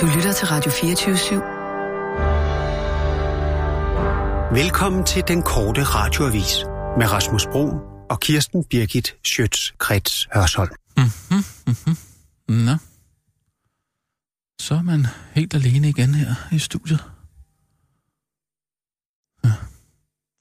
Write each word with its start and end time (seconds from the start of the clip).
Du 0.00 0.06
lytter 0.06 0.32
til 0.32 0.46
Radio 0.46 0.70
24 0.70 1.14
/7. 1.14 1.34
Velkommen 4.54 5.04
til 5.04 5.24
den 5.28 5.42
korte 5.42 5.82
radioavis 5.82 6.64
med 6.98 7.12
Rasmus 7.12 7.46
Bro 7.46 7.68
og 8.10 8.20
Kirsten 8.20 8.64
Birgit 8.64 9.16
Schøtz-Krets 9.28 10.28
Hørsholm. 10.34 10.70
Mm-hmm, 10.96 11.44
mm-hmm. 11.66 11.96
Nå. 12.64 12.76
Så 14.60 14.74
er 14.74 14.82
man 14.82 15.06
helt 15.32 15.54
alene 15.54 15.88
igen 15.88 16.14
her 16.14 16.34
i 16.52 16.58
studiet. 16.58 17.04
Ja. 19.44 19.52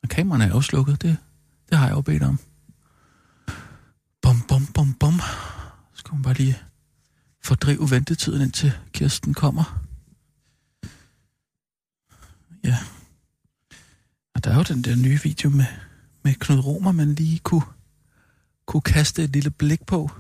Og 0.03 0.09
kameraerne 0.09 0.43
er 0.45 0.49
jo 0.49 0.61
slukket, 0.61 1.01
det, 1.01 1.17
det 1.69 1.77
har 1.77 1.87
jeg 1.87 1.95
jo 1.95 2.01
bedt 2.01 2.23
om. 2.23 2.39
Bum, 4.21 4.41
bum, 4.47 4.65
bum, 4.65 4.93
bum. 4.93 5.19
Så 5.93 5.99
skal 5.99 6.13
man 6.13 6.23
bare 6.23 6.33
lige 6.33 6.57
fordrive 7.45 7.91
ventetiden, 7.91 8.41
indtil 8.41 8.73
Kirsten 8.93 9.33
kommer. 9.33 9.83
Ja. 12.63 12.77
Og 14.35 14.43
der 14.43 14.51
er 14.51 14.55
jo 14.55 14.63
den 14.63 14.81
der 14.81 14.95
nye 14.95 15.19
video 15.23 15.49
med, 15.49 15.65
med 16.23 16.33
Knud 16.33 16.59
Romer, 16.59 16.91
man 16.91 17.15
lige 17.15 17.39
kunne, 17.39 17.65
kunne 18.65 18.81
kaste 18.81 19.23
et 19.23 19.29
lille 19.29 19.49
blik 19.49 19.85
på. 19.85 20.11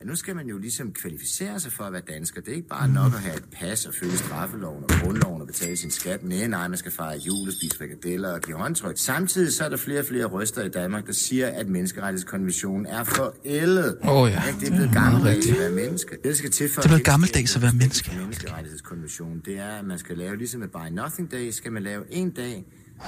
Ja, 0.00 0.06
nu 0.06 0.14
skal 0.16 0.36
man 0.36 0.46
jo 0.46 0.58
ligesom 0.58 0.92
kvalificere 0.92 1.60
sig 1.60 1.72
for 1.72 1.84
at 1.84 1.92
være 1.92 2.02
dansker. 2.08 2.40
Det 2.40 2.50
er 2.52 2.56
ikke 2.56 2.68
bare 2.68 2.88
nok 2.88 3.12
at 3.14 3.20
have 3.20 3.36
et 3.36 3.44
pas 3.52 3.86
og 3.86 3.94
følge 3.94 4.16
straffeloven 4.16 4.84
og 4.84 4.90
grundloven 5.02 5.40
og 5.40 5.46
betale 5.46 5.76
sin 5.76 5.90
skat. 5.90 6.24
Nej, 6.24 6.46
nej, 6.46 6.68
man 6.68 6.78
skal 6.78 6.92
fejre 6.92 7.18
jul 7.18 7.48
og 7.48 7.52
spise 7.52 7.78
frikadeller 7.78 8.32
og 8.32 8.40
give 8.40 8.56
håndtryk. 8.56 8.98
Samtidig 8.98 9.52
så 9.52 9.64
er 9.64 9.68
der 9.68 9.76
flere 9.76 10.00
og 10.00 10.06
flere 10.06 10.24
røster 10.24 10.64
i 10.64 10.68
Danmark, 10.68 11.06
der 11.06 11.12
siger, 11.12 11.46
at 11.46 11.68
menneskerettighedskonventionen 11.68 12.86
er 12.86 13.04
forældet. 13.04 13.98
Åh 14.04 14.16
oh, 14.16 14.30
ja. 14.30 14.42
Det 14.60 14.68
er 14.68 14.74
blevet 14.74 14.92
gammeldags 14.92 15.46
at 15.50 15.58
være 15.58 15.70
menneske. 15.70 16.16
Det, 16.24 16.36
skal 16.36 16.50
til 16.50 16.68
for 16.68 16.80
det 16.80 16.86
er 16.86 16.90
blevet 16.90 17.04
gammeldags 17.04 17.56
at 17.56 17.62
være 17.62 17.72
menneske. 17.72 18.16
Menneskerettighedskonventionen, 18.18 19.42
det 19.44 19.58
er, 19.58 19.68
at 19.68 19.84
man 19.84 19.98
skal 19.98 20.18
lave, 20.18 20.36
ligesom 20.36 20.60
med 20.60 20.68
Buy 20.68 20.88
Nothing 20.90 21.30
Day, 21.32 21.50
skal 21.50 21.72
man 21.72 21.82
lave 21.82 22.02
en 22.10 22.30
dag, 22.30 22.64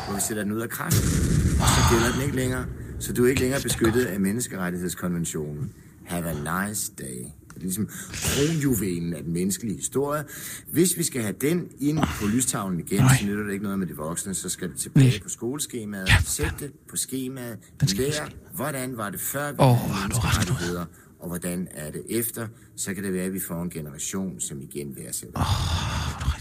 hvor 0.06 0.14
vi 0.14 0.20
sætter 0.20 0.42
den 0.42 0.52
ud 0.52 0.60
af 0.60 0.68
kraft. 0.68 0.94
Så 0.94 1.80
gælder 1.90 2.12
den 2.12 2.22
ikke 2.22 2.36
længere. 2.36 2.66
Så 3.00 3.12
du 3.12 3.24
er 3.24 3.28
ikke 3.28 3.40
længere 3.40 3.60
beskyttet 3.62 4.04
af 4.04 4.20
menneskerettighedskonventionen. 4.20 5.72
Have 6.10 6.26
a 6.30 6.66
nice 6.66 6.92
day. 6.98 7.26
Ligesom 7.56 7.88
kronjuvelen 8.12 9.14
af 9.14 9.22
den 9.22 9.32
menneskelige 9.32 9.76
historie. 9.76 10.24
Hvis 10.72 10.98
vi 10.98 11.02
skal 11.02 11.22
have 11.22 11.34
den 11.40 11.68
ind 11.78 11.98
på 11.98 12.26
lystavlen 12.26 12.80
igen, 12.80 12.98
Nej. 12.98 13.16
så 13.16 13.26
nytter 13.26 13.44
det 13.44 13.52
ikke 13.52 13.62
noget 13.62 13.78
med 13.78 13.86
de 13.86 13.96
voksne, 13.96 14.34
så 14.34 14.48
skal 14.48 14.68
det 14.68 14.76
tilbage 14.76 15.10
Nej. 15.10 15.20
på 15.22 15.28
skoleskemaet. 15.28 16.08
Ja. 16.08 16.14
Sæt 16.24 16.54
det 16.60 16.72
på 16.90 16.96
skemaet. 16.96 17.58
Lær, 17.82 18.28
hvordan 18.54 18.96
var 18.96 19.10
det 19.10 19.20
før 19.20 19.52
vi 19.52 19.56
oh, 19.58 20.56
havde 20.58 20.86
og 21.20 21.28
hvordan 21.28 21.68
er 21.70 21.90
det 21.90 22.02
efter, 22.08 22.48
så 22.76 22.94
kan 22.94 23.04
det 23.04 23.12
være, 23.12 23.24
at 23.24 23.32
vi 23.32 23.40
får 23.40 23.62
en 23.62 23.70
generation, 23.70 24.40
som 24.40 24.60
igen 24.60 24.96
værdsætter. 24.96 25.40
Åh, 25.40 26.26
oh, 26.26 26.40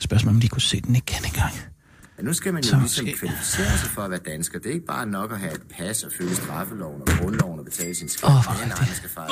Spørgsmål, 0.00 0.34
om 0.34 0.40
de 0.40 0.48
kunne 0.48 0.62
se 0.62 0.80
den 0.80 0.96
igen 0.96 1.24
engang. 1.24 1.52
Ja, 2.18 2.22
nu 2.22 2.32
skal 2.32 2.54
man 2.54 2.64
jo 2.64 2.78
ligesom 2.78 3.06
kvalificere 3.06 3.78
sig 3.78 3.90
for 3.90 4.02
at 4.02 4.10
være 4.10 4.20
dansker. 4.26 4.58
Det 4.58 4.68
er 4.68 4.74
ikke 4.74 4.86
bare 4.86 5.06
nok 5.06 5.32
at 5.32 5.38
have 5.38 5.54
et 5.54 5.62
pas 5.76 6.02
og 6.02 6.12
følge 6.18 6.34
straffeloven 6.34 7.02
og 7.02 7.08
grundloven 7.18 7.58
og 7.58 7.64
betale 7.64 7.94
sin 7.94 8.08
skat. 8.08 8.30
Åh, 8.30 8.36
oh, 8.36 8.58
nej, 8.58 8.66
man 8.66 8.94
skal 8.94 9.10
fejre... 9.10 9.30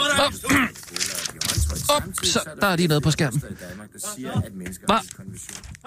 Op, 1.89 2.03
så 2.23 2.41
der 2.61 2.67
er 2.67 2.77
lige 2.77 2.89
noget 2.89 3.03
på 3.03 3.11
skærmen. 3.11 3.41
Hvad? 3.41 3.57
Hvad 3.57 4.99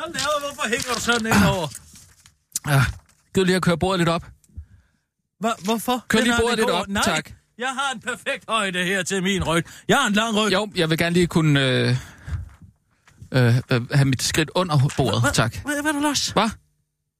laver 0.08 0.40
Hvorfor 0.40 0.68
hænger 0.70 0.94
du 0.94 1.00
sådan 1.00 1.26
ind 1.26 1.46
over? 1.56 1.68
Ja, 2.68 2.86
giv 3.34 3.44
lige 3.44 3.56
at 3.56 3.62
køre 3.62 3.78
bordet 3.78 4.00
lidt 4.00 4.10
op. 4.10 4.26
Hva, 5.40 5.50
hvorfor? 5.64 6.06
Kør 6.08 6.20
lige 6.20 6.34
bordet 6.42 6.58
lidt 6.58 6.70
op, 6.70 6.88
Nej, 6.88 7.04
tak. 7.04 7.32
jeg 7.58 7.68
har 7.68 7.94
en 7.94 8.00
perfekt 8.02 8.44
højde 8.50 8.84
her 8.84 9.04
til 9.04 9.24
min 9.24 9.44
ryg. 9.44 9.66
Jeg 9.88 9.98
har 9.98 10.08
en 10.08 10.14
lang 10.14 10.38
ryg. 10.38 10.54
Jo, 10.54 10.72
jeg 10.76 10.90
vil 10.90 10.98
gerne 10.98 11.14
lige 11.14 11.28
kunne 11.28 11.68
øh, 11.68 11.96
øh, 13.32 13.54
have 13.92 14.06
mit 14.06 14.24
skridt 14.24 14.52
under 14.56 14.90
bordet, 14.98 15.22
hva, 15.22 15.32
tak. 15.32 15.58
Hvad 15.66 15.76
er 15.76 15.82
der 15.82 16.02
los? 16.02 16.30
Hvad? 16.30 16.50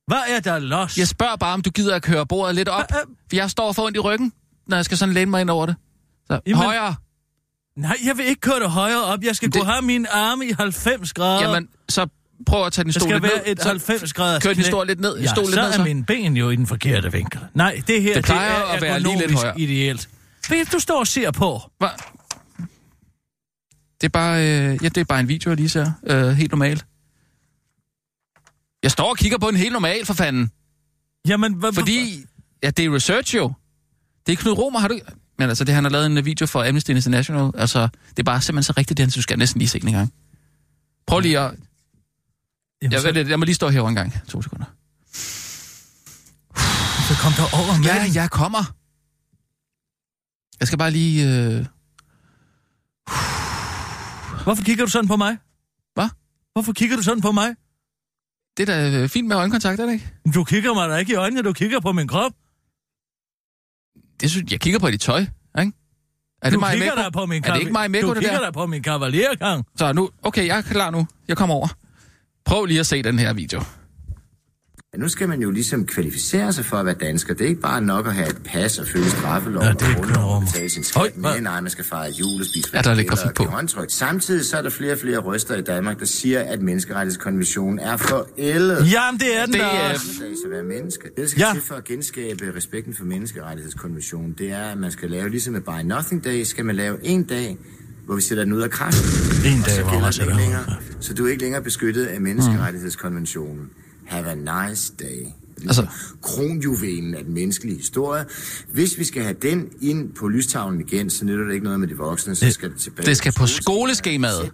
Hvad 0.10 0.22
er 0.28 0.40
der 0.40 0.60
los? 0.60 0.98
Jeg 0.98 1.08
spørger 1.08 1.36
bare, 1.36 1.54
om 1.54 1.62
du 1.62 1.70
gider 1.70 1.96
at 1.96 2.02
køre 2.02 2.26
bordet 2.26 2.56
lidt 2.56 2.70
op. 2.70 2.84
Hva, 2.90 2.98
for 3.00 3.36
jeg 3.36 3.50
står 3.50 3.72
for 3.72 3.86
ondt 3.86 3.98
i 3.98 4.00
ryggen, 4.00 4.34
når 4.68 4.78
jeg 4.78 4.86
skal 4.86 4.98
sådan 4.98 5.14
læne 5.14 5.32
mig 5.32 5.42
ind 5.42 5.50
over 5.50 5.66
det. 5.66 5.76
Så, 6.28 6.40
Jamen, 6.48 6.64
højere. 6.64 6.96
Nej, 7.78 7.98
jeg 8.06 8.18
vil 8.18 8.26
ikke 8.26 8.42
køre 8.42 8.60
det 8.60 8.70
højere 8.70 9.04
op. 9.04 9.24
Jeg 9.24 9.36
skal 9.36 9.52
det... 9.52 9.62
gå 9.62 9.66
have 9.66 9.82
min 9.82 10.06
arme 10.12 10.46
i 10.46 10.52
90 10.52 11.14
grader. 11.14 11.48
Jamen, 11.48 11.68
så 11.90 12.08
prøv 12.46 12.66
at 12.66 12.74
tage 12.74 12.84
din 12.84 12.94
stol 12.94 13.12
lidt 13.12 13.22
ned. 13.24 13.30
Det 13.30 13.42
skal 13.42 13.46
være 13.46 13.52
et 13.52 13.64
90 13.64 14.14
grader 14.14 14.40
Kør 14.40 14.54
din 14.54 14.64
stol 14.64 14.88
lidt 14.88 15.00
ned. 15.00 15.18
Ja, 15.18 15.28
stol 15.28 15.44
lidt 15.44 15.54
så 15.54 15.62
ned, 15.62 15.74
så 15.74 15.82
er 15.82 15.86
mine 15.86 16.04
ben 16.06 16.38
jo 16.38 16.50
i 16.50 16.56
den 16.56 16.68
forkerte 16.68 17.12
vinkel. 17.12 17.40
Nej, 17.54 17.82
det 17.88 18.02
her 18.02 18.14
det, 18.14 18.28
det 18.28 18.36
er 18.36 18.74
at 18.74 18.82
være 18.82 19.00
lige 19.00 19.18
lidt 19.18 19.32
højere. 19.32 19.60
ideelt. 19.60 20.10
Hvad 20.48 20.66
du 20.66 20.80
står 20.80 21.00
og 21.00 21.08
ser 21.08 21.32
på? 21.32 21.62
Hva? 21.78 21.88
Det 24.02 24.08
er 24.08 24.10
bare, 24.10 24.42
øh, 24.42 24.84
ja, 24.84 24.90
det 24.90 24.98
er 24.98 25.04
bare 25.04 25.20
en 25.20 25.28
video, 25.28 25.50
jeg 25.50 25.58
lige 25.58 25.70
ser. 25.70 25.92
Øh, 26.08 26.30
helt 26.30 26.52
normalt. 26.52 26.86
Jeg 28.84 28.92
står 28.92 29.10
og 29.10 29.18
kigger 29.18 29.38
på 29.38 29.50
en 29.50 29.56
helt 29.56 29.74
normal, 29.74 30.06
for 30.06 30.14
fanden. 30.14 30.52
Jamen, 31.28 31.54
hvad... 31.54 31.74
Fordi, 31.74 32.26
ja, 32.64 32.70
det 32.70 32.86
er 32.86 32.96
research 32.96 33.36
jo. 33.36 33.54
Det 34.26 34.34
er 34.34 34.36
Knud 34.36 34.54
Romer, 34.54 34.80
har 34.80 34.88
du... 34.88 35.00
Men 35.38 35.50
altså, 35.50 35.64
det 35.64 35.76
han 35.76 35.84
har 35.84 35.92
lavet 35.92 36.06
en 36.06 36.26
video 36.26 36.46
for 36.46 36.64
Amnesty 36.68 36.90
International. 36.90 37.52
Altså, 37.56 37.90
det 38.10 38.20
er 38.20 38.24
bare 38.24 38.42
simpelthen 38.42 38.64
så 38.64 38.74
rigtigt, 38.78 38.98
det 38.98 39.16
du 39.16 39.22
skal 39.22 39.38
næsten 39.40 39.60
lige 39.60 39.70
se 39.70 39.80
den 39.80 39.88
en 39.88 39.94
gang. 39.94 40.14
Prøv 41.08 41.20
lige 41.20 41.40
at... 41.40 41.56
Jamen, 42.82 42.94
jeg, 42.94 43.02
så... 43.02 43.12
jeg, 43.16 43.30
jeg 43.30 43.40
må 43.40 43.46
lige 43.46 43.56
stå 43.56 43.70
her 43.70 43.82
en 43.82 43.96
gang. 43.96 44.14
To 44.28 44.42
sekunder. 44.42 44.66
Så 47.08 47.16
kom 47.22 47.34
der 47.34 47.44
over 47.60 47.78
med 47.78 47.86
Ja, 47.86 48.22
jeg 48.22 48.32
kommer. 48.32 48.74
Jeg 50.60 50.68
skal 50.68 50.78
bare 50.78 50.92
lige... 50.92 51.28
Øh... 51.30 51.66
Hvorfor 54.44 54.64
kigger 54.64 54.86
du 54.86 54.92
sådan 54.92 55.08
på 55.08 55.16
mig? 55.16 55.38
Hvad? 55.94 56.10
Hvorfor 56.54 56.74
kigger 56.74 56.96
du 56.96 57.04
sådan 57.04 57.22
på 57.22 57.32
mig? 57.32 57.56
Det 58.58 58.70
er 58.70 58.92
da 59.00 59.06
fint 59.06 59.28
med 59.28 59.36
øjenkontakt, 59.36 59.80
er 59.80 59.86
det 59.86 59.94
ikke? 59.94 60.10
Du 60.34 60.44
kigger 60.44 60.74
mig 60.74 60.90
da 60.90 60.96
ikke 60.96 61.12
i 61.12 61.16
øjnene, 61.16 61.42
du 61.42 61.54
kigger 61.54 61.80
på 61.80 61.92
min 61.92 62.08
krop. 62.08 62.32
Det 64.22 64.32
synes 64.32 64.52
jeg 64.52 64.60
kigger 64.60 64.80
på 64.80 64.92
dit 64.92 65.02
tøj, 65.02 65.20
ikke? 65.20 65.32
Er 66.42 66.50
du 66.50 66.54
det 66.54 66.60
mig 66.60 66.72
kigger 66.78 66.96
der 66.96 67.10
på 67.10 67.26
min 67.26 67.44
Er 67.46 67.54
det 67.54 67.60
ikke 67.60 67.72
mig 67.72 67.92
med 67.92 68.02
Du 68.02 68.08
det 68.08 68.16
der? 68.16 68.22
kigger 68.22 68.40
der 68.40 68.52
på 68.52 68.66
min 68.66 68.84
kavalergang. 68.84 69.66
Så 69.78 69.94
nu, 69.94 70.10
okay, 70.24 70.48
jeg 70.48 70.58
er 70.58 70.62
klar 70.62 70.90
nu. 70.92 71.08
Jeg 71.28 71.38
kommer 71.38 71.56
over. 71.56 71.68
Prøv 72.46 72.66
lige 72.66 72.80
at 72.80 72.86
se 72.86 73.04
den 73.04 73.20
her 73.20 73.34
video. 73.34 73.62
Ja, 74.94 74.98
nu 74.98 75.08
skal 75.08 75.30
man 75.30 75.42
jo 75.42 75.52
ligesom 75.52 75.86
kvalificere 75.86 76.54
sig 76.54 76.66
for 76.66 76.78
at 76.78 76.86
være 76.86 76.96
dansker. 76.96 77.34
Det 77.34 77.46
er 77.46 77.50
ikke 77.50 77.62
bare 77.62 77.82
nok 77.82 78.08
at 78.08 78.14
have 78.14 78.30
et 78.30 78.44
pas 78.46 78.80
og 78.80 78.88
følge 78.88 79.10
straffeloven 79.10 79.68
ja, 79.68 79.74
det 79.74 79.82
er 79.82 79.90
og 79.90 79.96
grundloven 79.96 80.36
og 80.36 80.42
betale 80.42 80.70
sin 80.70 80.84
skat. 80.84 81.18
Nej, 81.18 81.40
nej, 81.40 81.62
man 81.62 81.72
skal 81.72 81.86
fejre 81.86 82.12
jul 82.12 82.42
og 82.42 82.46
spise 82.46 82.70
ja, 82.74 82.82
der 82.82 82.90
er 82.90 82.96
lidt 82.96 83.08
grafik 83.08 83.36
på. 83.36 83.44
håndtryk. 83.44 83.88
Samtidig 83.90 84.46
så 84.46 84.58
er 84.58 84.62
der 84.62 84.70
flere 84.70 84.94
og 84.94 85.00
flere 85.00 85.18
røster 85.18 85.56
i 85.56 85.62
Danmark, 85.62 86.00
der 86.00 86.06
siger, 86.06 86.40
at 86.40 86.62
menneskerettighedskonventionen 86.62 87.80
er 87.80 87.98
forældet. 87.98 88.92
Jamen, 88.92 89.20
det 89.20 89.38
er 89.38 89.46
den 89.46 89.54
det 89.54 89.62
der 89.62 89.68
er 89.68 89.90
at 89.90 90.52
være 90.52 90.64
menneske. 90.64 91.04
Det, 91.04 91.18
der 91.18 91.28
skal 91.28 91.40
ja. 91.40 91.54
til 91.54 91.62
for 91.62 91.76
at 91.76 91.84
genskabe 91.84 92.54
respekten 92.56 92.94
for 92.94 93.06
menneskerettighedskonventionen, 93.06 94.36
det 94.38 94.52
er, 94.52 94.64
at 94.64 94.78
man 94.78 94.92
skal 94.92 95.10
lave, 95.10 95.30
ligesom 95.30 95.54
med 95.54 95.62
Buy 95.62 95.82
Nothing 95.84 96.24
Day, 96.24 96.44
skal 96.44 96.66
man 96.66 96.76
lave 96.76 96.98
en 97.04 97.24
dag, 97.24 97.58
hvor 98.06 98.16
vi 98.16 98.22
sætter 98.22 98.44
den 98.44 98.54
ud 98.54 98.62
af 98.62 98.70
kraft. 98.70 98.98
En 99.46 99.62
dag, 99.66 99.84
hvor 99.84 100.00
man 100.00 100.14
sætter 100.14 100.38
den 100.38 100.56
Så 101.00 101.14
du 101.14 101.26
er 101.26 101.30
ikke 101.30 101.44
længere 101.44 101.62
beskyttet 101.62 102.06
af 102.06 102.22
menneskerettighedskonventionen. 102.22 103.64
Mm. 103.64 103.89
Have 104.10 104.32
a 104.32 104.68
nice 104.70 104.94
day. 105.00 105.26
Altså, 105.64 105.88
kronjuvelen 106.22 107.16
af 107.16 107.24
den 107.24 107.34
menneskelige 107.34 107.78
historie. 107.78 108.26
Hvis 108.74 108.98
vi 108.98 109.04
skal 109.04 109.24
have 109.24 109.36
den 109.42 109.66
ind 109.82 110.14
på 110.14 110.28
lystavlen 110.28 110.82
igen, 110.82 111.10
så 111.10 111.26
nytter 111.26 111.46
det 111.46 111.54
ikke 111.54 111.64
noget 111.64 111.80
med 111.80 111.88
de 111.88 111.98
voksne, 111.98 112.36
så 112.36 112.52
skal 112.52 112.70
det 112.70 112.78
tilbage 112.78 113.06
Det 113.06 113.18
skal 113.18 113.34
på 113.34 113.48
skoleskemaet. 113.48 114.52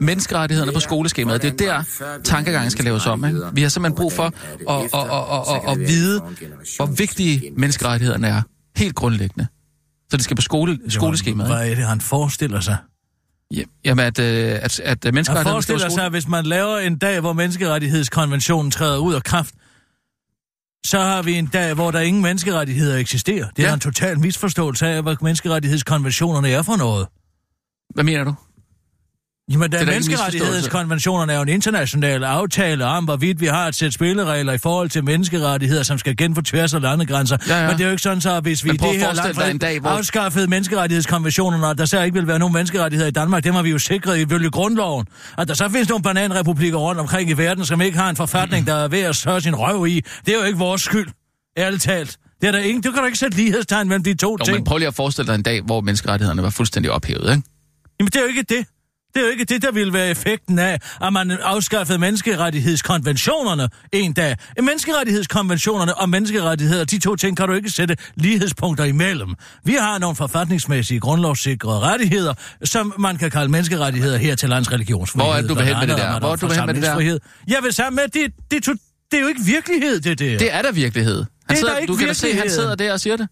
Menneskerettighederne 0.00 0.72
på 0.72 0.80
skoleskemaet. 0.80 1.42
Det 1.42 1.60
er 1.60 1.82
der, 2.00 2.20
tankegangen 2.24 2.70
skal 2.70 2.84
laves 2.84 3.06
om. 3.06 3.24
Ikke? 3.24 3.40
Vi 3.52 3.62
har 3.62 3.68
simpelthen 3.68 3.96
brug 3.96 4.12
for 4.12 4.24
at, 4.24 4.32
at, 4.68 4.90
at, 4.94 5.72
at, 5.72 5.80
at 5.82 5.88
vide, 5.88 6.20
hvor 6.76 6.86
vigtige 6.86 7.52
menneskerettighederne 7.56 8.26
er. 8.26 8.42
Helt 8.76 8.94
grundlæggende. 8.94 9.46
Så 10.10 10.16
det 10.16 10.24
skal 10.24 10.36
på 10.36 10.42
skole, 10.42 10.78
skoleskemaet. 10.88 11.50
Hvad 11.50 11.70
er 11.70 11.74
det, 11.74 11.84
han 11.84 12.00
forestiller 12.00 12.60
sig? 12.60 12.76
Jamen, 13.84 14.04
at, 14.04 14.18
øh, 14.18 14.24
at, 14.62 14.80
at 14.80 15.04
menneskerettigheder... 15.04 15.38
Jeg 15.38 15.46
forestiller 15.46 15.88
sig, 15.88 16.04
at 16.04 16.10
hvis 16.10 16.28
man 16.28 16.46
laver 16.46 16.78
en 16.78 16.98
dag, 16.98 17.20
hvor 17.20 17.32
menneskerettighedskonventionen 17.32 18.70
træder 18.70 18.98
ud 18.98 19.14
af 19.14 19.22
kraft, 19.22 19.54
så 20.86 20.98
har 20.98 21.22
vi 21.22 21.32
en 21.32 21.46
dag, 21.46 21.74
hvor 21.74 21.90
der 21.90 22.00
ingen 22.00 22.22
menneskerettigheder 22.22 22.96
eksisterer. 22.98 23.48
Det 23.56 23.64
er 23.64 23.68
ja. 23.68 23.74
en 23.74 23.80
total 23.80 24.18
misforståelse 24.18 24.86
af, 24.86 25.02
hvad 25.02 25.16
menneskerettighedskonventionerne 25.20 26.50
er 26.50 26.62
for 26.62 26.76
noget. 26.76 27.06
Hvad 27.94 28.04
mener 28.04 28.24
du? 28.24 28.34
Jamen, 29.52 29.72
der 29.72 29.84
menneskerettighedskonventionerne 29.84 31.32
er 31.32 31.36
jo 31.36 31.42
en 31.42 31.48
international 31.48 32.24
aftale 32.24 32.84
om, 32.84 33.04
hvorvidt 33.04 33.40
vi 33.40 33.46
har 33.46 33.68
et 33.68 33.74
sæt 33.74 33.92
spilleregler 33.92 34.52
i 34.52 34.58
forhold 34.58 34.90
til 34.90 35.04
menneskerettigheder, 35.04 35.82
som 35.82 35.98
skal 35.98 36.16
gennem 36.16 36.44
tværs 36.44 36.74
af 36.74 36.80
landegrænser. 36.80 37.36
Ja, 37.48 37.60
ja. 37.60 37.66
Men 37.66 37.76
det 37.76 37.80
er 37.80 37.84
jo 37.84 37.90
ikke 37.90 38.02
sådan, 38.02 38.20
så 38.20 38.40
hvis 38.40 38.64
vi 38.64 38.70
det 38.70 38.80
her 38.80 39.14
langt 39.14 39.42
en 39.50 39.58
dag, 39.58 39.80
hvor... 39.80 39.90
afskaffede 39.90 40.46
menneskerettighedskonventionerne, 40.46 41.66
og 41.66 41.78
der 41.78 41.84
så 41.84 42.02
ikke 42.02 42.18
vil 42.18 42.26
være 42.26 42.38
nogen 42.38 42.52
menneskerettigheder 42.52 43.08
i 43.08 43.12
Danmark, 43.12 43.44
dem 43.44 43.54
har 43.54 43.62
vi 43.62 43.70
jo 43.70 43.78
sikret 43.78 44.18
ifølge 44.18 44.50
grundloven. 44.50 45.06
At 45.38 45.48
der 45.48 45.54
så 45.54 45.68
findes 45.68 45.88
nogle 45.88 46.02
bananrepublikker 46.02 46.78
rundt 46.78 47.00
omkring 47.00 47.30
i 47.30 47.32
verden, 47.32 47.64
som 47.64 47.80
ikke 47.80 47.98
har 47.98 48.10
en 48.10 48.16
forfatning, 48.16 48.66
der 48.66 48.74
er 48.74 48.88
ved 48.88 49.00
at 49.00 49.16
sørge 49.16 49.40
sin 49.40 49.54
røv 49.54 49.86
i. 49.86 50.00
Det 50.26 50.34
er 50.34 50.38
jo 50.38 50.44
ikke 50.44 50.58
vores 50.58 50.82
skyld, 50.82 51.08
ærligt 51.56 51.82
talt. 51.82 52.16
Det 52.40 52.48
er 52.48 52.52
der 52.52 52.58
ingen, 52.58 52.82
du 52.82 52.92
kan 52.92 53.00
da 53.00 53.06
ikke 53.06 53.18
sætte 53.18 53.36
lighedstegn 53.36 53.88
mellem 53.88 54.04
de 54.04 54.14
to 54.14 54.36
jo, 54.40 54.44
ting. 54.44 54.56
men 54.56 54.64
prøv 54.64 54.78
lige 54.78 54.88
at 54.88 54.94
forestille 54.94 55.26
dig 55.26 55.34
en 55.34 55.42
dag, 55.42 55.62
hvor 55.62 55.80
menneskerettighederne 55.80 56.42
var 56.42 56.50
fuldstændig 56.50 56.90
ophævet, 56.90 57.20
ikke? 57.20 57.42
Jamen, 58.00 58.10
det 58.10 58.16
er 58.16 58.20
jo 58.20 58.26
ikke 58.26 58.42
det. 58.42 58.66
Det 59.14 59.20
er 59.20 59.24
jo 59.24 59.30
ikke 59.30 59.44
det, 59.44 59.62
der 59.62 59.72
ville 59.72 59.92
være 59.92 60.10
effekten 60.10 60.58
af, 60.58 60.78
at 61.02 61.12
man 61.12 61.30
afskaffede 61.30 61.98
menneskerettighedskonventionerne 61.98 63.68
en 63.92 64.12
dag. 64.12 64.36
Menneskerettighedskonventionerne 64.62 65.94
og 65.94 66.08
menneskerettigheder, 66.08 66.84
de 66.84 66.98
to 66.98 67.16
ting 67.16 67.36
kan 67.36 67.48
du 67.48 67.54
ikke 67.54 67.70
sætte 67.70 67.96
lighedspunkter 68.14 68.84
imellem. 68.84 69.34
Vi 69.64 69.72
har 69.80 69.98
nogle 69.98 70.16
forfatningsmæssige 70.16 71.00
grundlovssikrede 71.00 71.80
rettigheder, 71.80 72.34
som 72.64 72.94
man 72.98 73.16
kan 73.16 73.30
kalde 73.30 73.48
menneskerettigheder 73.48 74.16
her 74.16 74.36
til 74.36 74.48
lands 74.48 74.72
religionsfrihed. 74.72 75.32
Hvor 75.32 75.36
er 75.36 75.42
du 75.42 75.54
vil 75.54 75.64
hen 75.64 75.76
med 75.80 75.86
det 75.86 75.98
der? 75.98 76.18
Hvor 76.18 76.32
er 76.32 76.36
du 76.36 76.46
vil 76.46 76.56
hen 76.56 76.66
med 76.66 76.74
det 76.74 76.82
der? 76.82 77.18
Jeg 77.48 77.58
vil 77.62 77.72
sammen 77.72 77.96
med, 77.96 78.22
det, 78.22 78.32
det, 78.50 78.66
det, 78.66 78.78
det 79.10 79.16
er 79.16 79.20
jo 79.20 79.26
ikke 79.28 79.44
virkelighed, 79.44 80.00
det 80.00 80.18
der. 80.18 80.38
Det 80.38 80.54
er 80.54 80.62
da 80.62 80.70
virkelighed. 80.70 81.16
Han 81.16 81.26
det 81.48 81.52
er 81.52 81.56
sidder, 81.56 81.76
ikke 81.76 81.92
du 81.92 81.96
kan 81.96 82.06
da 82.06 82.12
se, 82.12 82.34
han 82.34 82.50
sidder 82.50 82.74
der 82.74 82.92
og 82.92 83.00
siger 83.00 83.16
det. 83.16 83.28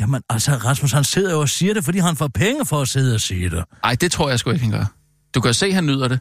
Jamen, 0.00 0.22
altså, 0.30 0.52
Rasmus, 0.52 0.92
han 0.92 1.04
sidder 1.04 1.32
jo 1.32 1.40
og 1.40 1.48
siger 1.48 1.74
det, 1.74 1.84
fordi 1.84 1.98
han 1.98 2.16
får 2.16 2.28
penge 2.28 2.66
for 2.66 2.80
at 2.80 2.88
sidde 2.88 3.14
og 3.14 3.20
sige 3.20 3.50
det. 3.50 3.64
Nej, 3.82 3.94
det 3.94 4.12
tror 4.12 4.28
jeg 4.30 4.38
sgu 4.38 4.50
ikke, 4.50 4.64
han 4.64 4.72
gør. 4.72 4.84
Du 5.34 5.40
kan 5.40 5.54
se, 5.54 5.66
at 5.66 5.74
han 5.74 5.86
nyder 5.86 6.08
det. 6.08 6.20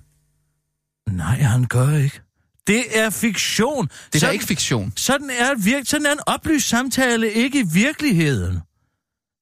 Nej, 1.09 1.41
han 1.41 1.65
gør 1.65 1.97
ikke. 1.97 2.21
Det 2.67 2.99
er 2.99 3.09
fiktion. 3.09 3.89
Det 4.13 4.23
er 4.23 4.27
da 4.27 4.33
ikke 4.33 4.45
fiktion. 4.45 4.93
Sådan 4.95 5.29
er, 5.29 5.63
virke, 5.63 5.85
sådan 5.85 6.05
er 6.05 6.11
en 6.11 6.19
oplyst 6.27 6.69
samtale 6.69 7.31
ikke 7.31 7.59
i 7.59 7.65
virkeligheden. 7.73 8.61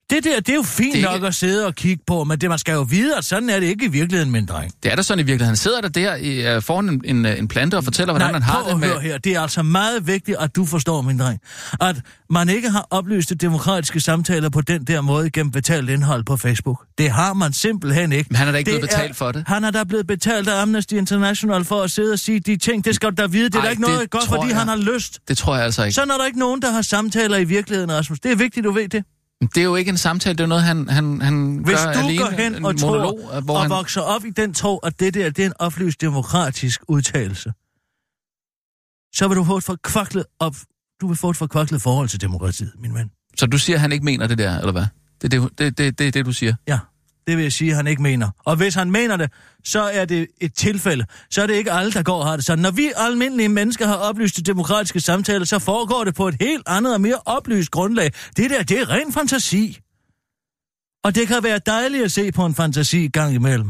Det 0.10 0.24
der, 0.24 0.40
det 0.40 0.50
er 0.50 0.56
jo 0.56 0.63
fint 0.63 0.96
det 0.96 1.04
nok 1.04 1.16
ikke... 1.16 1.28
at 1.28 1.36
sidde 1.36 1.66
og 1.66 1.75
kigge 1.75 2.04
på, 2.07 2.24
men 2.24 2.42
det, 2.42 2.50
man 2.50 2.60
skal 2.60 2.74
jo 2.74 2.81
vide, 2.81 3.18
at 3.18 3.25
sådan 3.25 3.50
er 3.50 3.60
det 3.60 3.68
ikke 3.68 3.86
i 3.86 3.88
virkeligheden, 3.88 4.31
min 4.31 4.46
dreng. 4.46 4.72
Det 4.84 4.92
er 4.92 4.96
da 4.96 5.02
sådan 5.02 5.19
i 5.19 5.24
virkeligheden. 5.24 5.50
Han 5.50 5.56
sidder 5.56 5.81
der 5.81 5.90
der 5.90 6.16
i, 6.16 6.56
uh, 6.56 6.63
foran 6.63 6.90
en, 6.90 7.02
en, 7.06 7.25
en 7.25 7.48
plante 7.48 7.78
og 7.78 7.84
fortæller, 7.84 8.13
hvordan 8.13 8.25
Nej, 8.25 8.31
man 8.31 8.42
har 8.42 8.63
det 8.63 8.80
med... 8.80 8.90
Nej, 8.90 9.00
her. 9.00 9.18
Det 9.18 9.36
er 9.36 9.42
altså 9.42 9.63
meget 9.63 10.07
vigtigt, 10.07 10.38
at 10.40 10.56
du 10.56 10.66
forstår, 10.66 11.02
min 11.02 11.19
dreng, 11.19 11.40
at 11.81 11.96
man 12.30 12.50
ikke 12.50 12.69
har 12.69 12.88
oplyst 12.90 13.34
demokratiske 13.42 14.00
samtaler 14.00 14.50
på 14.50 14.62
den 14.62 14.84
der 14.84 15.02
måde 15.02 15.30
gennem 15.30 15.52
betalt 15.52 15.90
indhold 15.90 16.24
på 16.24 16.38
Facebook. 16.38 16.86
Det 16.98 17.10
har 17.10 17.34
man 17.34 17.54
simpelthen 17.54 18.12
ikke. 18.12 18.28
Men 18.30 18.36
han 18.36 18.48
er 18.48 18.52
da 18.52 18.57
ikke 18.57 18.72
det 18.72 18.80
blevet 18.80 18.90
betalt 18.90 19.12
er... 19.12 19.16
for 19.16 19.31
det. 19.31 19.44
Han 19.48 19.63
er 19.63 19.72
da 19.72 19.84
blevet 19.84 20.07
betalt 20.07 20.48
af 20.50 20.62
Amnesty 20.62 20.94
International 20.94 21.66
for 21.66 21.81
at 21.81 21.92
sidde 21.92 22.13
og 22.13 22.19
sige 22.19 22.40
de 22.40 22.57
ting. 22.57 22.86
Det 22.86 22.96
skal 22.96 23.10
du 23.10 23.22
da 23.22 23.28
vide. 23.28 23.46
Det 23.46 23.56
er 23.56 23.60
Ej, 23.60 23.66
da 23.66 23.69
ikke 23.69 23.81
noget 23.81 24.10
godt, 24.10 24.28
fordi 24.28 24.48
jeg... 24.48 24.57
han 24.57 24.68
har 24.68 24.75
lyst. 24.75 25.19
Det 25.28 25.38
tror 25.38 25.56
jeg 25.56 25.66
altså 25.66 25.84
ikke. 25.84 25.94
Sådan 25.94 26.12
er 26.12 26.18
der 26.18 26.25
ikke 26.25 26.40
nogen, 26.40 26.62
der 26.62 26.72
har 26.72 26.81
samtaler 26.81 27.38
i 27.38 27.44
virkeligheden, 27.44 27.92
Rasmus. 27.92 28.19
Det 28.19 28.31
er 28.31 28.36
vigtigt, 28.36 28.63
du 28.63 28.72
ved 28.72 28.90
det. 28.90 29.04
Det 29.41 29.57
er 29.57 29.63
jo 29.63 29.75
ikke 29.75 29.89
en 29.89 29.97
samtale, 29.97 30.37
det 30.37 30.43
er 30.43 30.47
noget, 30.47 30.63
han, 30.63 30.89
han, 30.89 31.21
han 31.21 31.57
Hvis 31.65 31.77
gør 31.83 31.93
du 31.93 31.99
alene. 31.99 32.17
går 32.23 32.29
hen 32.29 32.55
og, 32.55 32.61
monolog, 32.61 33.19
tror, 33.19 33.41
hvor 33.41 33.55
og 33.55 33.61
han... 33.61 33.69
vokser 33.69 34.01
op 34.01 34.25
i 34.25 34.29
den 34.29 34.53
tro, 34.53 34.77
at 34.77 34.99
det 34.99 35.13
der 35.13 35.29
det 35.29 35.41
er 35.41 35.45
en 35.45 35.53
oplyst 35.59 36.01
demokratisk 36.01 36.81
udtalelse, 36.87 37.53
så 39.15 39.27
vil 39.27 39.37
du 39.37 39.43
få 39.43 39.57
et 39.57 39.63
forkvaklet, 39.63 40.25
op, 40.39 40.55
du 41.01 41.07
vil 41.07 41.17
få 41.17 41.29
et 41.29 41.37
forkvaklet 41.37 41.81
forhold 41.81 42.09
til 42.09 42.21
demokratiet, 42.21 42.71
min 42.79 42.93
ven. 42.93 43.11
Så 43.37 43.45
du 43.45 43.57
siger, 43.57 43.75
at 43.75 43.81
han 43.81 43.91
ikke 43.91 44.05
mener 44.05 44.27
det 44.27 44.37
der, 44.37 44.59
eller 44.59 44.71
hvad? 44.71 44.85
Det 45.21 45.33
er 45.33 45.39
det, 45.39 45.59
det, 45.59 45.77
det, 45.77 45.99
det, 45.99 46.13
det 46.13 46.25
du 46.25 46.31
siger? 46.31 46.55
Ja, 46.67 46.79
det 47.27 47.38
vil 47.38 47.44
jeg 47.44 47.51
sige, 47.51 47.72
at 47.72 47.77
han 47.77 47.88
ikke 47.88 48.01
mener. 48.01 48.30
Og 48.45 48.56
hvis 48.56 48.75
han 48.75 48.92
mener 48.92 49.18
det, 49.18 49.31
så 49.63 49.81
er 49.81 50.06
det 50.06 50.27
et 50.42 50.54
tilfælde. 50.54 51.06
Så 51.30 51.42
er 51.42 51.48
det 51.48 51.54
ikke 51.54 51.72
alle, 51.72 51.92
der 51.92 52.04
går 52.04 52.19
og 52.19 52.25
har 52.25 52.36
det 52.36 52.45
sådan. 52.45 52.62
Når 52.62 52.72
vi 52.72 52.92
almindelige 52.95 53.50
mennesker 53.50 53.88
har 53.88 53.95
oplyst 53.95 54.38
det 54.38 54.45
demokratiske 54.45 55.00
samtale, 55.00 55.45
så 55.45 55.60
foregår 55.60 56.04
det 56.04 56.16
på 56.16 56.27
et 56.27 56.36
helt 56.39 56.63
andet 56.68 56.94
og 56.94 57.01
mere 57.01 57.19
oplyst 57.25 57.72
grundlag. 57.72 58.12
Det 58.38 58.50
der, 58.50 58.63
det 58.63 58.80
er 58.80 58.89
ren 58.89 59.13
fantasi. 59.13 59.80
Og 61.04 61.16
det 61.16 61.27
kan 61.27 61.44
være 61.44 61.60
dejligt 61.66 62.04
at 62.04 62.12
se 62.12 62.31
på 62.31 62.45
en 62.45 62.56
fantasi 62.56 63.07
gang 63.07 63.33
imellem. 63.33 63.69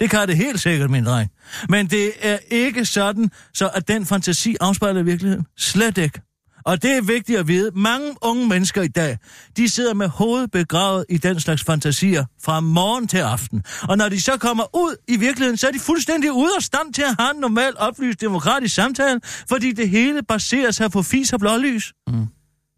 Det 0.00 0.10
kan 0.10 0.28
det 0.28 0.36
helt 0.36 0.60
sikkert, 0.60 0.90
min 0.90 1.04
dreng. 1.04 1.30
Men 1.68 1.86
det 1.86 2.12
er 2.20 2.38
ikke 2.50 2.84
sådan, 2.84 3.30
så 3.54 3.68
at 3.68 3.88
den 3.88 4.06
fantasi 4.06 4.56
afspejler 4.60 5.02
virkeligheden. 5.02 5.46
Slet 5.56 5.98
ikke. 5.98 6.20
Og 6.64 6.82
det 6.82 6.90
er 6.90 7.02
vigtigt 7.02 7.38
at 7.38 7.48
vide. 7.48 7.70
Mange 7.74 8.14
unge 8.22 8.48
mennesker 8.48 8.82
i 8.82 8.88
dag, 8.88 9.18
de 9.56 9.68
sidder 9.68 9.94
med 9.94 10.08
hovedet 10.08 10.50
begravet 10.50 11.04
i 11.08 11.16
den 11.16 11.40
slags 11.40 11.64
fantasier 11.64 12.24
fra 12.42 12.60
morgen 12.60 13.08
til 13.08 13.18
aften. 13.18 13.62
Og 13.82 13.98
når 13.98 14.08
de 14.08 14.20
så 14.20 14.36
kommer 14.36 14.76
ud 14.76 14.96
i 15.08 15.16
virkeligheden, 15.16 15.56
så 15.56 15.66
er 15.66 15.70
de 15.70 15.80
fuldstændig 15.80 16.32
ude 16.32 16.50
af 16.56 16.62
stand 16.62 16.94
til 16.94 17.02
at 17.02 17.16
have 17.18 17.34
en 17.34 17.40
normal 17.40 17.72
oplyst 17.76 18.20
demokratisk 18.20 18.74
samtale, 18.74 19.20
fordi 19.48 19.72
det 19.72 19.88
hele 19.88 20.22
baserer 20.22 20.70
sig 20.70 20.90
på 20.90 21.02
fis 21.02 21.32
og 21.32 21.40
blålys. 21.40 21.92
Mm. 22.06 22.26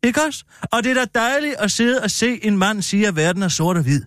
Ikke 0.04 0.20
også? 0.26 0.44
Og 0.72 0.84
det 0.84 0.90
er 0.90 0.94
da 0.94 1.20
dejligt 1.20 1.54
at 1.58 1.70
sidde 1.70 2.00
og 2.00 2.10
se 2.10 2.44
en 2.44 2.58
mand 2.58 2.82
sige, 2.82 3.08
at 3.08 3.16
verden 3.16 3.42
er 3.42 3.48
sort 3.48 3.76
og 3.76 3.82
hvid. 3.82 4.02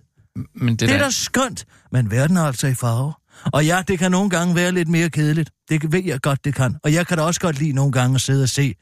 Men 0.54 0.76
det, 0.76 0.80
det 0.80 0.90
er 0.90 0.98
da 0.98 1.10
skønt, 1.10 1.64
men 1.92 2.10
verden 2.10 2.36
er 2.36 2.42
altså 2.42 2.66
i 2.66 2.74
farve. 2.74 3.12
Og 3.52 3.66
ja, 3.66 3.82
det 3.88 3.98
kan 3.98 4.10
nogle 4.10 4.30
gange 4.30 4.54
være 4.54 4.72
lidt 4.72 4.88
mere 4.88 5.10
kedeligt. 5.10 5.50
Det 5.70 5.92
ved 5.92 6.04
jeg 6.04 6.20
godt, 6.20 6.44
det 6.44 6.54
kan. 6.54 6.76
Og 6.84 6.92
jeg 6.92 7.06
kan 7.06 7.18
da 7.18 7.22
også 7.22 7.40
godt 7.40 7.58
lide 7.58 7.72
nogle 7.72 7.92
gange 7.92 8.14
at 8.14 8.20
sidde 8.20 8.42
og 8.42 8.48
se. 8.48 8.74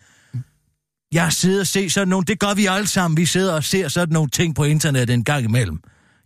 Jeg 1.12 1.32
sidder 1.32 1.60
og 1.60 1.66
ser 1.66 1.88
sådan 1.90 2.08
nogle, 2.08 2.24
det 2.24 2.38
gør 2.40 2.54
vi 2.54 2.66
alle 2.66 2.86
sammen. 2.86 3.16
Vi 3.16 3.26
sidder 3.26 3.54
og 3.54 3.64
ser 3.64 3.88
sådan 3.88 4.12
nogle 4.12 4.30
ting 4.30 4.54
på 4.54 4.64
internettet 4.64 5.14
en 5.14 5.24
gang 5.24 5.44
imellem. 5.44 5.80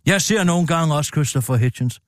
Jeg 0.05 0.21
ser 0.21 0.43
nogle 0.43 0.67
gange 0.67 0.95
også 0.95 1.11
Christopher 1.13 1.55
Hitchens. 1.55 1.99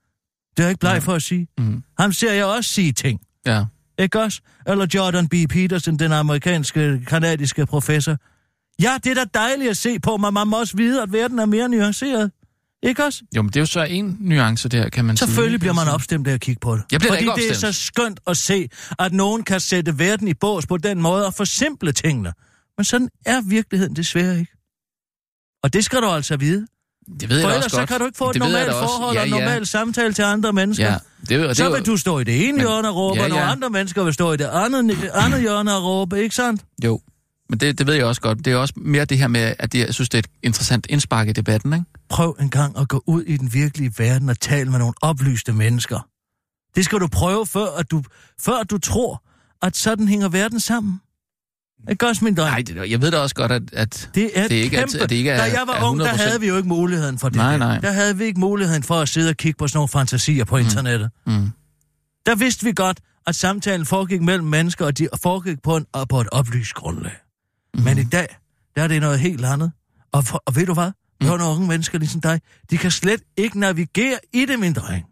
Det 0.57 0.59
er 0.59 0.63
jeg 0.63 0.69
ikke 0.69 0.79
bleg 0.79 1.03
for 1.03 1.13
at 1.13 1.21
sige. 1.21 1.47
Mm. 1.57 1.83
Ham 1.99 2.13
ser 2.13 2.33
jeg 2.33 2.45
også 2.45 2.69
sige 2.69 2.91
ting. 2.91 3.19
Ja. 3.45 3.65
Ikke 3.99 4.19
også? 4.21 4.41
Eller 4.67 4.87
Jordan 4.93 5.27
B. 5.27 5.33
Peterson, 5.49 5.99
den 5.99 6.11
amerikanske, 6.11 7.01
kanadiske 7.07 7.65
professor. 7.65 8.17
Ja, 8.81 8.97
det 9.03 9.17
er 9.17 9.25
da 9.25 9.39
dejligt 9.39 9.69
at 9.69 9.77
se 9.77 9.99
på, 9.99 10.17
men 10.17 10.33
man 10.33 10.47
må 10.47 10.59
også 10.59 10.77
vide, 10.77 11.01
at 11.01 11.13
verden 11.13 11.39
er 11.39 11.45
mere 11.45 11.69
nuanceret. 11.69 12.31
Ikke 12.83 13.05
også? 13.05 13.23
Jo, 13.35 13.41
men 13.41 13.49
det 13.49 13.55
er 13.55 13.59
jo 13.61 13.65
så 13.65 13.83
en 13.83 14.17
nuance 14.19 14.69
der, 14.69 14.89
kan 14.89 15.05
man 15.05 15.17
Selvfølgelig 15.17 15.51
sige. 15.51 15.59
bliver 15.59 15.73
man 15.73 15.87
opstemt 15.87 16.27
af 16.27 16.33
at 16.33 16.41
kigge 16.41 16.59
på 16.59 16.75
det. 16.75 16.83
Jeg 16.91 16.99
bliver 16.99 17.13
Fordi 17.13 17.23
ikke 17.23 17.35
det 17.35 17.49
er 17.49 17.53
så 17.53 17.71
skønt 17.71 18.19
at 18.27 18.37
se, 18.37 18.69
at 18.99 19.13
nogen 19.13 19.43
kan 19.43 19.59
sætte 19.59 19.99
verden 19.99 20.27
i 20.27 20.33
bås 20.33 20.65
på 20.65 20.77
den 20.77 21.01
måde 21.01 21.25
og 21.25 21.33
forsimple 21.33 21.91
tingene. 21.91 22.33
Men 22.77 22.83
sådan 22.83 23.09
er 23.25 23.41
virkeligheden 23.41 23.95
desværre 23.95 24.39
ikke. 24.39 24.51
Og 25.63 25.73
det 25.73 25.85
skal 25.85 26.01
du 26.01 26.07
altså 26.07 26.37
vide. 26.37 26.67
Det 27.19 27.29
ved 27.29 27.37
jeg 27.37 27.43
For 27.43 27.47
også 27.47 27.57
ellers 27.57 27.71
godt. 27.71 27.81
så 27.81 27.85
kan 27.85 27.99
du 27.99 28.05
ikke 28.05 28.17
få 28.17 28.29
et 28.29 28.33
det 28.33 28.39
normalt 28.39 28.71
forhold 28.71 29.15
ja, 29.15 29.21
og 29.21 29.27
en 29.27 29.31
normal 29.31 29.57
ja. 29.57 29.63
samtale 29.63 30.13
til 30.13 30.21
andre 30.21 30.53
mennesker. 30.53 30.85
Ja, 30.85 30.97
det, 31.29 31.29
det, 31.29 31.57
så 31.57 31.69
vil 31.69 31.77
det, 31.77 31.85
du 31.85 31.97
stå 31.97 32.19
i 32.19 32.23
det 32.23 32.43
ene 32.43 32.51
men, 32.51 32.61
hjørne 32.61 32.89
og 32.89 32.95
råbe, 32.95 33.15
ja, 33.15 33.23
og 33.23 33.29
nogle 33.29 33.43
ja. 33.43 33.51
andre 33.51 33.69
mennesker 33.69 34.03
vil 34.03 34.13
stå 34.13 34.33
i 34.33 34.37
det 34.37 34.45
andet, 34.45 35.11
andet 35.13 35.41
hjørne 35.41 35.73
og 35.73 35.83
råbe, 35.83 36.23
ikke 36.23 36.35
sandt? 36.35 36.61
Jo, 36.83 37.01
men 37.49 37.59
det, 37.59 37.77
det 37.77 37.87
ved 37.87 37.93
jeg 37.93 38.05
også 38.05 38.21
godt. 38.21 38.45
Det 38.45 38.53
er 38.53 38.57
også 38.57 38.73
mere 38.77 39.05
det 39.05 39.17
her 39.17 39.27
med, 39.27 39.55
at 39.59 39.75
jeg 39.75 39.93
synes, 39.93 40.09
det 40.09 40.17
er 40.17 40.19
et 40.19 40.29
interessant 40.43 40.85
indspark 40.89 41.27
i 41.27 41.31
debatten, 41.31 41.73
ikke? 41.73 41.85
Prøv 42.09 42.37
en 42.39 42.49
gang 42.49 42.77
at 42.77 42.87
gå 42.87 43.03
ud 43.07 43.23
i 43.23 43.37
den 43.37 43.53
virkelige 43.53 43.93
verden 43.97 44.29
og 44.29 44.39
tale 44.39 44.71
med 44.71 44.79
nogle 44.79 44.93
oplyste 45.01 45.53
mennesker. 45.53 46.07
Det 46.75 46.85
skal 46.85 46.99
du 46.99 47.07
prøve, 47.07 47.45
før 47.45 47.77
at 47.77 47.91
du, 47.91 48.03
før 48.41 48.63
du 48.63 48.77
tror, 48.77 49.23
at 49.61 49.77
sådan 49.77 50.07
hænger 50.07 50.29
verden 50.29 50.59
sammen. 50.59 51.01
Dreng? 51.87 52.37
Nej, 52.37 52.63
det, 52.67 52.91
jeg 52.91 53.01
ved 53.01 53.11
da 53.11 53.17
også 53.17 53.35
godt, 53.35 53.51
at, 53.51 53.61
at 53.73 54.09
det, 54.15 54.29
er 54.33 54.47
det 54.47 54.55
ikke, 54.55 54.77
kæmpe. 54.77 54.95
at, 54.97 55.01
at 55.01 55.09
det 55.09 55.15
ikke 55.15 55.29
er 55.29 55.37
Da 55.37 55.43
jeg 55.43 55.63
var 55.67 55.89
ung, 55.89 55.99
der 55.99 56.05
100%. 56.13 56.23
havde 56.23 56.39
vi 56.39 56.47
jo 56.47 56.57
ikke 56.57 56.69
muligheden 56.69 57.19
for 57.19 57.29
det. 57.29 57.35
Nej, 57.37 57.51
der. 57.51 57.57
nej. 57.57 57.79
Der 57.79 57.91
havde 57.91 58.17
vi 58.17 58.23
ikke 58.23 58.39
muligheden 58.39 58.83
for 58.83 58.95
at 58.95 59.09
sidde 59.09 59.29
og 59.29 59.37
kigge 59.37 59.57
på 59.57 59.67
sådan 59.67 59.77
nogle 59.77 59.87
fantasier 59.89 60.45
på 60.45 60.57
internettet. 60.57 61.09
Mm. 61.27 61.49
Der 62.25 62.35
vidste 62.35 62.65
vi 62.65 62.73
godt, 62.75 62.99
at 63.27 63.35
samtalen 63.35 63.85
foregik 63.85 64.21
mellem 64.21 64.47
mennesker, 64.47 64.85
og 64.85 64.97
de 64.97 65.07
foregik 65.21 65.57
på, 65.63 65.75
en, 65.77 65.85
på 66.09 66.21
et 66.21 66.27
oplyst 66.31 66.73
grundlag. 66.73 67.15
Mm. 67.73 67.83
Men 67.83 67.97
i 67.97 68.03
dag, 68.03 68.27
der 68.75 68.83
er 68.83 68.87
det 68.87 69.01
noget 69.01 69.19
helt 69.19 69.45
andet. 69.45 69.71
Og, 70.11 70.25
for, 70.25 70.43
og 70.45 70.55
ved 70.55 70.65
du 70.65 70.73
hvad? 70.73 70.91
Mm. 71.21 71.27
Nogle 71.27 71.43
unge 71.43 71.67
mennesker 71.67 71.97
ligesom 71.97 72.21
dig, 72.21 72.41
de 72.71 72.77
kan 72.77 72.91
slet 72.91 73.21
ikke 73.37 73.59
navigere 73.59 74.19
i 74.33 74.45
det, 74.45 74.59
min 74.59 74.73
dreng. 74.73 75.05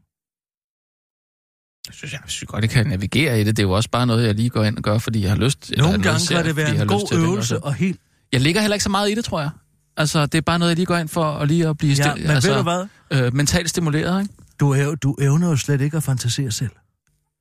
Jeg 1.91 1.95
synes, 1.95 2.13
jeg 2.13 2.19
synes 2.27 2.47
godt, 2.47 2.61
jeg 2.61 2.69
kan 2.69 2.87
navigere 2.87 3.41
i 3.41 3.43
det. 3.43 3.57
Det 3.57 3.63
er 3.63 3.67
jo 3.67 3.71
også 3.71 3.89
bare 3.89 4.07
noget, 4.07 4.27
jeg 4.27 4.35
lige 4.35 4.49
går 4.49 4.63
ind 4.63 4.77
og 4.77 4.83
gør, 4.83 4.97
fordi 4.97 5.21
jeg 5.21 5.29
har 5.29 5.37
lyst. 5.37 5.71
Nogle 5.77 5.91
noget, 5.91 6.03
gange 6.03 6.19
ser, 6.19 6.35
kan 6.35 6.45
det 6.45 6.55
være 6.55 6.81
en 6.81 6.87
god 6.87 7.13
øvelse, 7.13 7.59
og 7.63 7.71
så- 7.71 7.77
helt... 7.77 7.99
Jeg 8.31 8.41
ligger 8.41 8.61
heller 8.61 8.75
ikke 8.75 8.83
så 8.83 8.89
meget 8.89 9.11
i 9.11 9.15
det, 9.15 9.25
tror 9.25 9.39
jeg. 9.41 9.49
Altså, 9.97 10.25
det 10.25 10.35
er 10.35 10.41
bare 10.41 10.59
noget, 10.59 10.69
jeg 10.69 10.75
lige 10.75 10.85
går 10.85 10.97
ind 10.97 11.09
for, 11.09 11.23
og 11.23 11.47
lige 11.47 11.67
at 11.67 11.77
blive 11.77 11.93
Ja, 11.93 12.15
men 12.15 12.25
altså, 12.25 12.49
ved 12.49 12.57
du 12.57 12.63
hvad? 13.11 13.25
Øh, 13.25 13.33
mentalt 13.35 13.69
stimuleret, 13.69 14.21
ikke? 14.21 14.33
Du, 14.59 14.71
er, 14.73 14.95
du 14.95 15.15
evner 15.21 15.49
jo 15.49 15.55
slet 15.55 15.81
ikke 15.81 15.97
at 15.97 16.03
fantasere 16.03 16.51
selv. 16.51 16.69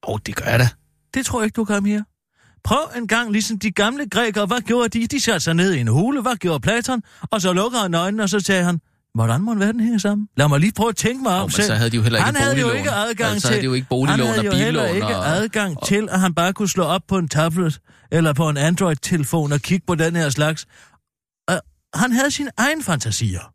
Åh, 0.09 0.15
oh, 0.15 0.19
det 0.27 0.37
gør 0.37 0.51
jeg 0.51 0.59
da. 0.59 0.69
Det 1.15 1.27
tror 1.27 1.41
jeg 1.41 1.45
ikke, 1.45 1.57
du 1.57 1.65
kan 1.65 1.83
mere. 1.83 2.05
Prøv 2.65 2.79
en 2.97 3.09
gang, 3.09 3.33
ligesom 3.33 3.59
de 3.59 3.71
gamle 3.71 4.09
grækere, 4.11 4.47
hvad 4.47 4.61
gjorde 4.61 4.89
de? 5.01 5.07
De 5.07 5.21
satte 5.21 5.41
sig 5.41 5.55
ned 5.55 5.73
i 5.75 5.81
en 5.81 5.89
hule, 5.89 6.23
hvad 6.23 6.37
gjorde 6.37 6.61
Platon? 6.61 7.03
Og 7.31 7.41
så 7.41 7.53
lukker 7.53 7.79
han 7.79 7.95
øjnene, 7.95 8.23
og 8.23 8.29
så 8.29 8.41
sagde 8.41 8.65
han, 8.65 8.81
hvordan 9.15 9.41
må 9.43 9.55
verden 9.55 9.81
hænge 9.81 10.01
sammen? 10.01 10.29
Lad 10.37 10.49
mig 10.49 10.61
lige 10.61 10.73
prøve 10.73 10.89
at 10.89 10.97
tænke 10.97 11.23
mig 11.23 11.33
om 11.37 11.45
Oh, 11.45 11.51
selv. 11.51 11.67
så 11.67 11.75
havde 11.75 11.91
de 11.91 11.97
jo 11.97 12.03
heller 12.03 12.19
ikke 12.19 12.27
han 12.27 12.37
havde 12.37 12.57
jo 12.61 12.67
boliglån. 12.67 12.79
ikke 12.79 12.91
adgang 12.91 13.33
altså, 13.33 13.49
til... 13.49 13.53
havde 13.55 13.61
de 13.63 13.67
jo 13.67 13.73
ikke 13.73 13.89
boliglån 13.89 14.19
han 14.19 14.27
havde 14.27 14.39
og 14.39 14.45
jo 14.45 14.53
heller 14.53 14.87
ikke 14.87 15.07
og... 15.07 15.27
adgang 15.27 15.85
til, 15.87 16.09
at 16.09 16.21
han 16.21 16.35
bare 16.35 16.53
kunne 16.53 16.69
slå 16.69 16.85
op 16.85 17.03
på 17.09 17.19
en 17.19 17.29
tablet 17.29 17.81
eller 18.11 18.33
på 18.33 18.49
en 18.49 18.57
Android-telefon 18.57 19.53
og 19.53 19.61
kigge 19.61 19.87
på 19.87 19.95
den 19.95 20.17
her 20.17 20.31
slags. 20.31 20.67
Og 21.49 21.61
han 21.95 22.13
havde 22.13 22.31
sine 22.31 22.51
egne 22.57 22.83
fantasier. 22.83 23.53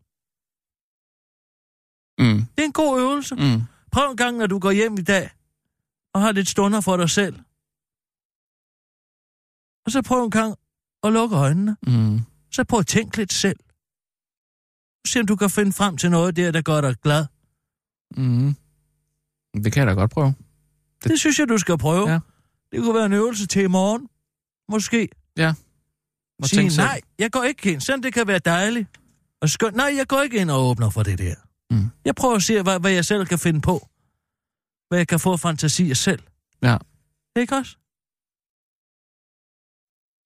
Mm, 2.22 2.46
Det 2.56 2.62
er 2.62 2.66
en 2.66 2.74
god 2.74 3.00
øvelse. 3.02 3.36
mm. 3.36 3.62
Prøv 3.92 4.12
en 4.12 4.18
gang, 4.18 4.38
når 4.38 4.48
du 4.48 4.60
går 4.60 4.72
hjem 4.72 4.94
i 4.98 5.02
dag 5.02 5.30
og 6.14 6.22
har 6.22 6.32
lidt 6.32 6.48
stunder 6.50 6.82
for 6.82 6.98
dig 6.98 7.10
selv. 7.10 7.36
Og 9.86 9.92
så 9.92 10.02
prøv 10.02 10.24
en 10.24 10.32
gang 10.32 10.56
at 11.04 11.14
lukke 11.14 11.36
øjnene. 11.36 11.78
Mm. 11.88 12.20
Så 12.52 12.64
prøv 12.64 12.80
at 12.80 12.88
tænke 12.88 13.18
lidt 13.18 13.34
selv. 13.34 13.60
Se 15.06 15.20
om 15.20 15.26
du 15.28 15.36
kan 15.36 15.50
finde 15.50 15.74
frem 15.74 15.98
til 15.98 16.12
noget 16.12 16.36
der, 16.36 16.52
der 16.52 16.62
gør 16.62 16.82
dig 16.82 16.96
glad. 17.04 17.26
Mm. 18.18 18.56
Det 19.64 19.74
kan 19.74 19.80
jeg 19.80 19.88
da 19.88 19.94
godt 19.94 20.12
prøve. 20.12 20.36
Det, 21.04 21.12
det 21.12 21.20
synes 21.20 21.40
jeg, 21.40 21.50
du 21.50 21.58
skal 21.58 21.78
prøve. 21.78 22.10
Ja. 22.10 22.20
Det 22.72 22.84
kunne 22.84 22.96
være 22.96 23.06
en 23.06 23.14
øvelse 23.14 23.48
til 23.48 23.62
i 23.64 23.68
morgen. 23.68 24.10
Måske. 24.70 25.10
Og 26.40 26.50
Sige, 26.50 26.60
tænke 26.60 26.72
selv. 26.74 26.88
nej, 26.88 27.02
jeg 27.20 27.32
går 27.32 27.44
ikke 27.44 27.72
ind. 27.72 27.82
Sådan 27.82 28.04
det 28.04 28.14
kan 28.14 28.28
være 28.28 28.40
dejligt. 28.40 28.88
Og 29.42 29.50
skønt. 29.50 29.76
Nej, 29.76 29.94
jeg 29.98 30.08
går 30.08 30.22
ikke 30.22 30.38
ind 30.38 30.52
og 30.52 30.70
åbner 30.70 30.90
for 30.90 31.04
det 31.04 31.20
der. 31.20 31.36
Mm. 31.72 31.90
Jeg 32.06 32.16
prøver 32.16 32.36
at 32.36 32.44
se, 32.44 32.62
hvad, 32.62 32.80
hvad 32.80 32.92
jeg 32.92 33.06
selv 33.06 33.26
kan 33.26 33.40
finde 33.40 33.62
på. 33.62 33.88
Hvad 34.88 35.00
jeg 35.00 35.08
kan 35.08 35.20
få 35.20 35.38
fantasi 35.38 35.90
af 35.90 35.98
selv. 35.98 36.24
Ja. 36.64 36.78
Ikke 37.36 37.56
også? 37.56 37.78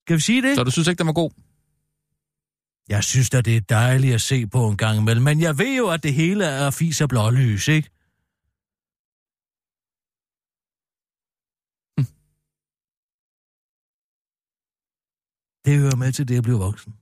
Skal 0.05 0.15
vi 0.15 0.21
sige 0.21 0.41
det? 0.41 0.55
Så 0.55 0.63
du 0.63 0.71
synes 0.71 0.87
ikke, 0.87 0.99
den 0.99 1.07
var 1.07 1.13
god? 1.13 1.31
Jeg 2.89 3.03
synes 3.03 3.29
da, 3.29 3.41
det 3.41 3.57
er 3.57 3.61
dejligt 3.61 4.13
at 4.13 4.21
se 4.21 4.47
på 4.47 4.67
en 4.67 4.77
gang 4.77 4.97
imellem, 4.99 5.23
men 5.23 5.41
jeg 5.41 5.57
ved 5.57 5.77
jo, 5.77 5.89
at 5.89 6.03
det 6.03 6.13
hele 6.13 6.45
er 6.45 6.71
fis 6.71 7.01
og 7.01 7.09
blålys, 7.09 7.67
ikke? 7.67 7.89
Hm. 11.97 12.05
Det 15.65 15.79
hører 15.79 15.95
med 15.95 16.11
til 16.11 16.27
det 16.27 16.37
at 16.37 16.43
blive 16.43 16.57
voksen. 16.57 16.93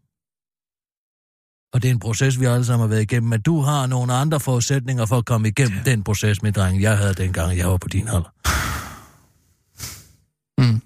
Og 1.74 1.82
det 1.82 1.88
er 1.88 1.92
en 1.92 2.00
proces, 2.00 2.40
vi 2.40 2.46
alle 2.46 2.66
sammen 2.66 2.84
har 2.84 2.88
været 2.88 3.02
igennem, 3.02 3.30
men 3.30 3.42
du 3.42 3.62
har 3.62 3.88
nogle 3.88 4.14
andre 4.14 4.40
forudsætninger 4.40 5.06
for 5.06 5.18
at 5.18 5.26
komme 5.26 5.48
igennem 5.48 5.78
ja. 5.78 5.92
den 5.92 6.04
proces 6.04 6.42
med 6.42 6.52
drengen, 6.54 6.82
jeg 6.82 6.98
havde 6.98 7.14
dengang, 7.14 7.58
jeg 7.58 7.68
var 7.70 7.78
på 7.78 7.88
din 7.88 8.08
alder. 8.08 8.34
Mm. 10.62 10.82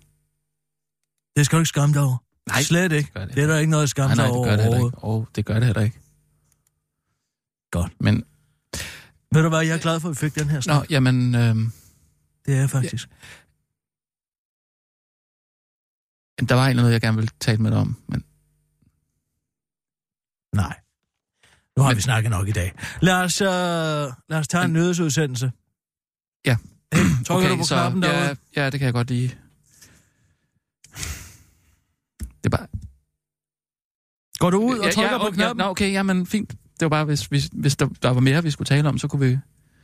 Det 1.36 1.46
skal 1.46 1.56
du 1.56 1.62
ikke 1.62 1.68
skamme 1.68 1.94
dig 1.94 2.02
over. 2.02 2.31
Nej, 2.48 2.62
Slet 2.62 2.92
ikke. 2.92 3.12
Det, 3.16 3.36
det 3.36 3.44
er 3.44 3.48
der 3.48 3.58
ikke 3.58 3.72
noget 3.72 3.84
at 3.84 3.90
skamme 3.90 4.16
sig 4.16 4.30
over. 4.30 4.46
Nej, 4.46 4.56
det 4.56 4.66
gør 4.66 4.72
det 4.72 4.86
ikke. 4.86 4.98
Oh, 5.02 5.26
det 5.36 5.46
gør 5.46 5.54
det 5.54 5.66
heller 5.66 5.82
ikke. 5.82 6.00
Godt. 7.72 7.92
Men... 8.00 8.24
Ved 9.34 9.44
du 9.44 9.50
hvad, 9.50 9.62
jeg 9.62 9.76
er 9.76 9.80
glad 9.80 10.00
for, 10.00 10.10
at 10.10 10.12
vi 10.12 10.16
fik 10.16 10.36
den 10.36 10.50
her 10.50 10.62
snak. 10.62 10.76
Nå, 10.76 10.86
jamen... 10.90 11.36
Øh... 11.36 11.56
Det 12.46 12.56
er 12.56 12.60
jeg 12.60 12.70
faktisk. 12.70 13.10
Ja. 13.10 13.16
Der 16.46 16.56
var 16.56 16.62
egentlig 16.62 16.82
noget, 16.82 16.94
jeg 16.94 17.02
gerne 17.02 17.18
ville 17.18 17.32
tale 17.40 17.58
med 17.58 17.72
dig 17.72 17.80
om, 17.80 17.98
men... 18.08 18.24
Nej. 20.56 20.80
Nu 21.78 21.84
har 21.84 21.90
men... 21.90 21.98
vi 21.98 22.02
snakket 22.02 22.32
nok 22.32 22.48
i 22.48 22.52
dag. 22.52 22.74
Lad 23.02 23.14
os, 23.14 23.42
uh, 23.42 23.48
lad 24.30 24.40
os 24.40 24.48
tage 24.48 24.66
en 24.66 24.74
nødsudsendelse. 24.74 25.52
Ja. 26.46 26.58
Hey, 26.94 27.04
okay, 27.30 27.50
du 27.50 27.58
på 27.58 27.64
så, 27.64 27.76
knappen 27.76 28.02
derude? 28.02 28.38
Ja, 28.56 28.64
ja, 28.64 28.70
det 28.70 28.80
kan 28.80 28.86
jeg 28.86 28.94
godt 28.94 29.10
lide. 29.10 29.32
Det 32.44 32.54
er 32.54 32.58
bare... 32.58 32.68
Går 34.40 34.50
du 34.50 34.58
ud 34.58 34.78
og 34.78 34.94
trykker 34.94 35.12
ja, 35.12 35.24
ja, 35.24 35.30
på 35.30 35.32
knappen? 35.32 35.62
Ja, 35.62 35.70
okay, 35.70 35.92
jamen 35.92 36.26
fint. 36.26 36.50
Det 36.50 36.82
var 36.82 36.90
bare, 36.90 37.06
hvis, 37.06 37.26
hvis, 37.26 37.50
hvis 37.54 37.76
der, 37.76 37.88
der 38.04 38.10
var 38.10 38.20
mere, 38.20 38.44
vi 38.44 38.52
skulle 38.52 38.66
tale 38.66 38.90
om, 38.90 38.98
så 38.98 39.08
kunne 39.08 39.26
vi... 39.28 39.38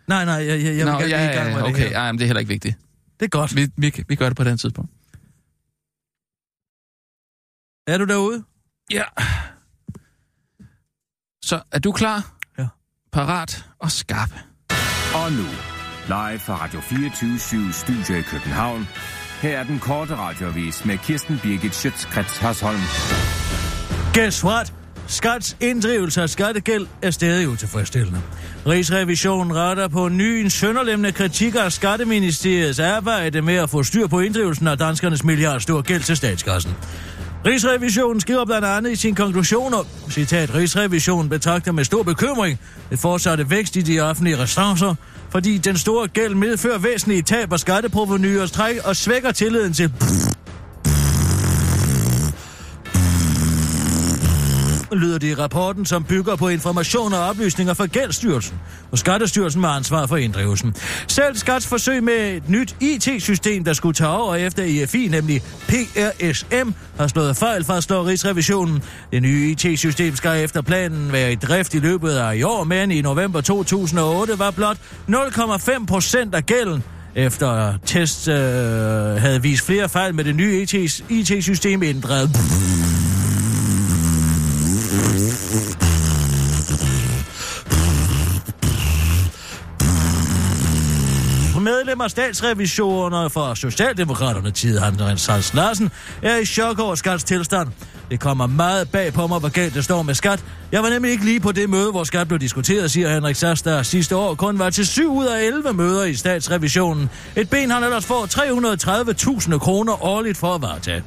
Nej, 0.07 0.25
nej, 0.25 0.33
jeg, 0.33 0.63
jeg, 0.63 0.77
jeg 0.77 0.85
nå, 0.85 0.99
vil 0.99 1.09
gerne 1.09 1.23
ja, 1.23 1.31
i 1.31 1.35
gang 1.35 1.53
med 1.53 1.61
okay, 1.61 1.73
det 1.73 1.79
her. 1.79 1.87
Okay, 1.87 2.05
ja, 2.07 2.11
det 2.11 2.21
er 2.21 2.25
heller 2.25 2.39
ikke 2.39 2.49
vigtigt. 2.49 2.77
Det 3.19 3.25
er 3.25 3.29
godt. 3.29 3.55
Vi, 3.55 3.69
vi, 3.77 4.03
vi 4.07 4.15
gør 4.15 4.29
det 4.29 4.37
på 4.37 4.43
den 4.43 4.57
tidspunkt. 4.57 4.91
Er 7.87 7.97
du 7.97 8.05
derude? 8.05 8.43
Ja. 8.91 9.03
Så 11.43 11.61
er 11.71 11.79
du 11.79 11.91
klar? 11.91 12.35
Ja. 12.57 12.67
Parat 13.11 13.65
og 13.79 13.91
skarp. 13.91 14.31
Og 15.15 15.31
nu, 15.31 15.47
live 16.07 16.39
fra 16.39 16.63
Radio 16.63 16.79
24 16.79 17.73
Studio 17.73 18.15
i 18.15 18.21
København. 18.21 18.87
Her 19.41 19.57
er 19.57 19.63
den 19.63 19.79
korte 19.79 20.15
radiovis 20.15 20.85
med 20.85 20.97
Kirsten 20.97 21.39
Birgit 21.43 21.75
Schøtzgrads 21.75 22.37
Hasholm. 22.37 22.79
Guess 24.13 24.43
what? 24.43 24.73
Skats 25.07 25.57
inddrivelse 25.61 26.21
af 26.21 26.29
skattegæld 26.29 26.87
er 27.01 27.11
stadig 27.11 27.49
utilfredsstillende. 27.49 28.21
Rigsrevisionen 28.67 29.55
retter 29.55 29.87
på 29.87 30.09
ny 30.09 30.23
en 30.23 30.49
sønderlemmende 30.49 31.11
kritik 31.11 31.55
af 31.55 31.71
Skatteministeriets 31.71 32.79
arbejde 32.79 33.41
med 33.41 33.55
at 33.55 33.69
få 33.69 33.83
styr 33.83 34.07
på 34.07 34.19
inddrivelsen 34.19 34.67
af 34.67 34.77
danskernes 34.77 35.23
milliardstor 35.23 35.81
gæld 35.81 36.01
til 36.01 36.17
statskassen. 36.17 36.75
Rigsrevisionen 37.45 38.19
skriver 38.19 38.45
blandt 38.45 38.67
andet 38.67 38.91
i 38.91 38.95
sin 38.95 39.15
konklusioner, 39.15 39.77
citat, 40.09 40.55
Rigsrevisionen 40.55 41.29
betragter 41.29 41.71
med 41.71 41.83
stor 41.83 42.03
bekymring 42.03 42.59
det 42.89 42.99
fortsatte 42.99 43.49
vækst 43.49 43.75
i 43.75 43.81
de 43.81 43.99
offentlige 43.99 44.37
restancer, 44.37 44.95
fordi 45.29 45.57
den 45.57 45.77
store 45.77 46.07
gæld 46.07 46.35
medfører 46.35 46.77
væsentlige 46.77 47.21
tab 47.21 47.51
og 47.51 47.59
skatteproveny 47.59 48.39
og 48.39 48.51
træk 48.51 48.77
og 48.85 48.95
svækker 48.95 49.31
tilliden 49.31 49.73
til 49.73 49.91
lyder 54.91 55.17
det 55.17 55.27
i 55.27 55.35
rapporten, 55.35 55.85
som 55.85 56.03
bygger 56.03 56.35
på 56.35 56.47
informationer 56.47 57.17
og 57.17 57.29
oplysninger 57.29 57.73
fra 57.73 57.85
Gældsstyrelsen 57.85 58.59
og 58.91 58.97
Skattestyrelsen 58.97 59.61
var 59.61 59.75
ansvar 59.75 60.05
for 60.05 60.17
inddrivelsen. 60.17 60.75
Selv 61.07 61.35
Skats 61.35 61.67
forsøg 61.67 62.03
med 62.03 62.13
et 62.13 62.49
nyt 62.49 62.75
IT-system, 62.81 63.63
der 63.63 63.73
skulle 63.73 63.93
tage 63.93 64.09
over 64.09 64.35
efter 64.35 64.63
EFI, 64.65 65.07
nemlig 65.07 65.41
PRSM, 65.67 66.69
har 66.97 67.07
slået 67.07 67.37
fejl, 67.37 67.63
fastslår 67.63 68.05
Rigsrevisionen. 68.05 68.83
Det 69.11 69.21
nye 69.21 69.51
IT-system 69.51 70.15
skal 70.15 70.43
efter 70.43 70.61
planen 70.61 71.11
være 71.11 71.31
i 71.31 71.35
drift 71.35 71.73
i 71.73 71.79
løbet 71.79 72.11
af 72.11 72.35
i 72.35 72.43
år, 72.43 72.63
men 72.63 72.91
i 72.91 73.01
november 73.01 73.41
2008 73.41 74.39
var 74.39 74.51
blot 74.51 74.77
0,5 75.09 75.85
procent 75.85 76.35
af 76.35 76.45
gælden 76.45 76.83
efter 77.15 77.73
test 77.85 78.27
øh, 78.27 78.35
havde 78.35 79.41
vist 79.41 79.65
flere 79.65 79.89
fejl 79.89 80.15
med 80.15 80.23
det 80.23 80.35
nye 80.35 80.67
IT-system 81.09 81.83
ændret. 81.83 82.29
Medlem 91.87 92.01
af 92.01 92.11
statsrevisionerne 92.11 93.29
for 93.29 93.53
Socialdemokraterne, 93.53 94.51
tid 94.51 94.79
Hans 94.79 95.25
Hans 95.25 95.53
Larsen, 95.53 95.91
er 96.21 96.37
i 96.37 96.45
chok 96.45 96.79
over 96.79 96.95
skats 96.95 97.23
tilstand. 97.23 97.67
Det 98.11 98.19
kommer 98.19 98.47
meget 98.47 98.89
bag 98.89 99.13
på 99.13 99.27
mig, 99.27 99.39
hvor 99.39 99.49
galt 99.49 99.73
det 99.73 99.83
står 99.83 100.01
med 100.01 100.13
skat. 100.13 100.43
Jeg 100.71 100.83
var 100.83 100.89
nemlig 100.89 101.11
ikke 101.11 101.25
lige 101.25 101.39
på 101.39 101.51
det 101.51 101.69
møde, 101.69 101.91
hvor 101.91 102.03
skat 102.03 102.27
blev 102.27 102.39
diskuteret, 102.39 102.91
siger 102.91 103.13
Henrik 103.13 103.35
Sass, 103.35 103.61
der 103.61 103.83
sidste 103.83 104.15
år 104.15 104.35
kun 104.35 104.59
var 104.59 104.69
til 104.69 104.87
7 104.87 105.15
ud 105.15 105.25
af 105.25 105.43
11 105.43 105.73
møder 105.73 106.03
i 106.03 106.13
statsrevisionen. 106.13 107.09
Et 107.35 107.49
ben, 107.49 107.71
han 107.71 107.83
ellers 107.83 108.05
får 108.05 108.25
330.000 109.51 109.57
kroner 109.57 110.03
årligt 110.05 110.37
for 110.37 110.55
at 110.55 110.61
varetage. 110.61 111.03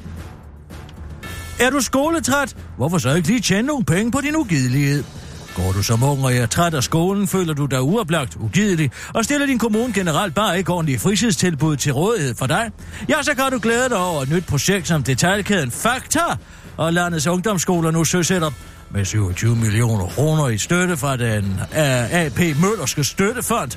Er 1.59 1.69
du 1.69 1.79
skoletræt? 1.81 2.55
Hvorfor 2.77 2.97
så 2.97 3.13
ikke 3.13 3.27
lige 3.27 3.41
tjene 3.41 3.67
nogle 3.67 3.85
penge 3.85 4.11
på 4.11 4.21
din 4.21 4.35
ugidelighed? 4.35 5.03
Går 5.55 5.71
du 5.71 5.83
som 5.83 6.03
ung 6.03 6.23
og 6.23 6.33
er 6.33 6.45
træt 6.45 6.73
af 6.73 6.83
skolen, 6.83 7.27
føler 7.27 7.53
du 7.53 7.65
dig 7.65 7.81
uoplagt, 7.81 8.35
ugidelig, 8.39 8.91
og 9.13 9.23
stiller 9.23 9.45
din 9.45 9.59
kommune 9.59 9.93
generelt 9.93 10.35
bare 10.35 10.57
ikke 10.57 10.73
ordentlige 10.73 10.99
fritidstilbud 10.99 11.75
til 11.75 11.93
rådighed 11.93 12.35
for 12.35 12.47
dig? 12.47 12.71
Ja, 13.09 13.23
så 13.23 13.35
kan 13.35 13.51
du 13.51 13.59
glæde 13.59 13.89
dig 13.89 13.97
over 13.97 14.21
et 14.21 14.29
nyt 14.29 14.45
projekt 14.45 14.87
som 14.87 15.03
detaljkæden 15.03 15.71
Fakta, 15.71 16.19
og 16.77 16.93
landets 16.93 17.27
ungdomsskoler 17.27 17.91
nu 17.91 18.03
søsætter 18.03 18.51
med 18.93 19.05
27 19.05 19.55
millioner 19.55 20.07
kroner 20.07 20.47
i 20.47 20.57
støtte 20.57 20.97
fra 20.97 21.17
den 21.17 21.59
øh, 21.77 22.13
AP 22.13 22.39
Møllerske 22.39 23.03
Støttefond. 23.03 23.71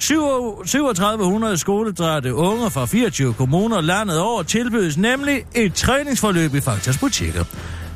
3700 0.00 1.56
skoledrætte 1.56 2.34
unge 2.34 2.70
fra 2.70 2.86
24 2.86 3.34
kommuner 3.34 3.80
landet 3.80 4.20
over 4.20 4.42
tilbydes 4.42 4.96
nemlig 4.96 5.44
et 5.54 5.74
træningsforløb 5.74 6.54
i 6.54 6.60
Faktas 6.60 6.98
butikker. 6.98 7.44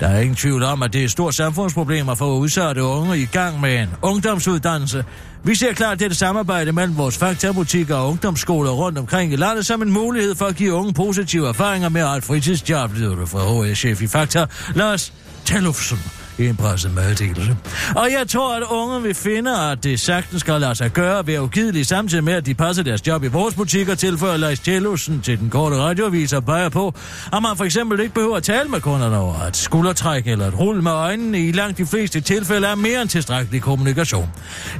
Der 0.00 0.08
er 0.08 0.20
ingen 0.20 0.36
tvivl 0.36 0.62
om, 0.62 0.82
at 0.82 0.92
det 0.92 1.00
er 1.00 1.04
et 1.04 1.10
stort 1.10 1.34
samfundsproblem 1.34 2.08
at 2.08 2.18
få 2.18 2.36
udsatte 2.38 2.82
unge 2.82 3.18
i 3.18 3.26
gang 3.26 3.60
med 3.60 3.78
en 3.78 3.88
ungdomsuddannelse. 4.02 5.04
Vi 5.44 5.54
ser 5.54 5.72
klart 5.72 6.00
dette 6.00 6.16
samarbejde 6.16 6.72
mellem 6.72 6.96
vores 6.96 7.18
faktabutikker 7.18 7.96
og 7.96 8.08
ungdomsskoler 8.08 8.70
rundt 8.70 8.98
omkring 8.98 9.32
i 9.32 9.36
landet 9.36 9.66
som 9.66 9.82
en 9.82 9.92
mulighed 9.92 10.34
for 10.34 10.46
at 10.46 10.56
give 10.56 10.72
unge 10.72 10.92
positive 10.92 11.48
erfaringer 11.48 11.88
med 11.88 12.00
at 12.16 12.24
fritidsjob, 12.24 12.94
lyder 12.94 13.16
det 13.16 13.28
fra 13.28 13.64
HS-chef 13.64 14.02
i 14.02 14.06
Fakta, 14.06 14.46
Lars 14.74 15.12
Tellufsen 15.44 16.21
i 16.38 16.46
en 16.48 16.56
pressemeddelelse. 16.56 17.56
Og 17.96 18.08
jeg 18.18 18.28
tror, 18.28 18.54
at 18.54 18.62
unge 18.62 19.02
vil 19.02 19.14
finde, 19.14 19.70
at 19.70 19.84
det 19.84 20.00
sagtens 20.00 20.40
skal 20.40 20.60
lade 20.60 20.74
sig 20.74 20.92
gøre 20.92 21.26
ved 21.26 21.32
være 21.32 21.42
ugidelige 21.42 21.84
samtidig 21.84 22.24
med, 22.24 22.32
at 22.32 22.46
de 22.46 22.54
passer 22.54 22.82
deres 22.82 23.06
job 23.06 23.24
i 23.24 23.26
vores 23.26 23.54
butikker, 23.54 23.94
tilføjer 23.94 24.36
Lars 24.36 24.60
Tjellusen 24.60 25.20
til 25.20 25.38
den 25.38 25.50
korte 25.50 25.76
radioavis 25.76 26.32
og 26.32 26.44
peger 26.44 26.68
på, 26.68 26.94
at 27.32 27.42
man 27.42 27.56
for 27.56 27.64
eksempel 27.64 28.00
ikke 28.00 28.14
behøver 28.14 28.36
at 28.36 28.42
tale 28.42 28.68
med 28.68 28.80
kunderne 28.80 29.18
over 29.18 29.34
at 29.34 29.56
skuldertræk 29.56 30.26
eller 30.26 30.46
et 30.46 30.58
rulle 30.58 30.82
med 30.82 30.92
øjnene 30.92 31.40
i 31.40 31.52
langt 31.52 31.78
de 31.78 31.86
fleste 31.86 32.20
tilfælde 32.20 32.66
er 32.66 32.74
mere 32.74 33.02
end 33.02 33.08
tilstrækkelig 33.08 33.62
kommunikation. 33.62 34.30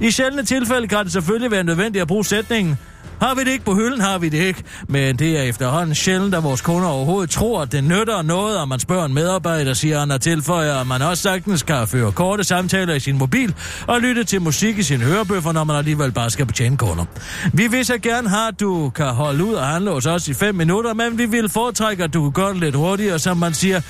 I 0.00 0.10
sjældne 0.10 0.44
tilfælde 0.44 0.88
kan 0.88 1.04
det 1.04 1.12
selvfølgelig 1.12 1.50
være 1.50 1.64
nødvendigt 1.64 2.02
at 2.02 2.08
bruge 2.08 2.24
sætningen, 2.24 2.78
har 3.20 3.34
vi 3.34 3.44
det 3.44 3.50
ikke 3.50 3.64
på 3.64 3.74
hylden, 3.74 4.00
har 4.00 4.18
vi 4.18 4.28
det 4.28 4.38
ikke. 4.38 4.62
Men 4.88 5.16
det 5.16 5.38
er 5.38 5.42
efterhånden 5.42 5.94
sjældent, 5.94 6.34
at 6.34 6.42
vores 6.42 6.60
kunder 6.60 6.88
overhovedet 6.88 7.30
tror, 7.30 7.62
at 7.62 7.72
det 7.72 7.84
nytter 7.84 8.22
noget, 8.22 8.58
og 8.58 8.68
man 8.68 8.78
spørger 8.78 9.04
en 9.04 9.14
medarbejder, 9.14 9.74
siger 9.74 10.00
han 10.00 10.10
og 10.10 10.20
tilføjer, 10.20 10.74
at 10.74 10.86
man 10.86 11.02
også 11.02 11.22
sagtens 11.22 11.62
kan 11.62 11.88
føre 11.88 12.12
korte 12.12 12.44
samtaler 12.44 12.94
i 12.94 13.00
sin 13.00 13.18
mobil 13.18 13.54
og 13.86 14.00
lytte 14.00 14.24
til 14.24 14.42
musik 14.42 14.78
i 14.78 14.82
sin 14.82 15.00
hørebøffer, 15.00 15.52
når 15.52 15.64
man 15.64 15.76
alligevel 15.76 16.12
bare 16.12 16.30
skal 16.30 16.46
betjene 16.46 16.76
kunder. 16.76 17.04
Vi 17.52 17.66
vil 17.66 17.86
så 17.86 17.98
gerne 17.98 18.28
have, 18.28 18.48
at 18.48 18.60
du 18.60 18.90
kan 18.90 19.06
holde 19.06 19.44
ud 19.44 19.54
og 19.54 19.66
handle 19.66 19.90
hos 19.90 20.06
os 20.06 20.28
i 20.28 20.34
fem 20.34 20.54
minutter, 20.54 20.94
men 20.94 21.18
vi 21.18 21.26
vil 21.26 21.48
foretrække, 21.48 22.04
at 22.04 22.14
du 22.14 22.22
kan 22.22 22.32
gøre 22.32 22.52
det 22.52 22.60
lidt 22.60 22.74
hurtigere, 22.74 23.18
som 23.18 23.36
man 23.36 23.54
siger, 23.54 23.80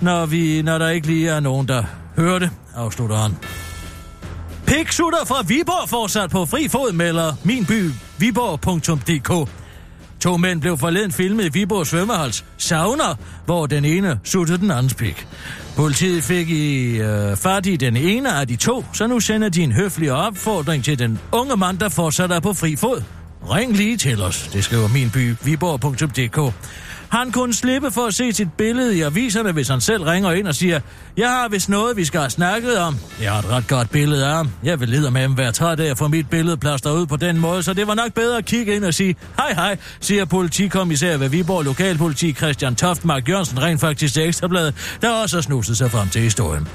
når, 0.00 0.26
vi, 0.26 0.62
når 0.62 0.78
der 0.78 0.88
ikke 0.88 1.06
lige 1.06 1.28
er 1.28 1.40
nogen, 1.40 1.68
der 1.68 1.82
hører 2.16 2.38
det, 2.38 2.50
afslutter 2.76 3.16
han. 3.16 3.36
Piksutter 4.70 5.24
fra 5.26 5.42
Viborg 5.42 5.88
fortsat 5.88 6.30
på 6.30 6.46
fri 6.46 6.68
fod 6.68 6.92
melder 6.92 7.32
min 7.44 7.66
by 7.66 7.90
Viborg.dk. 8.18 9.50
To 10.20 10.36
mænd 10.36 10.60
blev 10.60 10.78
forleden 10.78 11.12
filmet 11.12 11.44
i 11.44 11.48
Viborg 11.52 11.86
svømmehals 11.86 12.44
sauna, 12.58 13.04
hvor 13.44 13.66
den 13.66 13.84
ene 13.84 14.20
suttede 14.24 14.58
den 14.58 14.70
andens 14.70 14.94
pik. 14.94 15.26
Politiet 15.76 16.24
fik 16.24 16.50
i 16.50 16.98
øh, 16.98 17.36
fat 17.36 17.66
i 17.66 17.76
den 17.76 17.96
ene 17.96 18.32
af 18.32 18.48
de 18.48 18.56
to, 18.56 18.84
så 18.92 19.06
nu 19.06 19.20
sender 19.20 19.48
de 19.48 19.62
en 19.62 19.72
høflig 19.72 20.12
opfordring 20.12 20.84
til 20.84 20.98
den 20.98 21.18
unge 21.32 21.56
mand, 21.56 21.78
der 21.78 21.88
fortsætter 21.88 22.40
på 22.40 22.52
fri 22.52 22.76
fod. 22.76 23.02
Ring 23.50 23.76
lige 23.76 23.96
til 23.96 24.22
os, 24.22 24.50
det 24.52 24.64
skriver 24.64 24.88
min 24.88 25.10
by, 25.10 25.34
viborg.dk. 25.44 26.54
Han 27.10 27.32
kunne 27.32 27.54
slippe 27.54 27.90
for 27.90 28.06
at 28.06 28.14
se 28.14 28.32
sit 28.32 28.52
billede 28.52 28.96
i 28.98 29.00
aviserne, 29.00 29.52
hvis 29.52 29.68
han 29.68 29.80
selv 29.80 30.02
ringer 30.02 30.32
ind 30.32 30.48
og 30.48 30.54
siger, 30.54 30.80
jeg 31.16 31.28
har 31.28 31.48
vist 31.48 31.68
noget, 31.68 31.96
vi 31.96 32.04
skal 32.04 32.20
have 32.20 32.30
snakket 32.30 32.78
om. 32.78 32.96
Jeg 33.22 33.32
har 33.32 33.38
et 33.38 33.50
ret 33.50 33.68
godt 33.68 33.90
billede 33.90 34.26
af 34.26 34.36
ham. 34.36 34.50
Jeg 34.64 34.80
vil 34.80 34.88
lide 34.88 35.10
med 35.10 35.20
ham 35.20 35.38
være 35.38 35.52
træt 35.52 35.80
af 35.80 35.90
at 35.90 35.98
få 35.98 36.08
mit 36.08 36.30
billede 36.30 36.56
plaster 36.56 36.92
ud 36.92 37.06
på 37.06 37.16
den 37.16 37.38
måde, 37.38 37.62
så 37.62 37.74
det 37.74 37.86
var 37.86 37.94
nok 37.94 38.12
bedre 38.12 38.38
at 38.38 38.44
kigge 38.44 38.76
ind 38.76 38.84
og 38.84 38.94
sige, 38.94 39.16
hej 39.36 39.52
hej, 39.52 39.76
siger 40.00 40.24
politikommissær 40.24 41.16
ved 41.16 41.28
Viborg 41.28 41.64
Lokalpoliti 41.64 42.32
Christian 42.32 42.74
Toft 42.76 43.04
Mark 43.04 43.28
Jørgensen 43.28 43.62
rent 43.62 43.80
faktisk 43.80 44.14
til 44.14 44.26
Ekstrabladet, 44.26 44.98
der 45.02 45.10
også 45.10 45.36
har 45.36 45.42
snuset 45.42 45.76
sig 45.76 45.90
frem 45.90 46.08
til 46.08 46.22
historien. 46.22 46.68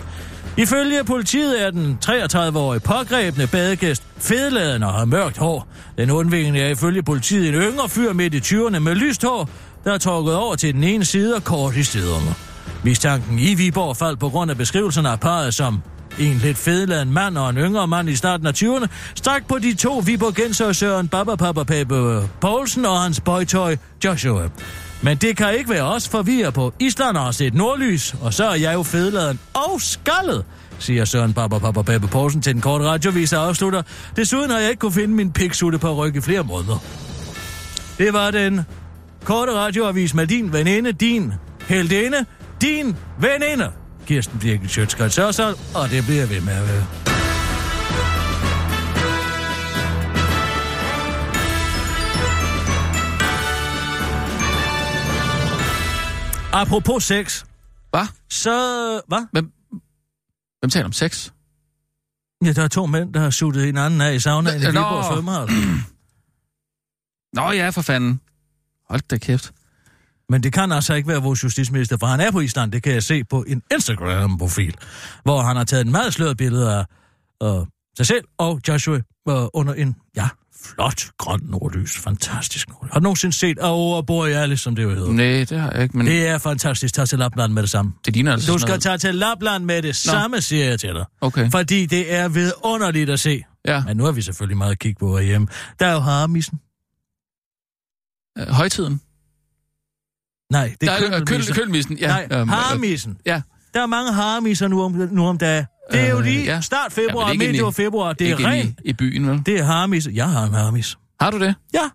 Ifølge 0.58 1.04
politiet 1.04 1.66
er 1.66 1.72
den 1.72 1.98
33-årige 2.06 2.80
pågrebne 2.80 3.48
badegæst 3.48 4.04
fedladen 4.18 4.84
og 4.84 4.94
har 4.94 5.06
mørkt 5.06 5.38
hår. 5.38 5.68
Den 5.98 6.12
undvigende 6.12 6.60
er 6.60 6.70
ifølge 6.70 7.04
politiet 7.04 7.50
en 7.50 7.56
yngre 7.56 7.90
fyr 7.90 8.14
midt 8.14 8.34
i 8.34 8.38
20'erne 8.38 8.80
med 8.80 8.96
lyst 8.96 9.24
hår, 9.24 9.50
der 9.86 9.94
er 9.94 9.98
trukket 9.98 10.36
over 10.36 10.56
til 10.56 10.74
den 10.74 10.84
ene 10.84 11.06
side 11.06 11.36
og 11.36 11.44
kort 11.44 11.76
i 11.76 11.84
stederne. 11.84 12.36
Mistanken 12.84 13.40
i 13.40 13.54
Viborg 13.54 13.98
faldt 13.98 14.20
på 14.20 14.30
grund 14.30 14.52
af 14.52 14.58
beskrivelserne 14.58 15.10
af 15.10 15.20
parret 15.20 15.54
som 15.54 15.82
en 16.20 16.38
lidt 16.38 16.58
fedladen 16.58 17.14
mand 17.14 17.38
og 17.38 17.50
en 17.50 17.58
yngre 17.58 17.88
mand 17.88 18.10
i 18.10 18.16
starten 18.16 18.48
af 18.48 18.64
20'erne, 18.64 18.88
stak 19.16 19.48
på 19.48 19.60
de 19.60 19.74
to 19.74 20.04
Viborgenser 20.06 20.74
Søren 20.74 21.08
Baba 21.08 21.36
Papa 21.36 21.64
Pape 21.64 22.30
Poulsen 22.42 22.86
og 22.86 23.02
hans 23.02 23.22
bøjtøj 23.22 23.78
Joshua. 24.06 24.50
Men 25.02 25.18
det 25.18 25.38
kan 25.38 25.58
ikke 25.58 25.70
være 25.70 25.84
os, 25.84 26.10
for 26.10 26.22
vi 26.22 26.42
er 26.42 26.50
på 26.50 26.74
Island 26.80 27.18
og 27.18 27.24
har 27.24 27.32
set 27.32 27.54
nordlys, 27.54 28.16
og 28.22 28.34
så 28.34 28.50
er 28.50 28.56
jeg 28.56 28.74
jo 28.74 28.84
fedladen 28.84 29.40
og 29.54 29.82
skaldet, 29.82 30.46
siger 30.80 31.06
Søren 31.06 31.34
Papa 31.34 31.58
Papa 31.58 31.82
Pape 31.82 32.08
Poulsen 32.08 32.42
til 32.42 32.54
den 32.54 32.62
korte 32.62 32.86
radiovis 32.86 33.34
og 33.34 33.48
afslutter. 33.48 33.82
Desuden 34.16 34.50
har 34.50 34.60
jeg 34.60 34.70
ikke 34.70 34.80
kunne 34.80 34.92
finde 34.92 35.16
min 35.16 35.32
piksutte 35.32 35.78
på 35.78 35.94
ryg 35.94 36.16
i 36.16 36.22
flere 36.22 36.44
måneder. 36.44 36.78
Det 37.98 38.14
var 38.14 38.32
den 38.32 38.66
korte 39.26 39.54
radioavis 39.54 40.14
med 40.14 40.28
din 40.28 40.54
veninde, 40.54 40.92
din 40.92 41.34
heldinde, 41.68 42.26
din 42.62 42.98
veninde. 43.20 43.72
Kirsten 44.06 44.40
Birgit 44.40 44.72
Sjøtskrets 44.72 45.20
og 45.20 45.90
det 45.90 46.06
bliver 46.06 46.26
ved 46.26 46.42
med 46.42 46.54
at 46.54 46.68
være. 46.68 46.86
Apropos 56.54 57.04
sex. 57.04 57.44
Hvad? 57.90 58.08
Så... 58.30 58.52
Hvad? 59.08 59.28
Hvem, 59.32 59.52
hvem 60.60 60.70
taler 60.70 60.86
om 60.86 60.94
sex? 60.94 61.32
Ja, 62.46 62.52
der 62.54 62.64
er 62.64 62.68
to 62.68 62.86
mænd, 62.86 63.14
der 63.14 63.20
har 63.20 63.30
suttet 63.30 63.66
hinanden 63.66 64.02
af 64.02 64.14
i 64.14 64.20
saunaen 64.20 64.62
i 64.62 64.66
Viborg 64.66 65.14
Svømmehal. 65.14 65.48
Nå 67.38 67.52
ja, 67.52 67.70
for 67.70 67.82
fanden. 67.82 68.20
Hold 68.90 69.02
da 69.10 69.18
kæft. 69.18 69.52
Men 70.30 70.44
det 70.44 70.54
kan 70.54 70.72
altså 70.72 70.94
ikke 70.94 71.08
være 71.08 71.22
vores 71.22 71.44
justitsminister, 71.44 71.98
for 71.98 72.08
han 72.08 72.20
er 72.20 72.32
på 72.32 72.40
Island, 72.40 72.72
det 72.72 72.84
kan 72.84 72.94
jeg 72.94 73.04
se 73.04 73.24
på 73.24 73.44
en 73.48 73.62
Instagram-profil, 73.74 74.76
hvor 75.24 75.42
han 75.42 75.56
har 75.58 75.64
taget 75.64 75.86
en 75.86 75.92
meget 75.92 76.14
sløret 76.14 76.38
billede 76.38 76.72
af 76.74 76.86
uh, 77.44 77.68
sig 77.98 78.06
selv 78.06 78.24
og 78.38 78.62
Joshua 78.68 79.00
uh, 79.30 79.48
under 79.54 79.74
en, 79.74 79.96
ja, 80.16 80.28
flot 80.66 81.04
grøn 81.18 81.40
nordlys. 81.44 81.98
Fantastisk 81.98 82.70
nordlys. 82.70 82.94
Har 82.94 83.00
du 83.00 83.04
nogensinde 83.04 83.36
set 83.36 83.60
Aurora 83.60 84.02
Borealis, 84.02 84.62
som 84.62 84.76
det 84.76 84.84
jo 84.84 84.90
hedder? 84.90 85.12
Nej, 85.12 85.26
det 85.26 85.60
har 85.60 85.72
jeg 85.72 85.84
ikke, 85.84 85.98
men... 85.98 86.08
Det 86.08 86.28
er 86.28 86.38
fantastisk. 86.38 86.94
Tag 86.94 87.08
til 87.08 87.20
Lapland 87.20 87.54
med 87.54 87.62
det 87.62 87.70
samme. 87.70 87.94
Det 88.06 88.14
ligner 88.14 88.32
altså 88.32 88.52
Du 88.52 88.58
skal 88.58 88.70
noget... 88.70 88.84
tage 88.84 88.98
til 88.98 89.16
Lapland 89.16 89.66
med 89.66 89.82
det 89.82 89.88
Nå. 90.06 90.12
samme, 90.12 90.42
siger 90.42 90.66
jeg 90.66 90.80
til 90.80 90.90
dig. 90.90 91.06
Okay. 91.22 91.52
Fordi 91.52 91.86
det 91.86 92.14
er 92.14 92.28
vidunderligt 92.28 93.10
at 93.10 93.20
se. 93.20 93.44
Ja. 93.66 93.84
Men 93.88 93.98
nu 93.98 94.04
har 94.04 94.12
vi 94.12 94.22
selvfølgelig 94.22 94.58
meget 94.58 94.72
at 94.72 94.80
kigge 94.80 95.00
på 95.00 95.18
herhjemme. 95.18 95.48
Der 95.80 95.86
er 95.86 95.94
jo 95.94 96.00
harmissen. 96.00 96.60
Øh, 98.38 98.48
højtiden? 98.48 99.02
Nej, 100.52 100.76
det 100.82 100.90
er. 100.90 101.26
Køl, 101.26 101.54
kølmissen, 101.54 101.98
ja. 101.98 102.08
Nej, 102.08 102.28
øhm, 102.32 102.50
harmissen. 102.50 103.18
Ja. 103.26 103.42
Der 103.74 103.82
er 103.82 103.86
mange 103.86 104.14
harmisser 104.14 104.68
nu 104.68 104.84
om, 104.84 104.92
nu 104.92 105.28
om 105.28 105.38
dagen. 105.38 105.66
Det 105.92 106.00
er 106.02 106.10
jo 106.10 106.22
lige 106.22 106.40
øh, 106.40 106.46
ja. 106.46 106.62
start 106.62 106.94
februar, 106.94 107.28
ja, 107.32 107.38
medio 107.38 107.72
februar. 107.72 108.14
Det 108.14 108.32
er 108.32 108.48
rent. 108.48 108.80
I, 108.86 108.90
i 108.90 108.94
byen, 108.94 109.28
vel? 109.28 109.46
Det 109.46 109.60
er 109.60 109.64
harmis. 109.64 110.08
Jeg 110.14 110.30
har 110.30 110.44
en 110.46 110.54
harmis. 110.54 110.98
Har 111.20 111.32
du 111.32 111.40
det? 111.40 111.56
Ja. 111.74 111.90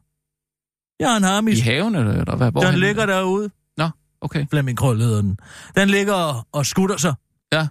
Jeg 1.01 1.11
har 1.11 1.17
en 1.17 1.23
harmis. 1.23 1.59
I 1.59 1.61
haven, 1.61 1.95
eller, 1.95 2.13
eller 2.13 2.37
hvad? 2.37 2.51
Hvor 2.51 2.61
den 2.61 2.79
ligger 2.79 3.07
derude. 3.07 3.51
Nå, 3.77 3.89
okay. 4.21 4.47
Flemming 4.51 4.79
Krøll 4.79 5.01
hedder 5.01 5.23
den. 5.23 5.39
Den 5.77 5.91
ligger 5.91 6.47
og, 6.53 6.67
skutter 6.67 6.97
sig. 6.97 7.15
Ja. 7.53 7.69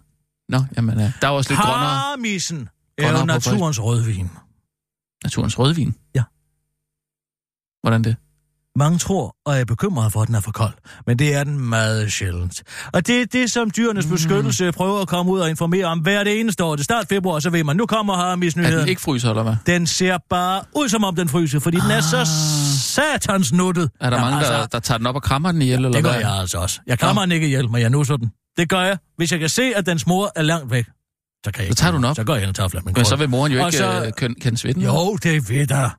Nå, 0.49 0.63
jamen, 0.77 0.99
ja. 0.99 1.13
der 1.21 1.27
er 1.27 1.31
også 1.31 1.49
lidt 1.49 1.59
grønnere. 1.59 1.89
Harmissen 1.89 2.69
er 2.97 3.19
jo 3.19 3.25
naturens 3.25 3.81
rødvin. 3.81 4.29
Naturens 5.23 5.59
rødvin? 5.59 5.95
Ja. 6.15 6.23
Hvordan 7.81 8.03
det? 8.03 8.15
Mange 8.79 8.97
tror 8.97 9.35
og 9.45 9.59
er 9.59 9.65
bekymrede 9.65 10.11
for, 10.11 10.21
at 10.21 10.27
den 10.27 10.35
er 10.35 10.39
for 10.39 10.51
kold, 10.51 10.73
men 11.07 11.19
det 11.19 11.35
er 11.35 11.43
den 11.43 11.59
meget 11.59 12.11
sjældent. 12.11 12.63
Og 12.93 13.07
det 13.07 13.21
er 13.21 13.25
det, 13.25 13.51
som 13.51 13.71
dyrenes 13.71 14.05
mm. 14.05 14.11
beskyttelse 14.11 14.71
prøver 14.71 15.01
at 15.01 15.07
komme 15.07 15.31
ud 15.31 15.39
og 15.39 15.49
informere 15.49 15.85
om 15.85 15.99
hver 15.99 16.23
det 16.23 16.39
eneste 16.39 16.63
år. 16.63 16.75
Det 16.75 16.85
start 16.85 17.05
februar, 17.09 17.39
så 17.39 17.49
ved 17.49 17.63
man, 17.63 17.75
nu 17.75 17.85
kommer 17.85 18.13
Harmis 18.13 18.55
nyheden. 18.55 18.75
Er 18.75 18.79
den 18.79 18.89
ikke 18.89 19.01
fryser, 19.01 19.29
eller 19.29 19.43
hvad? 19.43 19.55
Den 19.65 19.87
ser 19.87 20.17
bare 20.29 20.61
ud, 20.75 20.89
som 20.89 21.03
om 21.03 21.15
den 21.15 21.29
fryser, 21.29 21.59
fordi 21.59 21.77
ah. 21.77 21.83
den 21.83 21.91
er 21.91 22.01
så 22.01 22.17
ah. 22.17 22.25
satans 22.79 23.53
nuttet. 23.53 23.89
Er 23.99 24.09
der 24.09 24.17
ja, 24.17 24.23
mange, 24.23 24.37
altså, 24.37 24.53
der, 24.53 24.65
der 24.65 24.79
tager 24.79 24.97
den 24.97 25.07
op 25.07 25.15
og 25.15 25.23
krammer 25.23 25.51
den 25.51 25.61
ihjel, 25.61 25.75
eller 25.75 25.91
Det 25.91 26.03
gør 26.03 26.11
hvad? 26.11 26.21
jeg 26.21 26.31
altså 26.31 26.57
også. 26.57 26.79
Jeg 26.87 26.99
krammer 26.99 27.21
ja. 27.21 27.25
den 27.25 27.31
ikke 27.31 27.47
ihjel, 27.47 27.69
men 27.69 27.81
jeg 27.81 27.89
nusser 27.89 28.17
den. 28.17 28.31
Det 28.57 28.69
gør 28.69 28.81
jeg, 28.81 28.97
hvis 29.17 29.31
jeg 29.31 29.39
kan 29.39 29.49
se, 29.49 29.73
at 29.75 29.85
dens 29.85 30.07
mor 30.07 30.31
er 30.35 30.41
langt 30.41 30.71
væk. 30.71 30.85
Så, 31.45 31.51
kan 31.51 31.63
jeg 31.63 31.73
så 31.73 31.75
tager 31.75 31.91
du 31.91 31.97
den 31.97 32.05
op? 32.05 32.15
Så 32.15 32.23
går 32.23 32.33
jeg 32.33 32.41
ind 32.43 32.49
og 32.49 32.55
tager 32.55 32.67
flammen. 32.67 32.93
Men 32.95 33.05
så 33.05 33.15
vil 33.15 33.29
moren 33.29 33.51
jo 33.51 33.65
ikke 33.65 33.77
så... 33.77 34.11
kende, 34.17 34.39
kende 34.39 34.57
svitten? 34.57 34.83
Jo, 34.83 35.17
det 35.23 35.49
ved 35.49 35.67
der. 35.67 35.89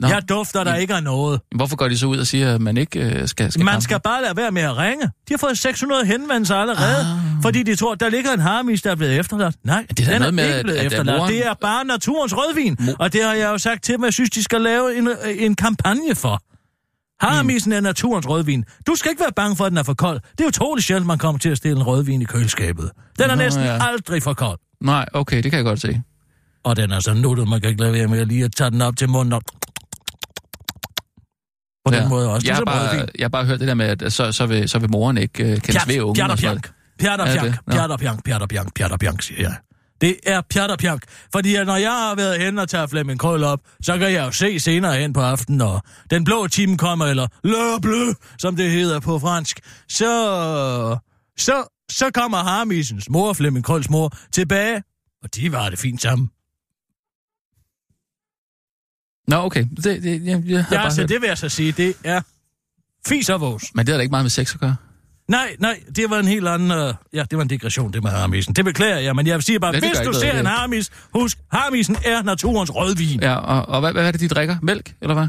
Nå. 0.00 0.08
Jeg 0.08 0.28
dufter, 0.28 0.64
der 0.64 0.74
ikke 0.74 0.94
er 0.94 1.00
noget. 1.00 1.40
Hvorfor 1.56 1.76
går 1.76 1.88
de 1.88 1.98
så 1.98 2.06
ud 2.06 2.18
og 2.18 2.26
siger, 2.26 2.54
at 2.54 2.60
man 2.60 2.76
ikke 2.76 3.00
øh, 3.00 3.28
skal, 3.28 3.52
skal 3.52 3.64
Man 3.64 3.72
kampe? 3.72 3.84
skal 3.84 4.00
bare 4.00 4.22
lade 4.22 4.36
være 4.36 4.50
med 4.50 4.62
at 4.62 4.76
ringe. 4.76 5.04
De 5.04 5.10
har 5.30 5.38
fået 5.38 5.58
600 5.58 6.06
henvendelser 6.06 6.54
allerede, 6.54 7.00
ah. 7.00 7.42
fordi 7.42 7.62
de 7.62 7.76
tror, 7.76 7.94
der 7.94 8.08
ligger 8.08 8.32
en 8.32 8.40
harmis, 8.40 8.82
der 8.82 8.90
er 8.90 8.94
blevet 8.94 9.18
efterladt. 9.18 9.56
Nej, 9.64 9.86
det 9.88 10.00
er 10.00 10.12
den 10.12 10.20
noget 10.20 10.28
er 10.28 10.30
med, 10.30 10.48
ikke 10.48 10.62
blevet 10.62 10.78
at, 10.78 10.86
efterladt. 10.86 11.08
At 11.08 11.18
moren... 11.20 11.32
Det 11.32 11.46
er 11.46 11.54
bare 11.60 11.84
naturens 11.84 12.36
rødvin. 12.36 12.76
Mo... 12.80 12.92
Og 12.98 13.12
det 13.12 13.22
har 13.24 13.34
jeg 13.34 13.48
jo 13.48 13.58
sagt 13.58 13.82
til 13.82 13.94
dem, 13.94 14.04
jeg 14.04 14.12
synes, 14.12 14.30
de 14.30 14.42
skal 14.42 14.60
lave 14.60 14.98
en, 14.98 15.08
en 15.38 15.54
kampagne 15.54 16.14
for. 16.14 16.42
Harmisen 17.20 17.70
mm. 17.70 17.76
er 17.76 17.80
naturens 17.80 18.28
rødvin. 18.28 18.64
Du 18.86 18.94
skal 18.94 19.10
ikke 19.10 19.20
være 19.20 19.32
bange 19.36 19.56
for, 19.56 19.64
at 19.64 19.70
den 19.70 19.78
er 19.78 19.82
for 19.82 19.94
kold. 19.94 20.20
Det 20.38 20.44
er 20.44 20.48
utroligt 20.48 20.86
sjældent, 20.86 21.06
man 21.06 21.18
kommer 21.18 21.38
til 21.38 21.48
at 21.48 21.56
stille 21.56 21.76
en 21.76 21.82
rødvin 21.82 22.22
i 22.22 22.24
køleskabet. 22.24 22.90
Den 23.18 23.30
er 23.30 23.34
Nå, 23.34 23.42
næsten 23.42 23.64
ja. 23.64 23.88
aldrig 23.88 24.22
for 24.22 24.32
kold. 24.34 24.58
Nej, 24.80 25.06
okay, 25.12 25.42
det 25.42 25.50
kan 25.50 25.56
jeg 25.56 25.64
godt 25.64 25.80
se. 25.80 26.02
Og 26.64 26.76
den 26.76 26.90
er 26.90 27.00
så 27.00 27.14
nuttet, 27.14 27.48
man 27.48 27.60
kan 27.60 27.70
ikke 27.70 27.82
lade 27.82 27.92
være 27.92 28.08
med 28.08 28.20
at 28.20 28.28
lige 28.28 28.44
at 28.44 28.52
tage 28.56 28.70
den 28.70 28.82
op 28.82 28.96
til 28.96 29.08
munden 29.08 29.32
og 29.32 29.42
på 31.88 31.94
ja. 31.94 32.00
den 32.00 32.08
måde 32.08 32.32
også. 32.32 32.46
Jeg 32.46 32.56
har, 32.56 32.64
bare, 32.64 32.94
jeg 32.94 33.24
har 33.24 33.28
bare 33.28 33.44
hørt 33.44 33.60
det 33.60 33.68
der 33.68 33.74
med, 33.74 34.02
at 34.02 34.12
så, 34.12 34.32
så, 34.32 34.46
vil, 34.46 34.68
så 34.68 34.78
vil 34.78 34.90
moren 34.90 35.18
ikke 35.18 35.44
uh, 35.44 35.58
kende 35.58 35.80
ved 35.86 36.00
ungen. 36.00 36.14
Pjat 36.14 36.30
og 36.30 36.38
pjank. 36.38 36.70
Pjat 36.98 37.20
og 37.20 37.26
pjank. 37.26 37.56
Pjat 37.70 37.90
og 37.90 37.98
pjank. 37.98 38.24
Pjat 38.24 38.42
og 38.42 38.48
pjank. 38.48 38.74
Pjat 38.74 38.92
og 38.92 38.98
pjank, 38.98 39.22
siger 39.22 39.40
jeg. 39.40 39.56
Det 40.00 40.16
er 40.26 40.40
pjat 40.50 40.70
og 40.70 40.78
pjank. 40.78 41.02
Fordi 41.32 41.64
når 41.64 41.76
jeg 41.76 41.90
har 41.90 42.14
været 42.14 42.40
hen 42.40 42.58
og 42.58 42.68
tager 42.68 42.86
Flemming 42.86 43.20
Krøl 43.20 43.44
op, 43.44 43.60
så 43.82 43.98
kan 43.98 44.12
jeg 44.12 44.26
jo 44.26 44.30
se 44.30 44.60
senere 44.60 45.00
hen 45.00 45.12
på 45.12 45.20
aftenen, 45.20 45.58
når 45.58 45.86
den 46.10 46.24
blå 46.24 46.46
time 46.46 46.78
kommer, 46.78 47.06
eller 47.06 47.26
le 47.44 47.80
bleu, 47.82 48.14
som 48.38 48.56
det 48.56 48.70
hedder 48.70 49.00
på 49.00 49.18
fransk, 49.18 49.60
så, 49.88 50.98
så, 51.38 51.84
så 51.90 52.10
kommer 52.14 52.38
Harmisens 52.38 53.10
mor, 53.10 53.32
Flemming 53.32 53.64
Krølls 53.64 53.90
mor, 53.90 54.12
tilbage, 54.32 54.82
og 55.22 55.34
de 55.34 55.52
var 55.52 55.70
det 55.70 55.78
fint 55.78 56.02
sammen. 56.02 56.30
Nå, 59.28 59.36
okay. 59.36 59.64
Det, 59.76 59.84
det, 59.84 60.24
jeg, 60.24 60.42
jeg 60.46 60.64
ja, 60.70 60.76
bare 60.76 60.90
så 60.90 61.00
hørt. 61.00 61.08
det 61.08 61.20
vil 61.20 61.26
jeg 61.26 61.38
så 61.38 61.48
sige, 61.48 61.72
det 61.72 61.94
er 62.04 62.20
fis 63.08 63.28
og 63.28 63.40
vås. 63.40 63.64
Men 63.74 63.86
det 63.86 63.92
har 63.92 63.98
da 63.98 64.02
ikke 64.02 64.10
meget 64.10 64.24
med 64.24 64.30
sex 64.30 64.54
at 64.54 64.60
gøre? 64.60 64.76
Nej, 65.28 65.56
nej, 65.58 65.80
det 65.96 66.10
var 66.10 66.18
en 66.18 66.28
helt 66.28 66.48
anden... 66.48 66.70
Uh, 66.70 66.94
ja, 67.12 67.24
det 67.30 67.36
var 67.36 67.42
en 67.42 67.48
digression, 67.48 67.92
det 67.92 68.02
med 68.02 68.10
harmisen. 68.10 68.54
Det 68.54 68.64
beklager 68.64 68.98
jeg, 68.98 69.16
men 69.16 69.26
jeg 69.26 69.34
vil 69.34 69.42
sige 69.42 69.60
bare, 69.60 69.74
ja, 69.74 69.80
hvis 69.80 69.98
du 70.04 70.12
ser 70.12 70.40
en 70.40 70.46
harmis, 70.46 70.90
husk, 71.14 71.38
harmisen 71.52 71.96
er 72.04 72.22
naturens 72.22 72.74
rødvin. 72.74 73.20
Ja, 73.20 73.34
og, 73.34 73.68
og 73.68 73.80
hvad, 73.80 73.92
hvad 73.92 74.06
er 74.06 74.12
det, 74.12 74.20
de 74.20 74.28
drikker? 74.28 74.56
Mælk, 74.62 74.94
eller 75.02 75.14
hvad? 75.14 75.28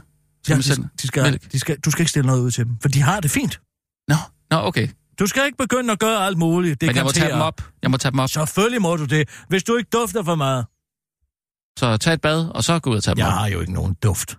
Ja, 0.49 0.53
de, 0.53 0.89
de 1.01 1.07
skal, 1.07 1.23
Mælk. 1.23 1.51
De 1.51 1.59
skal, 1.59 1.79
du 1.79 1.91
skal 1.91 2.01
ikke 2.01 2.09
stille 2.09 2.27
noget 2.27 2.41
ud 2.41 2.51
til 2.51 2.65
dem, 2.65 2.77
for 2.81 2.89
de 2.89 3.01
har 3.01 3.19
det 3.19 3.31
fint. 3.31 3.59
Nå, 4.07 4.15
nå 4.51 4.57
okay. 4.57 4.87
Du 5.19 5.27
skal 5.27 5.45
ikke 5.45 5.57
begynde 5.57 5.91
at 5.91 5.99
gøre 5.99 6.25
alt 6.25 6.37
muligt. 6.37 6.81
Det 6.81 6.87
men 6.87 6.95
jeg 6.95 7.03
må 7.03 7.11
tage 7.11 7.33
dem 7.33 7.41
op. 7.41 7.61
Jeg 7.81 7.91
må 7.91 7.97
tage 7.97 8.11
dem 8.11 8.19
op. 8.19 8.29
Selvfølgelig 8.29 8.81
må 8.81 8.95
du 8.95 9.05
det, 9.05 9.29
hvis 9.49 9.63
du 9.63 9.75
ikke 9.75 9.89
dufter 9.93 10.23
for 10.23 10.35
meget. 10.35 10.65
Så 11.77 11.97
tag 11.97 12.13
et 12.13 12.21
bad, 12.21 12.45
og 12.55 12.63
så 12.63 12.79
gå 12.79 12.89
ud 12.91 12.95
og 12.95 13.03
tage 13.03 13.15
dem 13.15 13.19
Jeg 13.19 13.31
har 13.31 13.47
jo 13.47 13.59
ikke 13.59 13.73
nogen 13.73 13.95
duft. 14.03 14.37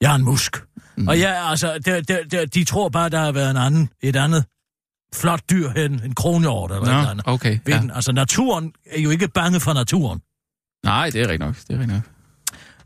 Jeg 0.00 0.10
har 0.10 0.16
en 0.16 0.24
musk. 0.24 0.56
Mm. 0.96 1.08
Og 1.08 1.18
ja, 1.18 1.50
altså, 1.50 1.78
de, 1.86 2.02
de, 2.02 2.18
de, 2.30 2.46
de 2.46 2.64
tror 2.64 2.88
bare, 2.88 3.08
der 3.08 3.18
har 3.20 3.32
været 3.32 3.50
en 3.50 3.56
anden, 3.56 3.88
et 4.02 4.16
andet 4.16 4.44
flot 5.14 5.40
dyr 5.50 5.70
hen, 5.70 6.00
en 6.04 6.14
kronhjort 6.14 6.70
eller 6.70 6.84
noget 6.86 7.08
andet. 7.08 7.24
okay. 7.28 7.58
Ja. 7.68 7.78
Den, 7.78 7.90
altså, 7.90 8.12
naturen 8.12 8.72
er 8.90 9.00
jo 9.00 9.10
ikke 9.10 9.28
bange 9.28 9.60
for 9.60 9.72
naturen. 9.72 10.20
Nej, 10.84 11.10
det 11.10 11.20
er 11.20 11.28
rigtigt 11.28 11.40
nok. 11.40 11.54
Det 11.56 11.70
er 11.70 11.78
rigtigt 11.78 11.92
nok. 11.92 12.02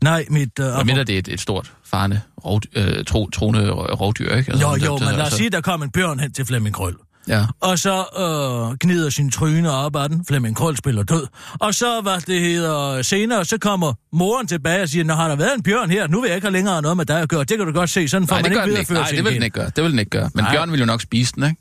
Nej, 0.03 0.25
mit... 0.29 0.59
Uh, 0.59 0.65
og 0.65 0.85
mindre 0.85 1.03
det 1.03 1.15
er 1.15 1.19
et, 1.19 1.27
et 1.27 1.39
stort, 1.39 1.73
farne, 1.83 2.21
rov, 2.45 2.61
øh, 2.75 3.05
tro, 3.05 3.29
troende 3.29 3.71
rovdyr, 3.71 4.35
ikke? 4.35 4.51
Altså, 4.51 4.67
jo, 4.67 4.75
jo, 4.85 4.93
det, 4.97 5.05
men 5.05 5.09
lad 5.09 5.13
os 5.13 5.19
altså- 5.19 5.37
sige, 5.37 5.49
der 5.49 5.61
kom 5.61 5.83
en 5.83 5.91
bjørn 5.91 6.19
hen 6.19 6.33
til 6.33 6.45
Flemming 6.45 6.75
Krøl. 6.75 6.95
Ja. 7.27 7.45
Og 7.61 7.79
så 7.79 7.93
øh, 8.19 8.77
gnider 8.79 9.09
sin 9.09 9.31
tryne 9.31 9.71
op 9.71 9.95
ad 9.95 10.09
den. 10.09 10.25
Flemming 10.25 10.55
Krøl 10.55 10.77
spiller 10.77 11.03
død. 11.03 11.27
Og 11.59 11.73
så, 11.73 12.01
hvad 12.01 12.21
det 12.27 12.41
hedder, 12.41 13.01
senere, 13.01 13.45
så 13.45 13.57
kommer 13.57 13.93
moren 14.13 14.47
tilbage 14.47 14.81
og 14.83 14.89
siger, 14.89 15.03
Nå, 15.03 15.13
har 15.13 15.27
der 15.27 15.35
været 15.35 15.55
en 15.55 15.63
bjørn 15.63 15.89
her? 15.89 16.07
Nu 16.07 16.21
vil 16.21 16.27
jeg 16.27 16.35
ikke 16.35 16.45
have 16.45 16.53
længere 16.53 16.81
noget 16.81 16.97
med 16.97 17.05
dig 17.05 17.19
at 17.21 17.29
gøre. 17.29 17.39
Det 17.43 17.57
kan 17.57 17.67
du 17.67 17.71
godt 17.73 17.89
se. 17.89 18.07
Sådan 18.07 18.27
får 18.27 18.35
Nej, 18.35 18.41
man 18.41 18.51
ikke 18.51 18.65
videreført 18.65 18.97
Nej, 18.97 19.09
det 19.09 19.23
vil 19.25 19.33
den 19.33 19.43
ikke 19.43 19.53
gøre. 19.59 19.69
Det 19.75 19.83
vil 19.83 19.91
den 19.91 19.99
ikke 19.99 20.09
gøre. 20.09 20.29
Men 20.33 20.43
Nej. 20.43 20.53
bjørn 20.53 20.71
vil 20.71 20.79
jo 20.79 20.85
nok 20.85 21.01
spise 21.01 21.33
den, 21.35 21.43
ikke? 21.43 21.55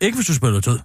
Ikke 0.00 0.14
hvis 0.16 0.26
du 0.26 0.34
spiller 0.34 0.60
død. 0.60 0.78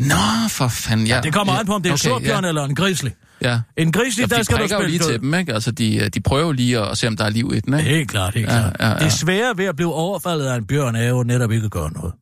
Nå, 0.00 0.14
for 0.48 0.68
fanden, 0.68 1.06
ja. 1.06 1.14
Ja, 1.14 1.20
det 1.20 1.32
kommer 1.32 1.52
an 1.52 1.66
på, 1.66 1.74
om 1.74 1.82
det 1.82 1.88
er 1.90 1.92
en 1.92 1.94
okay, 1.94 2.08
sortbjørn 2.08 2.44
ja. 2.44 2.48
eller 2.48 2.64
en 2.64 2.74
grizzly. 2.74 3.08
Ja. 3.42 3.60
En 3.76 3.92
grizzly, 3.92 4.20
Ja, 4.20 4.26
der 4.26 4.36
de 4.36 4.44
skal 4.44 4.58
du 4.58 4.68
spille 4.68 4.86
lige 4.88 4.98
død. 4.98 5.10
til 5.10 5.20
dem, 5.20 5.34
ikke? 5.34 5.54
Altså, 5.54 5.70
de, 5.70 6.08
de 6.08 6.20
prøver 6.20 6.52
lige 6.52 6.78
at 6.80 6.98
se, 6.98 7.06
om 7.08 7.16
der 7.16 7.24
er 7.24 7.30
liv 7.30 7.52
i 7.54 7.60
den, 7.60 7.74
ikke? 7.78 7.90
Helt 7.90 8.10
klart, 8.10 8.34
helt 8.34 8.46
Ja, 8.46 8.52
klart. 8.60 8.76
ja, 8.80 8.88
ja. 8.88 8.98
Det 8.98 9.12
svære 9.12 9.52
ved 9.58 9.64
at 9.64 9.76
blive 9.76 9.94
overfaldet 9.94 10.46
af 10.46 10.56
en 10.56 10.66
bjørn 10.66 10.96
er 10.96 11.08
jo 11.08 11.22
netop 11.22 11.52
ikke 11.52 11.64
at 11.64 11.70
gøre 11.70 11.92
noget. 11.92 12.12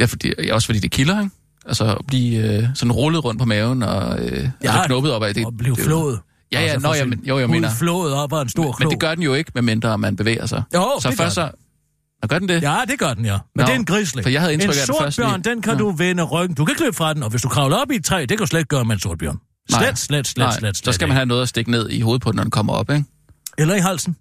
Ja, 0.00 0.04
fordi, 0.04 0.32
ja, 0.44 0.54
også 0.54 0.66
fordi 0.66 0.78
det 0.78 0.90
kilder, 0.90 1.20
ikke? 1.20 1.30
Altså 1.66 1.84
at 1.96 2.06
blive 2.06 2.56
øh, 2.62 2.68
sådan 2.74 2.92
rullet 2.92 3.24
rundt 3.24 3.38
på 3.40 3.44
maven 3.44 3.82
og 3.82 4.18
øh, 4.20 4.32
ja, 4.32 4.48
altså 4.62 4.82
knuppet 4.86 5.12
op 5.12 5.22
af 5.22 5.34
det. 5.34 5.46
Og 5.46 5.56
blive 5.56 5.76
flået. 5.76 6.20
Ja, 6.52 6.60
ja, 6.60 6.78
nå, 6.78 6.94
ja, 6.94 7.04
men, 7.04 7.20
jo, 7.24 7.38
jeg 7.38 7.50
mener. 7.50 7.70
flået 7.78 8.14
op 8.14 8.32
af 8.32 8.42
en 8.42 8.48
stor 8.48 8.62
Men, 8.62 8.72
klog. 8.72 8.86
men 8.86 8.90
det 8.90 9.00
gør 9.00 9.14
den 9.14 9.22
jo 9.24 9.34
ikke, 9.34 9.50
medmindre 9.54 9.98
man 9.98 10.16
bevæger 10.16 10.46
sig. 10.46 10.62
Jo, 10.74 10.84
så 11.00 11.08
det 11.10 11.16
først 11.18 11.34
så... 11.34 11.50
Nå, 12.22 12.26
gør 12.28 12.38
den 12.38 12.48
det? 12.48 12.62
Ja, 12.62 12.76
det 12.88 12.98
gør 12.98 13.14
den, 13.14 13.24
ja. 13.24 13.32
Men 13.32 13.40
Nå, 13.56 13.62
det 13.66 13.70
er 13.72 13.76
en 13.76 13.84
grizzly. 13.84 14.22
for 14.22 14.30
jeg 14.30 14.40
havde 14.40 14.52
indtryk 14.52 14.74
en 14.74 14.80
af 14.80 14.86
den 14.86 14.94
først 15.00 15.16
sortbjørn, 15.16 15.40
lige- 15.42 15.50
den 15.54 15.62
kan 15.62 15.72
Nå. 15.72 15.78
du 15.78 15.90
vende 15.90 16.22
ryggen. 16.22 16.56
Du 16.56 16.64
kan 16.64 16.76
løbe 16.80 16.96
fra 16.96 17.14
den, 17.14 17.22
og 17.22 17.30
hvis 17.30 17.42
du 17.42 17.48
kravler 17.48 17.76
op 17.76 17.90
i 17.90 17.94
et 17.96 18.04
træ, 18.04 18.20
det 18.20 18.28
kan 18.28 18.38
du 18.38 18.46
slet 18.46 18.60
ikke 18.60 18.68
gøre 18.68 18.84
med 18.84 18.94
en 18.94 19.00
sortbjørn. 19.00 19.38
Slet, 19.70 19.80
Nej. 19.80 19.94
slet, 19.94 20.26
slet, 20.26 20.36
Nej, 20.44 20.50
slet, 20.58 20.76
slet. 20.76 20.84
så 20.84 20.92
skal 20.92 21.08
man 21.08 21.16
have 21.16 21.26
noget 21.26 21.42
at 21.42 21.48
stikke 21.48 21.70
ned 21.70 21.88
i 21.90 22.00
hovedet 22.00 22.22
på 22.22 22.30
den, 22.32 22.36
når 22.36 22.42
den 22.42 22.50
kommer 22.50 22.72
op, 22.72 22.90
ikke? 22.90 23.04
Eller 23.58 23.74
i 23.74 23.78
halsen. 23.78 24.16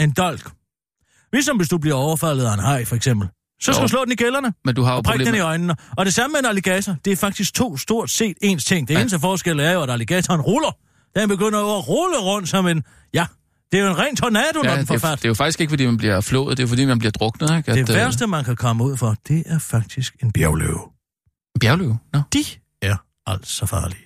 En 0.00 0.10
dolk. 0.10 0.50
Ligesom 1.32 1.56
hvis 1.56 1.68
du 1.68 1.78
bliver 1.78 1.96
overfaldet 1.96 2.44
af 2.44 2.54
en 2.54 2.60
haj, 2.60 2.84
for 2.84 2.96
eksempel. 2.96 3.28
Så 3.60 3.72
skal 3.72 3.80
Jo. 3.80 3.82
du 3.82 3.88
slå 3.88 4.04
den 4.04 4.12
i 4.12 4.14
kælderne 4.14 4.54
Men 4.64 4.74
du 4.74 4.82
har 4.82 4.92
jo 4.92 4.96
og 4.98 5.04
prikke 5.04 5.24
den 5.24 5.34
i 5.34 5.38
problemer... 5.38 5.48
øjnene. 5.48 5.76
Og 5.96 6.04
det 6.06 6.14
samme 6.14 6.32
med 6.32 6.38
en 6.40 6.46
alligator. 6.46 6.96
Det 7.04 7.12
er 7.12 7.16
faktisk 7.16 7.54
to 7.54 7.76
stort 7.76 8.10
set 8.10 8.36
ens 8.42 8.64
ting. 8.64 8.88
Det 8.88 8.94
Ja. 8.94 9.00
eneste 9.00 9.20
forskel 9.20 9.60
er 9.60 9.70
jo, 9.72 9.82
at 9.82 9.90
alligatoren 9.90 10.40
ruller. 10.40 10.76
Den 11.14 11.28
begynder 11.28 11.58
jo 11.60 11.76
at 11.76 11.88
rulle 11.88 12.18
rundt 12.20 12.48
som 12.48 12.66
en... 12.66 12.82
Ja, 13.14 13.26
det 13.72 13.80
er 13.80 13.84
jo 13.84 13.90
en 13.90 13.98
ren 13.98 14.16
tornado, 14.16 14.62
når 14.62 14.64
Ja, 14.64 14.70
den 14.70 14.78
det, 14.80 14.88
får 14.88 14.98
fat. 14.98 15.18
det 15.18 15.24
er 15.24 15.28
jo 15.28 15.34
faktisk 15.34 15.60
ikke, 15.60 15.70
fordi 15.70 15.86
man 15.86 15.96
bliver 15.96 16.20
flået, 16.20 16.56
det 16.56 16.62
er 16.62 16.66
fordi, 16.66 16.84
man 16.84 16.98
bliver 16.98 17.12
druknet, 17.12 17.56
ikke? 17.56 17.72
Det 17.72 17.90
øh, 17.90 17.94
værste, 17.96 18.26
man 18.26 18.44
kan 18.44 18.56
komme 18.56 18.84
ud 18.84 18.96
for, 18.96 19.16
det 19.28 19.42
er 19.46 19.58
faktisk 19.58 20.14
en 20.22 20.32
bjergløve. 20.32 20.80
Bjergløve? 21.60 21.98
Nå. 22.12 22.20
De 22.32 22.44
er 22.82 22.96
altså 23.26 23.66
farlige. 23.66 24.00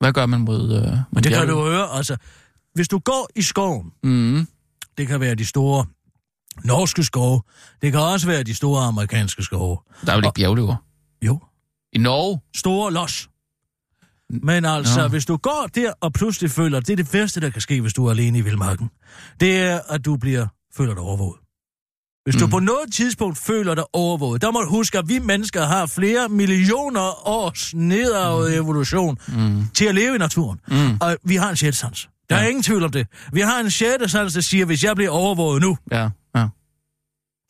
Hvad 0.00 0.12
gør 0.12 0.26
man 0.26 0.40
mod, 0.40 0.62
øh, 0.76 0.82
Men 0.82 0.84
det 0.84 1.22
kan 1.22 1.22
bjergløve? 1.32 1.58
du 1.64 1.70
høre, 1.70 1.88
altså... 1.96 2.16
Hvis 2.74 2.88
du 2.88 2.98
går 2.98 3.28
i 3.36 3.42
skoven, 3.42 3.90
Mm. 4.04 4.46
det 4.98 5.06
kan 5.06 5.20
være 5.20 5.34
de 5.34 5.46
store 5.46 5.86
norske 6.64 7.04
skove, 7.04 7.42
det 7.82 7.92
kan 7.92 8.00
også 8.00 8.26
være 8.26 8.42
de 8.42 8.54
store 8.54 8.82
amerikanske 8.84 9.42
skove. 9.42 9.78
Der 10.06 10.12
er 10.12 10.16
vel 10.16 10.24
ikke 10.24 10.34
bjergløver? 10.34 10.76
Jo, 11.22 11.40
I 11.92 11.98
Norge? 11.98 12.40
store 12.56 12.92
los. 12.92 13.28
Men 14.42 14.64
altså, 14.64 15.00
Nå. 15.02 15.08
hvis 15.08 15.26
du 15.26 15.36
går 15.36 15.68
der 15.74 15.92
og 16.00 16.12
pludselig 16.12 16.50
føler, 16.50 16.80
det 16.80 16.90
er 16.90 16.96
det 16.96 17.14
værste, 17.14 17.40
der 17.40 17.50
kan 17.50 17.60
ske, 17.60 17.80
hvis 17.80 17.92
du 17.94 18.06
er 18.06 18.10
alene 18.10 18.38
i 18.38 18.40
vildmarken, 18.40 18.90
det 19.40 19.56
er, 19.58 19.80
at 19.88 20.04
du 20.04 20.16
bliver, 20.16 20.46
føler 20.76 20.94
dig 20.94 21.02
overvåget. 21.02 21.36
Hvis 22.24 22.36
du 22.36 22.46
Mm. 22.46 22.50
på 22.50 22.58
noget 22.58 22.92
tidspunkt 22.92 23.38
føler 23.38 23.74
dig 23.74 23.84
overvåget, 23.92 24.42
der 24.42 24.50
må 24.50 24.60
du 24.60 24.68
huske, 24.70 24.98
at 24.98 25.08
vi 25.08 25.18
mennesker 25.18 25.64
har 25.66 25.86
flere 25.86 26.28
millioner 26.28 27.28
års 27.28 27.74
nedarvet 27.74 28.54
evolution 28.56 29.18
Mm. 29.28 29.62
til 29.74 29.84
at 29.84 29.94
leve 29.94 30.14
i 30.14 30.18
naturen. 30.18 30.60
Mm. 30.68 30.96
Og 31.00 31.16
vi 31.24 31.36
har 31.36 31.50
en 31.50 31.56
sjette 31.56 31.78
sans. 31.78 32.08
Der 32.30 32.36
er 32.36 32.42
Ja. 32.42 32.48
ingen 32.48 32.62
tvivl 32.62 32.84
om 32.84 32.90
det. 32.90 33.06
Vi 33.32 33.40
har 33.40 33.60
en 33.60 33.70
sjette 33.70 34.08
sans, 34.08 34.34
der 34.34 34.40
siger, 34.40 34.64
hvis 34.66 34.84
jeg 34.84 34.96
bliver 34.96 35.10
overvåget 35.10 35.62
nu, 35.62 35.76
Ja, 35.90 36.02
ja. 36.02 36.08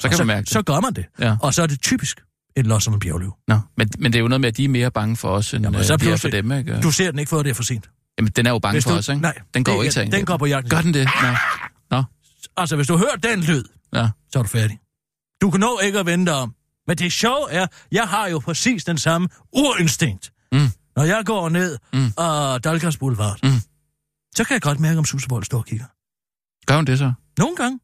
Så 0.04 0.08
kan 0.08 0.16
så, 0.16 0.24
man 0.24 0.36
mærke 0.36 0.44
det. 0.44 0.52
så 0.52 0.62
gør 0.62 0.80
man 0.80 0.92
det. 0.92 1.04
Ja. 1.20 1.36
Og 1.42 1.54
så 1.54 1.62
er 1.62 1.66
det 1.66 1.80
typisk 1.82 2.20
et 2.56 2.66
los 2.66 2.84
som 2.84 2.94
en 2.94 3.00
bjergløv. 3.00 3.32
Nå, 3.48 3.58
men, 3.76 3.90
men 3.98 4.12
det 4.12 4.18
er 4.18 4.22
jo 4.22 4.28
noget 4.28 4.40
med, 4.40 4.48
at 4.48 4.56
de 4.56 4.64
er 4.64 4.68
mere 4.68 4.90
bange 4.90 5.16
for 5.16 5.28
os, 5.28 5.54
end 5.54 5.62
Jamen, 5.64 5.74
Jamen, 5.74 5.84
så 5.86 5.92
øh, 5.94 6.00
vi 6.00 6.06
er 6.08 6.16
for 6.16 6.28
dem, 6.28 6.52
ikke? 6.52 6.80
Du 6.80 6.90
ser 6.90 7.10
den 7.10 7.18
ikke, 7.18 7.30
før 7.30 7.42
det 7.42 7.50
er 7.50 7.54
for 7.54 7.62
sent. 7.62 7.90
Jamen, 8.18 8.32
den 8.36 8.46
er 8.46 8.50
jo 8.50 8.58
bange 8.58 8.74
Hvis 8.74 8.84
for 8.84 8.90
du- 8.90 8.96
os, 8.96 9.08
ikke? 9.08 9.20
nej, 9.22 9.38
den 9.54 9.64
går 9.64 9.72
det 9.72 9.82
ikke 9.82 9.92
til 9.92 10.12
den 10.12 10.24
går 10.24 10.36
på 10.36 10.46
jagt. 10.46 10.70
Gør 10.70 10.80
den 10.80 10.94
det? 10.94 11.08
Nå. 11.90 12.02
Altså, 12.56 12.76
hvis 12.76 12.86
du 12.86 12.96
hører 12.96 13.16
den 13.22 13.40
lyd, 13.40 13.64
Ja. 13.94 14.08
så 14.32 14.38
er 14.38 14.42
du 14.42 14.48
færdig. 14.48 14.78
Du 15.40 15.50
kan 15.50 15.60
nå 15.60 15.78
ikke 15.84 15.98
at 15.98 16.06
vente 16.06 16.30
om. 16.34 16.54
Men 16.86 16.98
det 16.98 17.12
sjove 17.12 17.50
er, 17.50 17.66
jeg 17.92 18.02
har 18.04 18.28
jo 18.28 18.38
præcis 18.38 18.84
den 18.84 18.98
samme 18.98 19.28
urinstinkt. 19.52 20.32
Mm. 20.52 20.58
Når 20.96 21.02
jeg 21.04 21.22
går 21.26 21.48
ned 21.48 21.78
Mm. 21.92 22.04
ad 22.18 22.60
Dalgas 22.60 22.96
Boulevard, 22.96 23.38
Mm. 23.42 23.50
så 24.36 24.44
kan 24.44 24.54
jeg 24.54 24.62
godt 24.62 24.80
mærke, 24.80 24.98
om 24.98 25.04
Susebold 25.04 25.44
står 25.44 25.58
og 25.58 25.64
kigger. 25.66 25.86
Gør 26.66 26.76
hun 26.76 26.84
det 26.84 26.98
så? 26.98 27.12
Nogle 27.38 27.56
gange. 27.56 27.78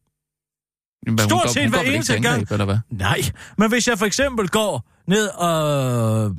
Hvad, 1.05 1.17
Stort 1.25 1.49
set 1.51 1.69
hver 1.69 1.81
eneste 1.81 2.13
til 2.13 2.17
angreb, 2.17 2.47
gang. 2.47 2.51
Eller 2.51 2.65
hvad? 2.65 2.77
Nej, 2.89 3.21
men 3.57 3.69
hvis 3.69 3.87
jeg 3.87 3.97
for 3.99 4.05
eksempel 4.05 4.47
går 4.49 4.89
ned 5.07 5.29
ad 5.41 6.31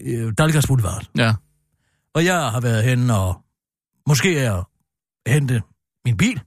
øh, 0.00 0.32
Dalgas 0.38 0.66
Boulevard, 0.66 1.06
Ja. 1.16 1.34
og 2.14 2.24
jeg 2.24 2.50
har 2.50 2.60
været 2.60 2.84
henne 2.84 3.14
og 3.16 3.40
måske 4.08 4.38
er 4.38 4.68
hente 5.30 5.62
min 6.04 6.16
bil, 6.16 6.40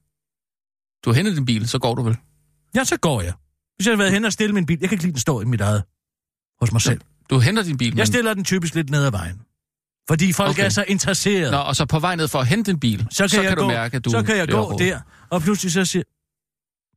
Du 1.05 1.10
har 1.10 1.13
hentet 1.15 1.36
din 1.36 1.45
bil, 1.45 1.67
så 1.67 1.79
går 1.79 1.95
du 1.95 2.01
vel? 2.03 2.17
ja, 2.75 2.84
så 2.84 2.97
går 2.97 3.21
jeg. 3.21 3.34
Hvis 3.77 3.88
jeg 3.88 3.91
har 3.91 3.97
været 3.97 4.12
henne 4.12 4.27
og 4.27 4.34
stille 4.34 4.53
min 4.55 4.65
bil, 4.65 4.77
jeg 4.82 4.89
kan 4.89 4.95
ikke 4.95 5.03
lide, 5.03 5.12
den 5.13 5.19
står 5.19 5.41
i 5.41 5.45
mit 5.45 5.62
eget, 5.62 5.84
hos 6.62 6.71
mig 6.71 6.82
selv. 6.82 7.01
Du 7.29 7.39
henter 7.39 7.63
din 7.63 7.77
bil, 7.77 7.91
men... 7.91 7.97
Jeg 7.97 8.08
stiller 8.08 8.34
den 8.34 8.43
typisk 8.43 8.75
lidt 8.75 8.89
ned 8.89 9.05
ad 9.05 9.12
vejen. 9.12 9.41
Fordi 10.08 10.34
folk 10.34 10.49
Okay. 10.49 10.65
er 10.65 10.69
så 10.69 10.86
interesserede. 10.88 11.51
Nå, 11.51 11.58
og 11.58 11.75
så 11.75 11.86
på 11.86 11.99
vej 11.99 12.15
ned 12.15 12.27
for 12.27 12.39
at 12.39 12.47
hente 12.47 12.71
din 12.71 12.79
bil, 12.79 13.08
så 13.12 13.23
kan, 13.23 13.29
så 13.29 13.41
jeg 13.41 13.47
kan 13.47 13.58
gå, 13.58 13.62
du 13.63 13.67
mærke, 13.67 13.97
at 13.97 14.05
du 14.05 14.10
så 14.10 14.23
kan 14.23 14.38
jeg 14.38 14.47
gå 14.47 14.58
overvåget. 14.58 14.79
der, 14.79 14.99
og 15.29 15.41
pludselig 15.41 15.71
så 15.71 15.86
siger 15.86 16.03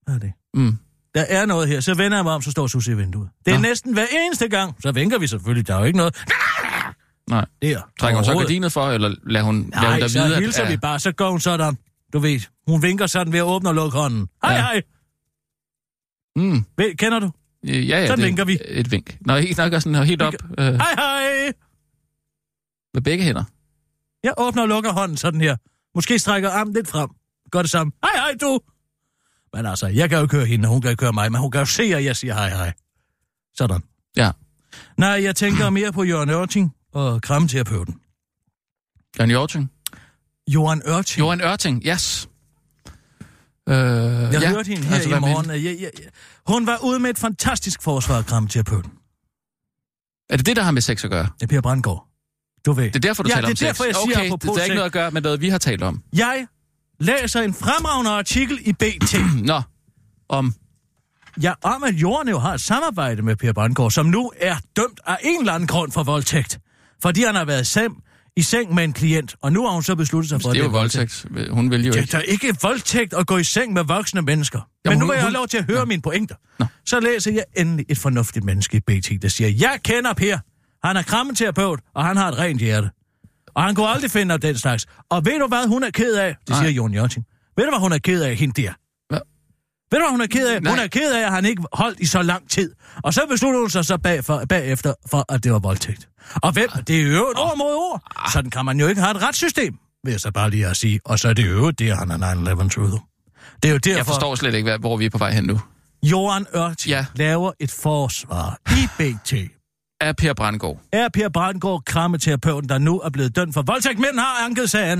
hvad 0.05 0.15
er 0.15 0.19
det? 0.19 0.33
Mm. 0.55 0.79
Der 1.15 1.21
er 1.29 1.47
noget 1.47 1.69
her. 1.69 1.81
Så 1.81 1.95
vender 1.95 2.19
jeg 2.19 2.25
mig 2.25 2.33
om, 2.33 2.43
så 2.43 2.51
står 2.51 2.67
Susie 2.67 2.95
i 2.95 2.97
vinduet. 2.97 3.29
Det 3.47 3.53
er 3.53 3.57
Nå. 3.59 3.63
næsten 3.63 3.93
hver 3.93 4.07
eneste 4.27 4.49
gang. 4.49 4.75
Så 4.83 4.93
vinker 4.93 5.19
vi 5.19 5.27
selvfølgelig. 5.27 5.67
Der 5.67 5.75
er 5.75 5.79
jo 5.79 5.85
ikke 5.85 5.97
noget. 5.97 6.25
Nej. 7.31 7.47
Der. 7.63 7.81
Trækker 8.01 8.17
hun 8.17 8.25
så 8.25 8.35
gardinet 8.39 8.73
for, 8.73 8.91
eller 8.91 9.15
lader 9.27 9.45
hun, 9.45 9.55
lader 9.75 9.81
hun 9.81 9.91
Nej, 9.91 9.99
der 9.99 10.09
så 10.09 10.25
vide, 10.25 10.41
hilser 10.41 10.63
at... 10.63 10.71
vi 10.73 10.77
bare. 10.77 10.99
Så 11.01 11.13
går 11.13 11.31
hun 11.31 11.41
sådan. 11.41 11.79
Du 12.13 12.19
ved, 12.19 12.41
hun 12.67 12.83
vinker 12.83 13.07
sådan 13.07 13.33
ved 13.33 13.39
at 13.41 13.45
åbne 13.45 13.69
og 13.69 13.75
lukke 13.75 13.99
hånden. 13.99 14.29
Hej, 14.45 14.53
Ja. 14.55 14.61
hej. 14.61 14.83
Mm. 16.37 16.65
Ved, 16.79 16.97
kender 16.97 17.19
du? 17.19 17.31
Ja, 17.67 17.73
ja, 17.79 18.07
Sådan 18.07 18.19
det 18.19 18.23
er 18.23 18.27
vinker 18.27 18.45
vi. 18.45 18.59
Et 18.69 18.91
vink. 18.91 19.17
Nå, 19.21 19.35
ikke 19.37 19.55
nok 19.71 19.73
sådan 19.83 20.07
helt 20.07 20.23
op 20.23 20.35
øh, 20.59 20.65
Hej, 20.65 20.95
hej. 20.97 21.53
med 22.95 23.03
begge 23.03 23.25
hænder. 23.25 23.45
Jeg 24.25 24.35
åbner 24.39 24.63
og 24.63 24.69
lukker 24.69 24.93
hånden 24.93 25.17
sådan 25.17 25.41
her. 25.41 25.57
Måske 25.95 26.19
strækker 26.19 26.51
armen 26.51 26.75
lidt 26.75 26.89
frem. 26.89 27.11
Gør 27.51 27.63
det 27.63 27.71
samme. 27.71 27.93
Hej, 28.05 28.13
hej, 28.15 28.35
du. 28.41 28.61
Men 29.55 29.67
altså, 29.67 29.87
jeg 29.87 30.11
kan 30.11 30.19
jo 30.19 30.27
køre 30.27 30.47
hende, 30.47 30.69
hun 30.69 30.81
kan 30.81 30.97
køre 30.97 31.13
mig, 31.13 31.33
men 31.33 31.41
hun 31.41 31.51
kan 31.51 31.59
jo 31.59 31.65
se, 31.65 31.83
at 31.83 32.05
jeg 32.05 32.17
siger 32.17 32.35
hej, 32.35 32.49
hej. 32.51 32.73
Sådan. 33.55 33.83
Ja. 34.17 34.31
Nej, 34.97 35.23
jeg 35.23 35.37
tænker 35.37 35.71
mere 35.71 35.93
på 35.93 36.05
Jørgen 36.05 36.31
Ørting 36.31 36.75
og 36.93 37.23
kramterapeuten. 37.23 38.01
Jørgen 39.19 39.31
Jorting. 39.31 39.73
Jørgen 40.51 40.83
Ørting. 40.89 41.19
Johan 41.19 41.41
Ørting, 41.41 41.83
yes. 41.87 42.29
Øh, 43.69 43.75
jeg 43.75 44.33
ja. 44.33 44.51
hørte 44.51 44.69
hende 44.69 44.83
her 44.85 44.95
altså, 44.95 45.09
i 45.09 45.13
er 45.13 45.21
morgen. 45.21 45.51
Jeg, 45.51 45.65
jeg, 45.65 45.77
jeg, 45.81 45.91
hun 46.47 46.67
var 46.67 46.79
ude 46.85 46.99
med 46.99 47.11
et 47.11 47.19
fantastisk 47.19 47.83
forsvar 47.83 48.17
af 48.17 48.27
kramterapeuten. 48.27 48.91
Er 50.31 50.37
det 50.37 50.47
det, 50.47 50.57
der 50.57 50.63
har 50.63 50.71
med 50.71 50.83
sex 50.83 51.05
at 51.05 51.11
gøre? 51.11 51.27
Det 51.35 51.43
er 51.43 51.47
Per 51.47 51.61
Brandgaard. 51.61 52.09
Du 52.67 52.73
ved. 52.73 52.85
Det 52.85 52.97
er 52.97 53.01
derfor, 53.01 53.23
du 53.23 53.29
ja, 53.29 53.35
taler 53.35 53.49
det 53.49 53.63
er 53.63 53.67
om 53.67 53.69
derfor, 53.69 53.85
sex? 53.85 53.87
jeg 53.87 53.97
siger 54.05 54.19
okay, 54.19 54.27
apropos 54.27 54.49
det 54.49 54.57
har 54.57 54.65
ikke 54.65 54.73
sex. 54.73 54.75
noget 54.75 54.87
at 54.87 54.93
gøre 54.93 55.11
med 55.11 55.23
noget, 55.23 55.41
vi 55.41 55.49
har 55.49 55.59
talt 55.59 55.83
om. 55.83 56.03
Jeg 56.13 56.47
læser 57.03 57.41
en 57.41 57.55
fremragende 57.55 58.11
artikel 58.11 58.59
i 58.65 58.73
BT. 58.73 59.15
Nå, 59.45 59.61
om... 60.29 60.55
Ja, 61.43 61.53
om 61.63 61.85
at 61.85 61.95
Jorden 61.95 62.29
jo 62.29 62.39
har 62.39 62.55
et 62.55 62.61
samarbejde 62.61 63.23
med 63.23 63.37
Per 63.37 63.53
Brandgaard, 63.53 63.91
som 63.91 64.07
nu 64.07 64.33
er 64.41 64.57
dømt 64.77 65.01
af 65.07 65.19
en 65.25 65.41
eller 65.41 65.53
anden 65.53 65.67
grund 65.67 65.93
for 65.93 66.03
voldtægt. 66.03 66.59
Fordi 67.03 67.23
han 67.23 67.35
har 67.35 67.45
været 67.45 67.67
sam 67.67 67.97
i 68.37 68.43
seng 68.43 68.75
med 68.75 68.85
en 68.85 68.93
klient, 68.93 69.35
og 69.43 69.53
nu 69.53 69.63
har 69.67 69.73
hun 69.73 69.83
så 69.83 69.95
besluttet 69.97 70.29
sig 70.31 70.43
for, 70.43 70.49
Det 70.51 70.59
er 70.59 70.63
at 70.65 70.67
jo 70.73 70.79
voldtægt. 70.79 71.27
Hun 71.51 71.71
vil 71.71 71.87
jo 71.87 71.93
Det 71.93 72.01
ikke. 72.01 72.17
er 72.17 72.21
da 72.21 72.25
ikke 72.25 72.57
voldtægt 72.63 73.15
at 73.15 73.27
gå 73.27 73.37
i 73.39 73.45
seng 73.45 73.73
med 73.73 73.85
voksne 73.85 74.23
mennesker. 74.23 74.59
Men 74.59 74.67
Jamen, 74.85 74.99
nu 74.99 75.05
hun- 75.05 75.11
vil 75.11 75.15
jeg 75.15 75.23
have 75.23 75.29
hun- 75.29 75.33
lov 75.33 75.49
til 75.49 75.59
at 75.59 75.65
høre 75.65 75.87
mine 75.87 76.03
pointer. 76.03 76.35
Nå. 76.59 76.67
Så 76.87 77.01
læser 77.01 77.33
jeg 77.33 77.45
endelig 77.57 77.87
et 77.89 77.99
fornuftigt 77.99 78.45
menneske 78.45 78.77
i 78.77 78.81
BT, 78.81 79.23
der 79.23 79.29
siger, 79.29 79.49
jeg 79.59 79.79
kender 79.85 80.13
Per. 80.15 80.39
Han 80.87 80.97
er 80.97 81.03
krammeterapeut, 81.03 81.81
og 81.95 82.05
han 82.05 82.17
har 82.17 82.29
et 82.29 82.39
rent 82.39 82.61
hjerte. 82.61 82.91
Og 83.55 83.63
han 83.63 83.75
kunne 83.75 83.89
aldrig 83.89 84.11
finde 84.11 84.35
af 84.35 84.41
den 84.41 84.59
slags. 84.59 84.87
Og 85.11 85.25
ved 85.25 85.39
du 85.41 85.47
hvad 85.47 85.67
hun 85.69 85.83
er 85.85 85.91
ked 85.91 86.15
af? 86.15 86.37
Det 86.41 86.49
Nej. 86.49 86.59
siger 86.59 86.71
Jon 86.71 86.95
Jotting. 86.95 87.25
Ved 87.57 87.65
du 87.65 87.71
hvad 87.71 87.81
hun 87.81 87.93
er 87.93 87.99
ked 87.99 88.23
af, 88.23 88.37
hende 88.37 88.63
der? 88.63 88.73
Ved 89.91 89.99
du 89.99 90.05
hvad 90.05 90.11
hun 90.11 90.21
er 90.21 90.27
ked 90.27 90.49
af? 90.49 90.63
Nej. 90.63 90.71
Hun 90.73 90.79
er 90.79 90.87
ked 90.87 91.13
af, 91.15 91.27
at 91.27 91.33
han 91.33 91.45
ikke 91.45 91.63
holdt 91.73 92.01
i 92.01 92.07
så 92.07 92.23
lang 92.23 92.51
tid. 92.51 92.73
Og 93.05 93.15
så 93.15 93.21
besluttede 93.31 93.63
hun 93.63 93.71
sig 93.71 93.85
så 93.85 93.99
bag 93.99 94.25
for, 94.25 94.45
bagefter 94.49 94.95
for, 95.11 95.33
at 95.33 95.45
det 95.45 95.53
var 95.53 95.59
voldtægt. 95.59 96.09
Og 96.43 96.53
hvem? 96.53 96.69
Det 96.87 96.99
er 97.01 97.03
jo 97.03 97.31
et 97.31 97.39
ord 97.39 97.59
mod 97.59 97.75
ord. 97.75 98.03
Sådan 98.33 98.51
kan 98.51 98.65
man 98.65 98.81
jo 98.81 98.87
ikke 98.89 99.01
have 99.01 99.11
et 99.17 99.23
retssystem, 99.23 99.75
vil 100.05 100.11
jeg 100.11 100.21
så 100.21 100.31
bare 100.31 100.51
lige 100.51 100.67
at 100.67 100.77
sige. 100.77 101.01
Og 101.05 101.19
så 101.19 101.29
er 101.29 101.33
det 101.35 101.51
jo 101.51 101.71
det, 101.71 101.97
han 101.97 102.11
er 102.11 102.35
9-11 102.65 102.69
truther. 102.69 102.99
Det 103.63 103.69
er 103.69 103.73
jo 103.73 103.79
derfor, 103.79 103.97
Jeg 103.99 104.07
forstår 104.07 104.35
slet 104.35 104.55
ikke, 104.55 104.77
hvor 104.77 104.97
vi 104.97 105.05
er 105.07 105.11
på 105.11 105.19
vej 105.19 105.31
hen 105.33 105.45
nu. 105.45 105.61
Johan 106.03 106.47
Ja. 106.55 106.73
ja. 106.87 107.07
laver 107.15 107.53
et 107.61 107.71
forsvar 107.71 108.59
i 108.71 108.89
BT. 108.99 109.33
Er 110.09 110.13
Per 110.23 110.35
Brandgaard. 110.41 110.79
Er 110.93 111.09
Per 111.17 111.29
Brandgaard 111.37 111.81
krammeterapeuten, 111.93 112.69
der 112.73 112.79
nu 112.79 112.95
er 113.07 113.11
blevet 113.17 113.37
dømt 113.37 113.55
for 113.55 113.63
voldtægt, 113.71 113.99
men 114.05 114.13
har 114.25 114.35
anket 114.47 114.71
sagen. 114.77 114.99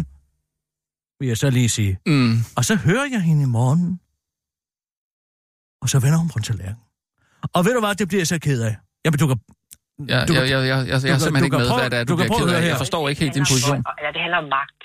vil 1.21 1.29
jeg 1.33 1.39
så 1.45 1.49
lige 1.51 1.69
sige. 1.79 1.93
Mm. 2.07 2.33
Og 2.59 2.63
så 2.69 2.75
hører 2.87 3.07
jeg 3.15 3.23
hende 3.29 3.43
i 3.49 3.51
morgen. 3.59 3.85
Og 5.83 5.89
så 5.93 5.97
vender 6.05 6.19
hun 6.23 6.29
på 6.35 6.39
en 6.41 6.45
tallerken. 6.49 6.83
Og 7.57 7.61
ved 7.65 7.73
du 7.77 7.81
hvad, 7.85 7.95
det 8.01 8.07
bliver 8.09 8.21
jeg 8.25 8.31
så 8.35 8.39
ked 8.47 8.61
af. 8.69 8.75
Jamen, 9.05 9.19
du 9.23 9.27
kan... 9.31 9.39
Ja, 10.13 10.19
du 10.29 10.33
jeg, 10.35 10.43
jeg, 10.51 10.61
jeg, 10.73 10.79
jeg, 10.93 10.99
jeg 11.11 11.15
er 11.17 11.19
simpelthen 11.25 11.45
ikke 11.49 11.59
med, 11.61 11.69
prøve, 11.71 11.81
hvad 11.83 11.91
det 11.95 11.99
er, 12.01 12.05
du, 12.05 12.13
du 12.13 12.17
bliver 12.17 12.39
ked 12.39 12.49
af. 12.55 12.61
her. 12.63 12.69
Jeg 12.75 12.81
forstår 12.85 13.03
ikke 13.11 13.21
helt 13.25 13.35
din 13.39 13.47
position. 13.53 13.79
Ja, 14.05 14.09
det 14.15 14.21
handler 14.25 14.41
om 14.45 14.49
magt. 14.59 14.83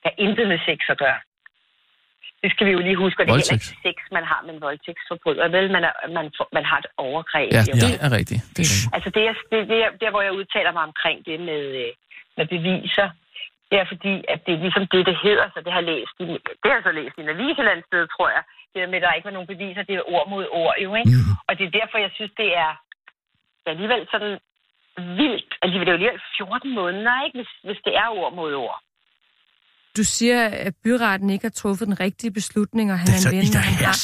Det 0.00 0.06
har 0.10 0.16
intet 0.26 0.44
med 0.52 0.58
sex 0.68 0.78
at 0.94 0.98
gøre. 1.04 1.18
Det 2.46 2.54
skal 2.54 2.66
vi 2.68 2.72
jo 2.76 2.82
lige 2.88 2.98
huske, 3.04 3.18
og 3.20 3.24
det 3.24 3.32
er 3.32 3.40
heller 3.42 3.58
ikke 3.60 3.72
sex, 3.86 3.96
man 4.18 4.24
har 4.30 4.40
med 4.46 4.52
en 4.54 4.60
voldtægtsforbryder. 4.66 5.44
Vel, 5.56 5.66
man, 5.76 5.82
er, 5.88 5.94
man, 6.18 6.26
får, 6.36 6.46
man 6.58 6.64
har 6.70 6.78
et 6.84 6.88
overgreb. 7.06 7.48
Ja, 7.56 7.62
jo. 7.70 7.74
det 7.84 7.92
er 8.06 8.10
rigtigt. 8.18 8.42
Det 8.56 8.62
er 8.64 8.68
rigtigt. 8.72 8.94
Altså, 8.96 9.08
det 9.16 9.22
er, 9.28 9.34
det, 9.50 9.58
det 9.70 9.78
er 9.84 9.88
der, 10.02 10.10
hvor 10.12 10.22
jeg 10.26 10.32
udtaler 10.40 10.72
mig 10.76 10.84
omkring 10.90 11.18
det 11.28 11.36
med, 11.48 11.62
øh, 11.82 11.90
med 12.38 12.46
beviser. 12.54 13.08
Det 13.70 13.76
er 13.82 13.86
fordi, 13.92 14.14
at 14.32 14.40
det 14.46 14.52
er 14.54 14.60
ligesom 14.66 14.84
det, 14.92 15.00
det 15.10 15.16
hedder, 15.26 15.46
så 15.54 15.58
det 15.66 15.72
har, 15.76 15.84
læst 15.92 16.14
i, 16.24 16.26
det 16.62 16.68
har 16.74 16.80
så 16.88 16.92
læst 17.00 17.14
i 17.18 17.20
en 17.24 17.34
avis 17.34 17.56
eller 17.58 17.72
andet 17.74 17.88
sted, 17.90 18.02
tror 18.14 18.28
jeg. 18.36 18.42
Det 18.72 18.78
der 18.82 18.90
med, 18.92 18.98
at 19.00 19.04
der 19.06 19.18
ikke 19.18 19.30
var 19.30 19.36
nogen 19.38 19.52
beviser, 19.54 19.82
det 19.88 19.94
er 19.96 20.10
ord 20.14 20.26
mod 20.34 20.44
ord, 20.62 20.74
jo, 20.84 20.90
ikke? 21.00 21.10
Mm. 21.14 21.34
Og 21.48 21.52
det 21.58 21.64
er 21.64 21.78
derfor, 21.80 21.98
jeg 22.06 22.12
synes, 22.18 22.32
det 22.42 22.48
er, 22.64 22.70
det 23.60 23.68
er 23.70 23.76
alligevel 23.76 24.02
sådan 24.14 24.34
vildt. 25.20 25.52
Alligevel, 25.62 25.86
det 25.86 25.92
er 25.92 25.96
jo 25.96 26.00
alligevel 26.00 26.22
14 26.36 26.74
måneder, 26.80 27.16
ikke? 27.26 27.36
Hvis, 27.38 27.52
hvis 27.66 27.80
det 27.86 27.94
er 28.02 28.08
ord 28.20 28.32
mod 28.40 28.52
ord. 28.66 28.78
Du 29.96 30.04
siger, 30.04 30.40
at 30.48 30.72
byretten 30.84 31.30
ikke 31.30 31.44
har 31.44 31.50
truffet 31.62 31.86
den 31.90 32.00
rigtige 32.00 32.30
beslutning, 32.38 32.92
og 32.92 32.98
han 32.98 33.08
er, 33.08 33.18
er 33.26 33.30
en 33.30 33.36
ven, 33.36 33.56
og 33.60 33.62
han 33.70 33.74
har 33.84 33.96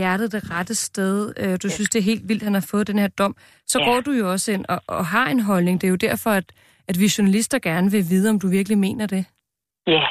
hjertet 0.00 0.32
det 0.34 0.50
rette 0.50 0.74
sted. 0.74 1.18
Øh, 1.42 1.52
Du 1.62 1.68
synes, 1.74 1.88
det 1.92 1.98
er 1.98 2.02
helt 2.12 2.24
vildt, 2.28 2.42
at 2.42 2.46
han 2.46 2.54
har 2.60 2.66
fået 2.70 2.86
den 2.86 2.98
her 2.98 3.08
dom. 3.08 3.36
Så 3.72 3.76
Ja. 3.78 3.84
går 3.88 4.00
du 4.00 4.10
jo 4.20 4.30
også 4.34 4.48
ind 4.52 4.64
og, 4.68 4.80
og 4.86 5.06
har 5.06 5.26
en 5.34 5.40
holdning. 5.50 5.74
Det 5.80 5.86
er 5.86 5.90
jo 5.96 5.96
derfor, 6.08 6.30
at, 6.30 6.46
at 6.88 6.96
vi 7.02 7.06
journalister 7.18 7.58
gerne 7.58 7.90
vil 7.90 8.04
vide, 8.12 8.30
om 8.30 8.38
du 8.42 8.48
virkelig 8.58 8.78
mener 8.78 9.06
det. 9.14 9.22
Ja, 9.86 10.06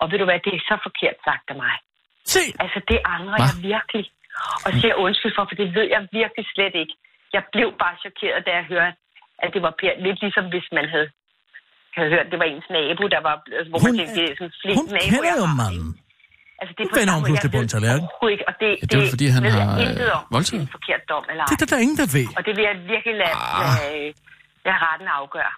og 0.00 0.04
ved 0.10 0.18
du 0.18 0.24
hvad, 0.24 0.38
det 0.46 0.52
er 0.58 0.62
så 0.70 0.76
forkert 0.86 1.16
sagt 1.28 1.46
af 1.52 1.56
mig. 1.64 1.74
Se! 2.34 2.40
Altså, 2.64 2.78
det 2.90 2.98
angrer 3.14 3.36
Hva? 3.38 3.44
jeg 3.46 3.54
virkelig. 3.72 4.04
Og 4.66 4.70
siger 4.80 4.94
undskyld 5.06 5.32
for, 5.36 5.44
for 5.50 5.56
det 5.62 5.68
ved 5.76 5.86
jeg 5.94 6.02
virkelig 6.20 6.44
slet 6.54 6.74
ikke. 6.82 6.94
Jeg 7.36 7.42
blev 7.54 7.68
bare 7.82 7.96
chokeret, 8.04 8.40
da 8.46 8.50
jeg 8.58 8.64
hørte, 8.74 8.96
at 9.44 9.48
det 9.54 9.60
var 9.66 9.72
Per. 9.80 9.92
Lidt 10.06 10.18
ligesom 10.24 10.44
hvis 10.52 10.68
man 10.78 10.86
havde, 10.94 11.08
havde 11.98 12.10
hørt, 12.14 12.24
at 12.28 12.30
det 12.32 12.38
var 12.42 12.48
ens 12.54 12.68
nabo, 12.76 13.04
der 13.14 13.20
var... 13.28 13.34
altså, 13.58 13.68
Hvor 13.72 13.80
Hun, 13.84 13.90
man 13.90 13.98
tænkte, 14.00 14.14
det 14.20 14.24
er 14.32 14.34
sådan 14.40 14.54
flink 14.62 14.76
hun 14.80 14.86
nabo, 14.96 15.06
kender 15.12 15.34
jo 15.42 15.46
manden. 15.62 15.90
Altså, 16.60 16.72
det 16.76 16.82
er 16.84 16.88
Nu 16.88 16.92
på 16.94 16.98
vender 17.00 17.14
hun 17.18 17.22
pludselig 17.28 17.50
på 17.56 17.60
en 17.64 17.70
tallerken. 17.74 18.06
og 18.48 18.54
det, 18.62 18.70
Ja, 18.82 18.84
det 18.90 18.96
er 19.04 19.08
fordi 19.14 19.26
han 19.36 19.42
har, 19.56 19.68
øh, 19.82 20.34
voldtaget. 20.36 20.60
Det 20.60 20.64
er 20.64 20.68
en 20.70 20.74
forkert 20.78 21.02
dom, 21.12 21.24
eller 21.32 21.44
Det 21.50 21.54
er 21.56 21.60
der, 21.62 21.68
der 21.74 21.78
ingen, 21.84 21.96
der 22.02 22.08
ved. 22.18 22.26
Og 22.38 22.42
det 22.46 22.52
vil 22.56 22.64
jeg 22.70 22.76
virkelig 22.94 23.14
lade, 23.22 23.36
Ah. 23.36 23.60
lade, 23.82 24.08
lade 24.66 24.78
retten 24.86 25.08
afgøre. 25.20 25.52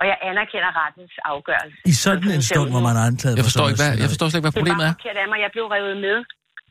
Og 0.00 0.04
jeg 0.10 0.16
anerkender 0.30 0.70
rettens 0.82 1.14
afgørelse. 1.32 1.76
I 1.92 1.94
sådan 2.06 2.30
en 2.38 2.44
stund, 2.50 2.68
hvor 2.74 2.82
man 2.88 2.94
er 3.00 3.04
anklaget 3.10 3.36
Jeg 3.38 3.44
for 3.44 3.48
forstår, 3.50 3.66
ikke, 3.70 3.80
hvad, 3.82 3.92
jeg 4.02 4.08
forstår 4.12 4.26
slet 4.28 4.38
ikke, 4.38 4.46
hvad 4.48 4.54
Det 4.54 4.58
er 4.58 4.62
problemet 4.62 4.82
bare 4.86 4.92
er. 4.94 4.98
forkert 5.00 5.16
af 5.22 5.26
mig. 5.32 5.38
Jeg 5.46 5.50
blev 5.56 5.64
revet 5.76 5.96
med. 6.06 6.16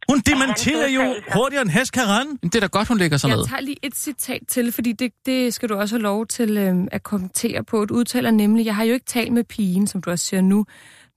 Hun 0.09 0.19
dementerer 0.19 0.87
jo 0.89 1.15
hurtigere 1.33 1.61
end 1.61 1.69
hest 1.69 1.91
kan 1.91 2.03
rende. 2.07 2.31
Men 2.41 2.49
Det 2.49 2.55
er 2.55 2.59
da 2.59 2.67
godt, 2.67 2.87
hun 2.87 2.97
lægger 2.97 3.17
sig 3.17 3.29
ned. 3.29 3.37
Jeg 3.37 3.47
tager 3.47 3.61
lige 3.61 3.77
et 3.83 3.95
citat 3.95 4.41
til, 4.47 4.71
fordi 4.71 4.91
det, 4.91 5.11
det 5.25 5.53
skal 5.53 5.69
du 5.69 5.75
også 5.75 5.95
have 5.95 6.01
lov 6.01 6.27
til 6.27 6.57
øhm, 6.57 6.87
at 6.91 7.03
kommentere 7.03 7.63
på. 7.63 7.85
Du 7.85 7.93
udtaler 7.93 8.31
nemlig, 8.31 8.65
jeg 8.65 8.75
har 8.75 8.83
jo 8.83 8.93
ikke 8.93 9.05
talt 9.05 9.33
med 9.33 9.43
pigen, 9.43 9.87
som 9.87 10.01
du 10.01 10.09
også 10.11 10.25
siger 10.25 10.41
nu, 10.41 10.65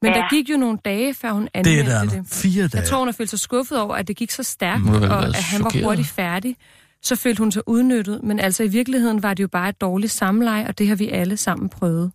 men 0.02 0.12
Ja. 0.12 0.18
der 0.18 0.28
gik 0.30 0.50
jo 0.50 0.56
nogle 0.56 0.78
dage, 0.84 1.14
før 1.14 1.32
hun 1.32 1.42
Det 1.42 1.50
er 1.54 1.58
anmeldte 1.58 1.90
der 1.92 2.04
det. 2.04 2.22
Fire 2.30 2.62
dage. 2.68 2.80
Jeg 2.80 2.84
tror, 2.88 2.98
hun 2.98 3.08
har 3.08 3.12
følt 3.12 3.30
sig 3.30 3.38
skuffet 3.40 3.80
over, 3.80 3.94
at 3.94 4.08
det 4.08 4.16
gik 4.16 4.30
så 4.30 4.42
stærkt, 4.42 4.88
og 4.88 4.96
at 5.26 5.34
han 5.42 5.64
var 5.64 5.70
chokeret. 5.70 5.84
hurtigt 5.84 6.08
færdig. 6.08 6.56
Så 7.02 7.16
følte 7.16 7.38
hun 7.38 7.52
sig 7.52 7.62
udnyttet, 7.68 8.20
men 8.22 8.40
altså 8.40 8.62
i 8.62 8.68
virkeligheden 8.68 9.22
var 9.22 9.34
det 9.34 9.42
jo 9.42 9.48
bare 9.48 9.68
et 9.68 9.80
dårligt 9.80 10.12
samleje, 10.12 10.66
og 10.68 10.78
det 10.78 10.88
har 10.88 10.94
vi 10.94 11.08
alle 11.08 11.36
sammen 11.36 11.68
prøvet. 11.68 12.12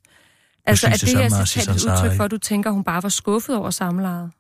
Altså 0.66 0.88
er 0.88 0.92
det 0.92 1.10
her 1.18 1.30
citat 1.30 1.42
Aziz 1.42 1.84
et 1.86 1.92
udtryk 1.92 2.16
for, 2.18 2.24
at 2.24 2.32
du 2.32 2.38
tænker, 2.38 2.70
at 2.70 2.74
hun 2.74 2.84
bare 2.84 3.04
var 3.04 3.10
skuffet 3.10 3.56
over 3.56 3.70
samlejet? 3.70 4.32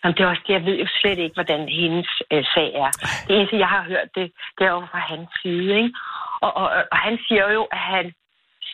Jamen, 0.00 0.14
det 0.16 0.22
er 0.24 0.28
også 0.34 0.44
det, 0.46 0.52
jeg 0.58 0.64
ved 0.68 0.76
jo 0.84 0.86
slet 1.00 1.18
ikke, 1.24 1.36
hvordan 1.38 1.62
hendes 1.80 2.10
øh, 2.32 2.44
sag 2.54 2.70
er. 2.84 2.90
Det 3.26 3.32
eneste, 3.36 3.56
jeg 3.64 3.70
har 3.76 3.82
hørt, 3.92 4.08
det, 4.16 4.26
det 4.56 4.62
er 4.68 4.72
jo 4.78 4.82
fra 4.92 5.00
hans 5.12 5.28
side, 5.42 5.68
ikke? 5.80 5.90
Og, 6.44 6.50
og, 6.60 6.66
og 6.92 6.98
han 7.06 7.14
siger 7.26 7.46
jo, 7.58 7.62
at 7.76 7.82
han 7.94 8.06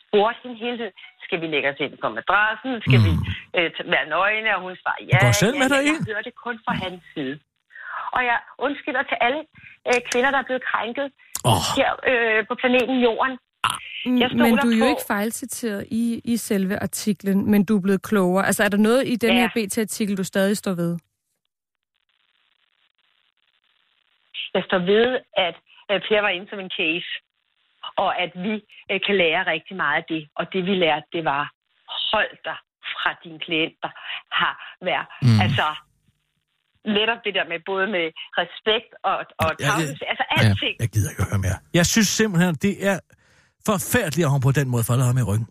spurgte 0.01 0.41
hende 0.43 0.57
hele 0.65 0.77
tiden, 0.81 0.95
skal 1.27 1.39
vi 1.43 1.47
lægge 1.55 1.69
os 1.73 1.81
ind 1.85 1.95
på 2.03 2.09
madrassen? 2.19 2.73
Skal 2.87 2.99
mm. 3.01 3.07
vi 3.07 3.13
øh, 3.59 3.69
være 3.95 4.07
nøgne? 4.15 4.49
Og 4.57 4.61
hun 4.67 4.75
svarer, 4.83 5.03
ja, 5.13 5.19
går 5.25 5.33
selv 5.43 5.55
ja, 5.57 5.61
med 5.63 5.69
ja, 5.69 5.75
derind. 5.75 5.99
jeg 6.01 6.07
hører 6.13 6.25
det 6.29 6.35
kun 6.45 6.57
fra 6.65 6.75
hans 6.85 7.01
side. 7.15 7.37
Og 8.17 8.21
jeg 8.31 8.39
undskylder 8.65 9.03
til 9.11 9.17
alle 9.27 9.41
øh, 9.89 9.99
kvinder, 10.11 10.31
der 10.35 10.39
er 10.43 10.49
blevet 10.49 10.65
krænket 10.71 11.09
Åh. 11.51 11.63
her 11.79 11.91
øh, 12.11 12.39
på 12.49 12.55
planeten 12.63 12.97
Jorden. 13.07 13.35
Jeg 14.23 14.29
stoler 14.31 14.45
Men 14.45 14.57
du 14.65 14.69
er 14.71 14.77
jo 14.77 14.85
på- 14.85 14.89
ikke 14.89 15.07
fejlciteret 15.07 15.87
i, 15.91 16.21
i 16.25 16.37
selve 16.37 16.83
artiklen, 16.83 17.51
men 17.51 17.65
du 17.65 17.77
er 17.77 17.81
blevet 17.81 18.03
klogere. 18.03 18.47
Altså 18.47 18.63
er 18.65 18.69
der 18.69 18.77
noget 18.77 19.03
i 19.09 19.17
den 19.17 19.31
Ja. 19.35 19.41
her 19.41 19.49
BT-artikel, 19.55 20.17
du 20.17 20.25
stadig 20.25 20.57
står 20.57 20.75
ved? 20.75 20.99
Jeg 24.57 24.63
står 24.69 24.79
ved, 24.93 25.07
at 25.47 25.55
Per 26.09 26.21
var 26.27 26.33
inde 26.37 26.49
som 26.51 26.59
en 26.65 26.71
case, 26.81 27.11
og 28.05 28.11
at 28.25 28.33
vi 28.45 28.55
øh, 28.91 29.01
kan 29.07 29.17
lære 29.23 29.43
rigtig 29.55 29.77
meget 29.83 29.97
af 30.03 30.07
det. 30.13 30.23
Og 30.39 30.45
det 30.53 30.61
vi 30.69 30.75
lærte, 30.85 31.07
det 31.17 31.25
var, 31.33 31.43
hold 32.13 32.33
dig 32.49 32.59
fra 32.95 33.11
dine 33.25 33.39
klienter. 33.47 33.91
Har 34.41 34.55
vær, 34.89 35.03
mm. 35.23 35.41
altså, 35.45 35.67
netop 36.99 37.21
det 37.27 37.33
der 37.39 37.47
med 37.53 37.59
både 37.71 37.87
med 37.97 38.07
respekt 38.41 38.91
og, 39.09 39.17
og 39.45 39.51
Ja, 39.61 39.65
ja. 39.67 39.71
tavshed, 39.71 39.97
altså 40.13 40.25
alting. 40.39 40.75
Jeg 40.83 40.89
gider 40.95 41.11
ikke 41.11 41.23
høre 41.31 41.41
mere. 41.47 41.59
Jeg 41.79 41.87
synes 41.87 42.09
simpelthen, 42.21 42.55
det 42.55 42.75
er 42.91 42.99
forfærdeligt, 43.71 44.25
at 44.27 44.31
hun 44.35 44.41
på 44.49 44.53
den 44.61 44.69
måde 44.69 44.85
falder 44.91 45.05
ham 45.11 45.19
i 45.19 45.23
ryggen. 45.31 45.49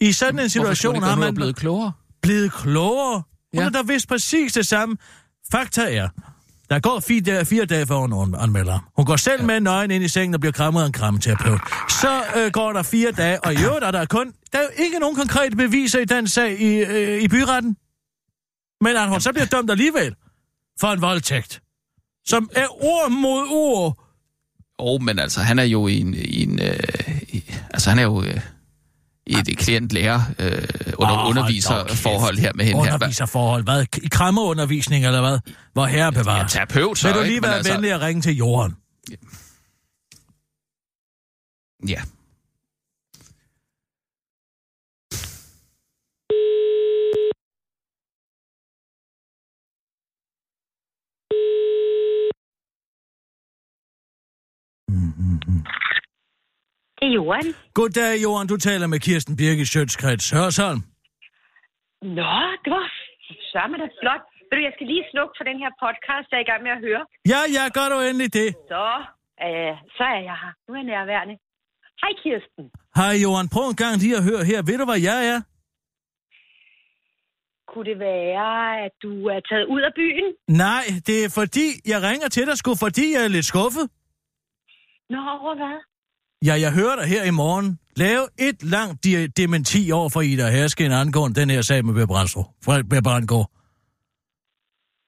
I 0.00 0.12
sådan 0.12 0.38
en 0.40 0.48
situation 0.48 1.02
har 1.02 1.16
man 1.16 1.34
blevet 1.34 1.56
klogere. 1.56 1.92
blevet 2.22 2.52
klogere. 2.52 3.14
Hun 3.14 3.24
Ja. 3.54 3.58
ja. 3.58 3.62
har 3.64 3.70
da 3.70 3.82
vidst 3.92 4.08
præcis 4.08 4.52
det 4.52 4.66
samme. 4.66 4.96
Fakta 5.52 5.96
er, 5.96 6.08
der 6.70 6.80
går 6.80 7.00
fire 7.00 7.20
dage, 7.20 7.44
fire 7.44 7.64
dage 7.64 7.86
før 7.86 7.94
hun 7.94 8.34
anmelder. 8.34 8.90
Hun 8.96 9.06
går 9.06 9.16
selv 9.16 9.40
ja. 9.40 9.46
med 9.46 9.60
nøgen 9.60 9.90
ind 9.90 10.04
i 10.04 10.08
sengen 10.08 10.34
og 10.34 10.40
bliver 10.40 10.52
krammet 10.52 10.82
af 10.82 10.86
en 10.86 10.92
krammeterapeut. 10.92 11.60
Så 11.90 12.22
øh, 12.36 12.50
går 12.50 12.72
der 12.72 12.82
fire 12.82 13.12
dage, 13.12 13.44
og 13.44 13.54
i 13.54 13.56
øvrigt 13.64 13.84
er 13.84 13.90
der 13.90 14.04
kun... 14.04 14.32
Der 14.52 14.58
er 14.58 14.62
jo 14.62 14.84
ikke 14.84 14.98
nogen 14.98 15.16
konkrete 15.16 15.56
beviser 15.56 16.00
i 16.00 16.04
den 16.04 16.28
sag 16.28 16.60
i, 16.60 16.74
øh, 16.76 17.22
i 17.22 17.28
byretten. 17.28 17.76
Men 18.80 18.96
at 18.96 19.08
hun 19.08 19.20
så 19.20 19.32
bliver 19.32 19.46
dømt 19.46 19.70
alligevel 19.70 20.14
for 20.80 20.88
en 20.88 21.02
voldtægt, 21.02 21.62
som 22.26 22.50
er 22.54 22.84
ord 22.84 23.10
mod 23.10 23.46
ord. 23.50 24.04
Oh, 24.78 25.02
men 25.02 25.18
altså, 25.18 25.40
han 25.40 25.58
er 25.58 25.64
jo 25.64 25.86
i 25.86 26.00
en... 26.00 26.14
I 26.14 26.42
en 26.42 26.62
øh, 26.62 26.78
i, 27.28 27.44
altså, 27.70 27.90
han 27.90 27.98
er 27.98 28.02
jo 28.02 28.22
øh, 28.22 28.40
et 29.26 29.58
klient-lærer 29.58 30.20
øh, 30.38 30.52
under 30.98 31.14
Åh, 31.14 31.24
oh, 31.24 31.30
underviserforhold 31.30 32.38
her 32.38 32.52
med 32.54 32.64
hende. 32.64 32.80
Underviserforhold. 32.80 33.64
Hvad? 33.64 33.86
I 34.02 34.08
krammerundervisning, 34.08 35.06
eller 35.06 35.20
hvad? 35.20 35.38
Hvor 35.72 35.86
herre 35.86 36.04
Ja, 36.04 36.10
bevarer. 36.10 36.48
terapeut, 36.48 36.98
så 36.98 37.06
Vil 37.08 37.14
du 37.14 37.20
ikke, 37.20 37.30
lige 37.30 37.40
men 37.40 37.48
være 37.48 37.56
altså, 37.56 37.72
venlig 37.72 37.92
at 37.92 38.00
ringe 38.00 38.22
til 38.22 38.36
jorden? 38.36 38.76
Ja. 41.88 42.00
Det 56.98 57.06
er 57.08 57.12
Johan. 57.18 57.46
Goddag, 57.78 58.12
Johan. 58.24 58.46
Du 58.52 58.56
taler 58.68 58.86
med 58.92 58.98
Kirsten 59.06 59.34
Birke 59.40 59.64
Sjøtskreds 59.72 60.30
Hørsholm. 60.36 60.80
Nå, 62.18 62.34
det 62.64 62.70
var 62.76 62.86
sørme 63.52 63.76
da 63.82 63.86
flot. 64.00 64.24
Ved 64.48 64.54
du, 64.58 64.62
jeg 64.68 64.74
skal 64.76 64.86
lige 64.92 65.04
slukke 65.12 65.34
for 65.38 65.44
den 65.50 65.58
her 65.62 65.70
podcast, 65.84 66.26
jeg 66.30 66.38
er 66.40 66.44
i 66.46 66.50
gang 66.52 66.62
med 66.66 66.72
at 66.76 66.80
høre. 66.86 67.02
Ja, 67.32 67.40
ja, 67.56 67.64
gør 67.76 67.86
du 67.92 67.96
endelig 68.08 68.30
det. 68.40 68.48
Så, 68.72 68.84
øh, 69.46 69.72
så 69.96 70.02
er 70.16 70.20
jeg 70.30 70.36
her. 70.42 70.52
Nu 70.64 70.68
er 70.74 70.78
jeg 70.82 70.88
nærværende. 70.94 71.34
Hej, 72.02 72.12
Kirsten. 72.22 72.64
Hej, 72.98 73.14
Johan. 73.24 73.46
Prøv 73.54 73.64
en 73.72 73.78
gang 73.82 73.94
lige 74.04 74.16
at 74.20 74.24
høre 74.30 74.42
her. 74.50 74.58
Ved 74.68 74.76
du, 74.80 74.84
hvad 74.90 75.00
jeg 75.10 75.20
er? 75.32 75.40
Kunne 77.70 77.86
det 77.90 77.98
være, 77.98 78.54
at 78.86 78.94
du 79.04 79.12
er 79.34 79.40
taget 79.50 79.66
ud 79.74 79.80
af 79.88 79.92
byen? 80.00 80.26
Nej, 80.64 80.84
det 81.08 81.16
er 81.24 81.30
fordi, 81.40 81.66
jeg 81.92 81.98
ringer 82.08 82.28
til 82.36 82.44
dig, 82.48 82.56
sgu 82.58 82.70
fordi 82.86 83.06
jeg 83.14 83.22
er 83.24 83.32
lidt 83.36 83.46
skuffet. 83.52 83.84
Nå, 85.12 85.20
over 85.38 85.54
hvad? 85.60 85.76
Ja, 86.44 86.54
jeg 86.60 86.72
hører 86.72 86.96
dig 86.96 87.06
her 87.08 87.24
i 87.24 87.30
morgen. 87.30 87.78
Lave 87.96 88.26
et 88.38 88.62
langt 88.62 89.04
de- 89.04 89.28
dementi 89.28 89.90
over 89.92 90.08
for 90.08 90.20
Ida 90.20 90.50
Hersken 90.50 90.92
angående 90.92 91.40
den 91.40 91.50
her 91.50 91.62
sag 91.62 91.84
med 91.84 91.94
Bebrandsgaard. 91.94 92.54
Brandgaard. 93.04 93.50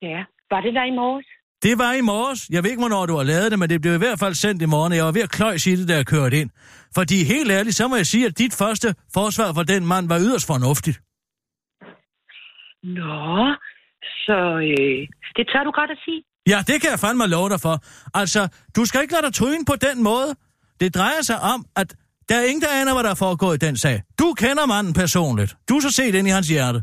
Ja, 0.02 0.20
var 0.50 0.60
det 0.60 0.74
der 0.74 0.84
i 0.84 0.94
morges? 1.02 1.26
Det 1.62 1.78
var 1.78 1.92
i 1.92 2.00
morges. 2.00 2.48
Jeg 2.50 2.62
ved 2.62 2.70
ikke, 2.70 2.80
hvornår 2.80 3.06
du 3.06 3.16
har 3.16 3.22
lavet 3.22 3.50
det, 3.50 3.58
men 3.58 3.70
det 3.70 3.80
blev 3.80 3.94
i 3.94 3.98
hvert 3.98 4.18
fald 4.18 4.34
sendt 4.34 4.62
i 4.62 4.66
morgen. 4.66 4.92
Jeg 4.92 5.04
var 5.04 5.12
ved 5.12 5.22
at 5.22 5.30
kløjs 5.30 5.66
i 5.66 5.76
det, 5.76 5.88
der 5.88 6.02
kørt 6.02 6.32
ind. 6.32 6.50
Fordi 6.94 7.24
helt 7.24 7.50
ærligt, 7.50 7.76
så 7.76 7.88
må 7.88 7.96
jeg 7.96 8.06
sige, 8.06 8.26
at 8.26 8.38
dit 8.38 8.54
første 8.54 8.94
forsvar 9.14 9.52
for 9.52 9.62
den 9.62 9.86
mand 9.86 10.08
var 10.08 10.18
yderst 10.20 10.46
fornuftigt. 10.46 10.98
Nå, 12.82 13.54
så 14.26 14.38
øh, 14.70 15.08
det 15.36 15.44
tør 15.52 15.64
du 15.64 15.70
godt 15.70 15.90
at 15.90 15.98
sige. 16.04 16.22
Ja, 16.48 16.58
det 16.66 16.80
kan 16.80 16.90
jeg 16.90 16.98
fandme 16.98 17.26
love 17.26 17.48
dig 17.48 17.60
for. 17.60 17.74
Altså, 18.14 18.48
du 18.76 18.84
skal 18.84 19.00
ikke 19.02 19.12
lade 19.14 19.26
dig 19.26 19.34
tryne 19.34 19.64
på 19.64 19.76
den 19.86 20.02
måde. 20.02 20.34
Det 20.80 20.94
drejer 20.94 21.22
sig 21.22 21.38
om, 21.54 21.66
at 21.76 21.88
der 22.28 22.36
er 22.40 22.44
ingen, 22.44 22.62
der 22.62 22.80
aner, 22.80 22.92
hvad 22.94 23.04
der 23.04 23.10
er 23.10 23.22
foregået 23.26 23.62
i 23.62 23.66
den 23.66 23.76
sag. 23.76 24.02
Du 24.18 24.34
kender 24.42 24.66
manden 24.66 24.92
personligt. 24.92 25.56
Du 25.68 25.74
har 25.74 25.80
så 25.80 25.92
set 25.92 26.14
ind 26.14 26.28
i 26.28 26.30
hans 26.30 26.48
hjerte. 26.48 26.82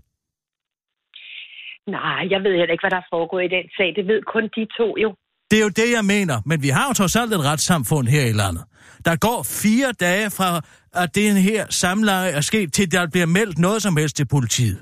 Nej, 1.88 2.21
jeg 2.34 2.39
ved 2.45 2.53
heller 2.60 2.73
ikke, 2.75 2.84
hvad 2.86 2.91
der 2.95 3.01
er 3.03 3.10
foregået 3.15 3.43
i 3.43 3.51
den 3.58 3.65
sag. 3.77 3.89
Det 3.95 4.08
ved 4.08 4.21
kun 4.34 4.43
de 4.56 4.63
to 4.77 4.88
jo. 5.03 5.10
Det 5.51 5.60
er 5.60 5.63
jo 5.63 5.69
det, 5.69 5.89
jeg 5.97 6.06
mener. 6.06 6.41
Men 6.45 6.62
vi 6.62 6.69
har 6.69 6.88
jo 6.88 6.93
trods 6.93 7.15
alt 7.15 7.34
et 7.34 7.45
retssamfund 7.45 8.08
her 8.08 8.25
i 8.25 8.36
landet. 8.41 8.63
Der 9.06 9.15
går 9.15 9.39
fire 9.63 9.91
dage 9.91 10.29
fra, 10.38 10.49
at 10.93 11.15
den 11.15 11.36
her 11.38 11.65
samleje 11.69 12.29
er 12.32 12.41
sket, 12.41 12.73
til 12.73 12.91
der 12.91 13.08
bliver 13.13 13.25
meldt 13.25 13.58
noget 13.58 13.82
som 13.82 13.97
helst 13.97 14.15
til 14.15 14.27
politiet. 14.27 14.79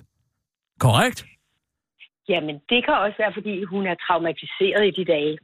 Korrekt? 0.80 1.26
Jamen, 2.30 2.56
det 2.70 2.80
kan 2.86 2.94
også 3.06 3.18
være, 3.20 3.34
fordi 3.38 3.64
hun 3.64 3.84
er 3.92 3.96
traumatiseret 4.06 4.84
i 4.90 4.92
de 5.00 5.06
dage. 5.06 5.38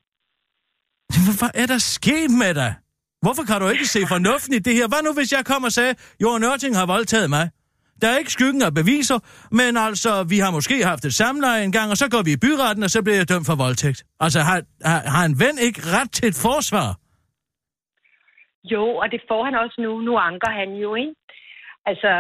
Hvad 1.39 1.51
er 1.63 1.67
der 1.73 1.77
sket 1.77 2.31
med 2.43 2.53
dig? 2.61 2.71
Hvorfor 3.23 3.43
kan 3.49 3.57
du 3.61 3.67
ikke 3.75 3.87
se 3.95 3.99
fornuften 4.15 4.53
i 4.59 4.61
det 4.67 4.73
her? 4.79 4.87
Hvad 4.91 5.01
nu, 5.07 5.11
hvis 5.19 5.31
jeg 5.35 5.43
kommer 5.51 5.67
og 5.71 5.75
sagde, 5.79 5.93
Jorden 6.23 6.43
Ørting 6.49 6.73
har 6.81 6.87
voldtaget 6.95 7.29
mig? 7.37 7.45
Der 8.01 8.07
er 8.09 8.17
ikke 8.21 8.35
skyggen 8.37 8.61
af 8.67 8.73
beviser, 8.81 9.19
men 9.59 9.71
altså, 9.87 10.11
vi 10.31 10.37
har 10.43 10.51
måske 10.57 10.77
haft 10.91 11.03
et 11.09 11.15
samleje 11.21 11.61
en 11.67 11.75
gang, 11.77 11.87
og 11.93 11.97
så 12.01 12.07
går 12.13 12.21
vi 12.27 12.31
i 12.37 12.43
byretten, 12.45 12.83
og 12.87 12.91
så 12.95 12.99
bliver 13.05 13.19
jeg 13.21 13.29
dømt 13.31 13.47
for 13.49 13.57
voldtægt. 13.65 13.99
Altså, 14.25 14.39
har, 14.49 14.57
har, 14.89 14.99
har 15.15 15.23
en 15.29 15.35
ven 15.43 15.57
ikke 15.67 15.79
ret 15.95 16.11
til 16.17 16.25
et 16.31 16.37
forsvar? 16.47 16.89
Jo, 18.73 18.83
og 19.01 19.07
det 19.13 19.21
får 19.29 19.41
han 19.47 19.55
også 19.63 19.77
nu. 19.85 19.91
Nu 20.07 20.13
anker 20.29 20.51
han 20.59 20.69
jo, 20.83 20.89
ikke? 21.03 21.15
Altså, 21.89 22.11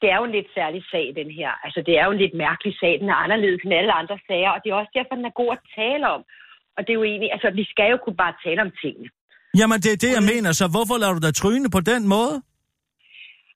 det 0.00 0.06
er 0.12 0.16
jo 0.20 0.24
en 0.28 0.36
lidt 0.38 0.50
særlig 0.58 0.82
sag, 0.92 1.06
den 1.20 1.30
her. 1.38 1.50
Altså, 1.64 1.80
det 1.86 1.94
er 1.98 2.04
jo 2.06 2.12
en 2.12 2.22
lidt 2.24 2.36
mærkelig 2.44 2.74
sag. 2.80 2.92
Den 3.00 3.08
er 3.14 3.22
anderledes 3.24 3.62
end 3.64 3.74
alle 3.80 3.92
andre 4.00 4.18
sager, 4.28 4.50
og 4.54 4.60
det 4.60 4.68
er 4.70 4.80
også 4.80 4.94
derfor, 4.98 5.14
den 5.18 5.30
er 5.30 5.40
god 5.40 5.50
at 5.56 5.66
tale 5.78 6.04
om. 6.14 6.22
Og 6.76 6.80
det 6.84 6.90
er 6.90 7.00
jo 7.00 7.08
egentlig, 7.10 7.30
altså, 7.36 7.48
vi 7.60 7.64
skal 7.72 7.88
jo 7.90 7.98
kunne 8.04 8.20
bare 8.24 8.34
tale 8.44 8.60
om 8.66 8.72
tingene. 8.82 9.08
Jamen, 9.58 9.78
det 9.84 9.90
er 9.92 10.00
det, 10.04 10.12
jeg 10.18 10.24
mener. 10.32 10.50
Så 10.60 10.64
hvorfor 10.74 10.96
lader 11.02 11.14
du 11.18 11.22
dig 11.26 11.34
tryne 11.34 11.68
på 11.76 11.80
den 11.80 12.02
måde? 12.14 12.34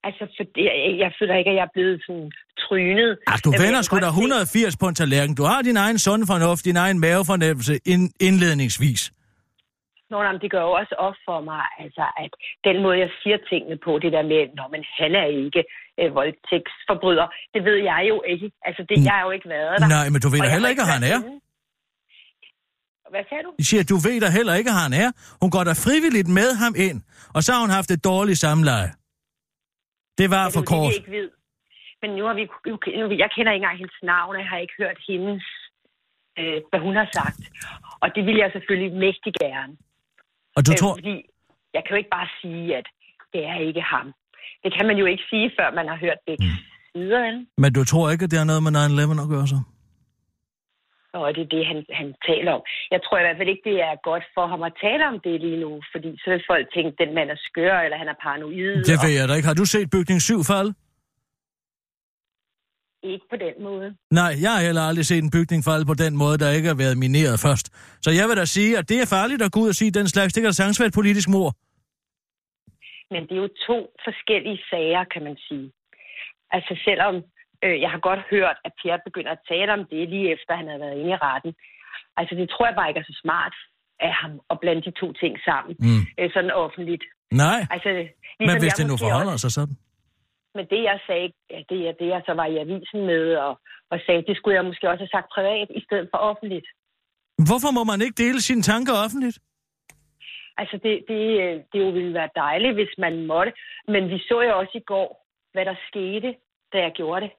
Altså, 0.07 0.23
for 0.37 0.43
det, 0.55 0.63
jeg 1.03 1.11
føler 1.19 1.35
ikke, 1.39 1.49
at 1.53 1.57
jeg 1.59 1.65
er 1.69 1.73
blevet 1.77 1.97
sådan 2.05 2.31
trynet. 2.63 3.11
Altså, 3.27 3.43
du 3.47 3.51
vender 3.63 3.81
sgu 3.81 3.95
da 4.05 4.07
180 4.07 4.77
på 4.81 4.87
en 4.87 4.95
tallerken. 4.95 5.35
Du 5.35 5.43
har 5.51 5.61
din 5.61 5.77
egen 5.85 5.99
sund 6.05 6.21
fornuft, 6.31 6.65
din 6.65 6.77
egen 6.85 6.99
mavefornemmelse 6.99 7.73
ind, 7.93 8.03
indledningsvis. 8.27 9.01
Nå, 10.11 10.17
nej, 10.23 10.31
det 10.43 10.51
gør 10.51 10.63
jo 10.69 10.73
også 10.81 10.95
op 11.07 11.17
for 11.27 11.39
mig, 11.49 11.63
altså, 11.83 12.05
at 12.23 12.31
den 12.67 12.75
måde, 12.83 12.97
jeg 13.03 13.09
siger 13.21 13.37
tingene 13.51 13.77
på, 13.85 13.91
det 14.03 14.11
der 14.15 14.23
med, 14.31 14.41
når 14.57 14.67
men 14.73 14.83
han 14.99 15.11
er 15.21 15.27
ikke 15.45 15.61
øh, 15.99 16.09
voldtægtsforbryder, 16.19 17.27
det 17.53 17.61
ved 17.67 17.77
jeg 17.91 18.01
jo 18.11 18.17
ikke. 18.31 18.47
Altså, 18.67 18.81
det, 18.89 18.95
jeg 19.07 19.13
har 19.17 19.23
jo 19.27 19.31
ikke 19.37 19.49
været 19.57 19.75
der. 19.81 19.87
Nej, 19.97 20.07
men 20.13 20.19
du 20.23 20.27
ved 20.33 20.39
da 20.45 20.49
heller 20.55 20.69
ikke, 20.73 20.83
at 20.85 20.91
han 20.95 21.03
er. 21.13 21.19
Hvad 23.13 23.23
sagde 23.29 23.43
du? 23.47 23.51
Jeg 23.59 23.65
siger, 23.69 23.83
du 23.91 23.97
ved 24.07 24.17
da 24.25 24.29
heller 24.39 24.53
ikke, 24.59 24.69
at 24.73 24.79
han 24.85 24.93
er. 25.03 25.09
Hun 25.41 25.49
går 25.55 25.63
da 25.69 25.73
frivilligt 25.85 26.29
med 26.39 26.49
ham 26.63 26.73
ind, 26.87 26.97
og 27.35 27.39
så 27.43 27.49
har 27.53 27.61
hun 27.65 27.73
haft 27.79 27.89
et 27.95 28.01
dårligt 28.11 28.39
samleje. 28.45 28.89
Det 30.19 30.27
var 30.35 30.43
ja, 30.45 30.53
for 30.55 30.63
kort. 30.73 30.91
Det, 30.91 30.99
ikke 31.01 31.13
ved. 31.19 31.29
Men 32.01 32.09
nu 32.17 32.23
har 32.27 32.35
vi, 32.39 32.43
nu, 32.99 33.05
jeg 33.23 33.29
kender 33.35 33.51
ikke 33.51 33.63
engang 33.63 33.77
hendes 33.83 33.99
navn, 34.13 34.31
jeg 34.43 34.49
har 34.51 34.59
ikke 34.65 34.75
hørt 34.81 34.97
hendes, 35.09 35.45
øh, 36.39 36.57
hvad 36.69 36.79
hun 36.85 36.93
har 37.01 37.07
sagt. 37.19 37.41
Og 38.03 38.07
det 38.15 38.21
vil 38.27 38.37
jeg 38.43 38.49
selvfølgelig 38.55 38.91
mægtig 39.05 39.33
gerne. 39.43 39.73
Og 40.57 40.61
du 40.67 40.71
øh, 40.71 40.77
tror... 40.81 40.93
Fordi 40.99 41.15
jeg 41.75 41.81
kan 41.83 41.91
jo 41.93 41.99
ikke 42.01 42.13
bare 42.19 42.29
sige, 42.41 42.67
at 42.79 42.87
det 43.33 43.41
er 43.51 43.57
ikke 43.69 43.83
ham. 43.93 44.07
Det 44.63 44.71
kan 44.75 44.85
man 44.89 44.97
jo 45.01 45.05
ikke 45.11 45.23
sige, 45.31 45.47
før 45.57 45.67
man 45.79 45.85
har 45.91 45.97
hørt 46.05 46.19
begge 46.27 46.45
mm. 46.45 46.57
sider. 46.91 47.45
Men 47.63 47.69
du 47.77 47.81
tror 47.91 48.05
ikke, 48.13 48.23
at 48.25 48.31
det 48.31 48.39
har 48.41 48.47
noget 48.51 48.63
med 48.65 48.71
9-11 49.19 49.25
at 49.25 49.29
gøre 49.35 49.47
så? 49.53 49.59
Og 51.13 51.35
det 51.35 51.41
er 51.43 51.51
det, 51.55 51.63
han, 51.71 51.79
han 51.99 52.07
taler 52.29 52.51
om. 52.57 52.63
Jeg 52.93 52.99
tror 53.03 53.17
i 53.17 53.23
hvert 53.25 53.37
fald 53.39 53.49
ikke, 53.53 53.69
det 53.69 53.77
er 53.87 54.03
godt 54.09 54.25
for 54.35 54.45
ham 54.51 54.61
at 54.69 54.73
tale 54.85 55.03
om 55.11 55.17
det 55.25 55.41
lige 55.45 55.59
nu, 55.65 55.71
fordi 55.93 56.09
så 56.21 56.27
vil 56.33 56.43
folk 56.51 56.65
tænke, 56.75 56.91
den 57.03 57.11
mand 57.17 57.29
er 57.35 57.39
skør, 57.47 57.75
eller 57.85 57.97
han 57.97 58.07
er 58.13 58.17
paranoid. 58.23 58.83
Det 58.89 58.97
ved 59.03 59.13
jeg 59.19 59.27
da 59.29 59.33
ikke. 59.37 59.49
Har 59.51 59.59
du 59.61 59.65
set 59.65 59.87
bygning 59.95 60.21
7 60.21 60.43
fald? 60.51 60.69
Ikke 63.03 63.25
på 63.29 63.37
den 63.45 63.55
måde. 63.67 63.87
Nej, 64.11 64.31
jeg 64.43 64.51
har 64.55 64.61
heller 64.67 64.81
aldrig 64.89 65.05
set 65.05 65.23
en 65.23 65.31
bygning 65.37 65.61
falde 65.69 65.85
på 65.91 65.93
den 66.03 66.13
måde, 66.23 66.37
der 66.37 66.49
ikke 66.57 66.67
har 66.73 66.79
været 66.83 66.97
mineret 67.05 67.37
først. 67.45 67.67
Så 68.05 68.09
jeg 68.19 68.25
vil 68.29 68.37
da 68.41 68.45
sige, 68.45 68.71
at 68.79 68.89
det 68.89 68.97
er 69.01 69.13
farligt 69.15 69.41
at 69.41 69.51
gå 69.51 69.59
ud 69.63 69.69
og 69.73 69.77
sige 69.81 69.91
den 69.99 70.07
slags. 70.07 70.33
Det 70.33 70.43
kan 70.43 70.53
sagtens 70.53 70.79
være 70.79 70.91
et 70.91 70.99
politisk 71.01 71.29
mor. 71.35 71.49
Men 73.13 73.21
det 73.27 73.33
er 73.37 73.41
jo 73.45 73.49
to 73.69 73.77
forskellige 74.07 74.59
sager, 74.69 75.03
kan 75.13 75.23
man 75.27 75.37
sige. 75.47 75.67
Altså 76.55 76.73
selvom 76.87 77.15
øh, 77.65 77.81
jeg 77.83 77.89
har 77.93 78.01
godt 78.09 78.21
hørt, 78.33 78.57
at 78.65 78.71
Pierre 78.79 79.05
begynder 79.07 79.31
at 79.31 79.45
tale 79.51 79.73
om 79.73 79.83
det 79.91 80.09
lige 80.09 80.31
efter, 80.35 80.59
han 80.59 80.67
havde 80.67 80.83
været 80.85 80.99
inde 80.99 81.11
i 81.15 81.21
retten. 81.27 81.53
Altså 82.19 82.33
det 82.35 82.49
tror 82.49 82.65
jeg 82.67 82.75
bare 82.75 82.89
ikke 82.89 82.99
er 83.03 83.11
så 83.11 83.17
smart 83.23 83.55
af 84.07 84.13
ham 84.21 84.33
at 84.49 84.59
blande 84.61 84.81
de 84.87 84.91
to 85.01 85.07
ting 85.21 85.33
sammen. 85.47 85.75
Mm. 85.79 86.03
Øh, 86.19 86.29
sådan 86.33 86.51
offentligt. 86.51 87.03
Nej, 87.45 87.59
altså, 87.75 87.89
ligesom 87.91 88.47
men 88.47 88.61
hvis 88.63 88.73
det 88.79 88.87
nu 88.91 88.95
forholder 89.05 89.33
også... 89.35 89.49
sig 89.49 89.51
sådan. 89.57 89.75
Men 90.55 90.65
det, 90.71 90.81
jeg 90.89 90.99
sagde, 91.07 91.27
det 91.71 91.79
er 91.89 91.93
det, 92.01 92.07
jeg 92.15 92.21
så 92.25 92.33
var 92.33 92.47
i 92.53 92.57
avisen 92.63 93.01
med, 93.11 93.23
og, 93.45 93.53
og 93.91 93.97
sagde, 94.05 94.23
det 94.27 94.35
skulle 94.37 94.55
jeg 94.55 94.65
måske 94.65 94.89
også 94.89 95.03
have 95.03 95.15
sagt 95.15 95.29
privat, 95.35 95.67
i 95.79 95.81
stedet 95.87 96.07
for 96.11 96.17
offentligt. 96.17 96.67
Hvorfor 97.47 97.71
må 97.77 97.83
man 97.91 98.01
ikke 98.01 98.21
dele 98.23 98.41
sine 98.41 98.61
tanker 98.61 98.93
offentligt? 99.05 99.37
Altså, 100.57 100.75
det, 100.83 100.93
det, 101.09 101.21
det 101.71 101.79
jo 101.85 101.89
ville 101.89 102.13
være 102.13 102.29
dejligt, 102.35 102.73
hvis 102.73 102.93
man 102.97 103.25
måtte. 103.25 103.51
Men 103.87 104.09
vi 104.09 104.17
så 104.29 104.41
jo 104.41 104.59
også 104.59 104.75
i 104.75 104.87
går, 104.93 105.09
hvad 105.53 105.65
der 105.65 105.75
skete, 105.87 106.29
da 106.73 106.77
jeg 106.85 106.91
gjorde 106.95 107.21
det. 107.25 107.31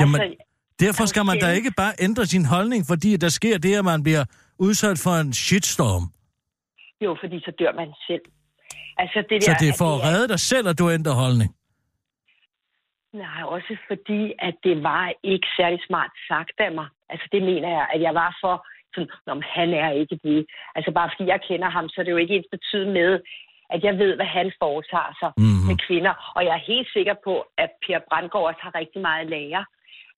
Jamen, 0.00 0.20
altså, 0.20 0.44
derfor 0.80 1.04
skal 1.12 1.24
man 1.24 1.38
da 1.44 1.48
ikke 1.58 1.72
bare 1.76 1.94
ændre 2.06 2.26
sin 2.26 2.44
holdning, 2.44 2.82
fordi 2.90 3.16
der 3.16 3.28
sker 3.28 3.58
det, 3.58 3.74
at 3.80 3.84
man 3.84 4.02
bliver 4.02 4.24
udsat 4.58 4.98
for 5.04 5.14
en 5.24 5.32
shitstorm. 5.32 6.04
Jo, 7.04 7.16
fordi 7.20 7.40
så 7.46 7.52
dør 7.58 7.72
man 7.72 7.88
selv. 8.06 8.24
Altså, 9.02 9.18
det 9.28 9.36
der, 9.40 9.46
så 9.48 9.56
det 9.60 9.68
er 9.68 9.76
for 9.78 9.90
at 9.96 10.00
redde 10.08 10.28
dig 10.28 10.40
selv, 10.40 10.68
at 10.68 10.78
du 10.78 10.90
ændrer 10.90 11.14
holdning? 11.24 11.50
Nej, 13.12 13.42
også 13.56 13.76
fordi, 13.88 14.32
at 14.38 14.54
det 14.64 14.82
var 14.82 15.12
ikke 15.22 15.48
særlig 15.58 15.80
smart 15.86 16.12
sagt 16.28 16.56
af 16.58 16.72
mig. 16.72 16.88
Altså 17.12 17.26
det 17.32 17.42
mener 17.42 17.68
jeg, 17.68 17.86
at 17.94 18.00
jeg 18.06 18.14
var 18.14 18.30
for 18.42 18.66
sådan, 18.94 19.10
om 19.26 19.42
han 19.56 19.68
er 19.84 19.90
ikke 19.90 20.16
det. 20.28 20.46
Altså 20.76 20.90
bare 20.98 21.10
fordi 21.10 21.24
jeg 21.30 21.40
kender 21.48 21.70
ham, 21.76 21.88
så 21.88 21.96
er 22.00 22.04
det 22.04 22.10
jo 22.10 22.22
ikke 22.22 22.36
ens 22.36 22.54
betydende 22.56 22.92
med, 22.92 23.20
at 23.74 23.80
jeg 23.86 23.94
ved, 24.02 24.12
hvad 24.16 24.30
han 24.38 24.52
foretager 24.62 25.12
sig 25.20 25.30
mm-hmm. 25.36 25.66
med 25.68 25.76
kvinder. 25.86 26.14
Og 26.36 26.40
jeg 26.46 26.54
er 26.56 26.68
helt 26.72 26.88
sikker 26.96 27.14
på, 27.26 27.34
at 27.62 27.70
Per 27.84 28.00
Brandgaard 28.08 28.48
også 28.50 28.62
har 28.66 28.74
rigtig 28.80 29.00
meget 29.08 29.22
at 29.24 29.30
lære. 29.36 29.64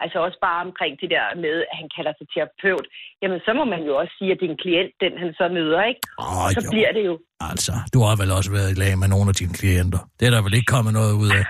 Altså 0.02 0.18
også 0.26 0.38
bare 0.48 0.60
omkring 0.68 0.92
det 1.02 1.10
der 1.14 1.24
med, 1.44 1.56
at 1.70 1.76
han 1.80 1.88
kalder 1.96 2.12
sig 2.18 2.26
terapeut. 2.34 2.86
Jamen 3.22 3.40
så 3.46 3.50
må 3.58 3.64
man 3.74 3.82
jo 3.88 3.92
også 4.00 4.14
sige, 4.18 4.30
at 4.32 4.38
det 4.40 4.46
er 4.46 4.54
en 4.54 4.62
klient, 4.64 4.94
den 5.04 5.12
han 5.22 5.30
så 5.40 5.44
møder, 5.58 5.82
ikke? 5.90 6.02
Oh, 6.24 6.48
så 6.56 6.60
jo. 6.64 6.70
bliver 6.72 6.92
det 6.96 7.04
jo. 7.10 7.14
Altså, 7.50 7.72
du 7.94 7.98
har 8.06 8.14
vel 8.22 8.30
også 8.38 8.50
været 8.56 8.70
i 8.72 8.76
lag 8.82 8.92
med 9.02 9.08
nogle 9.14 9.28
af 9.32 9.36
dine 9.42 9.54
klienter. 9.60 10.00
Det 10.16 10.24
er 10.26 10.32
der 10.34 10.46
vel 10.46 10.58
ikke 10.58 10.72
kommet 10.74 10.92
noget 11.00 11.12
ud 11.22 11.30
af? 11.38 11.44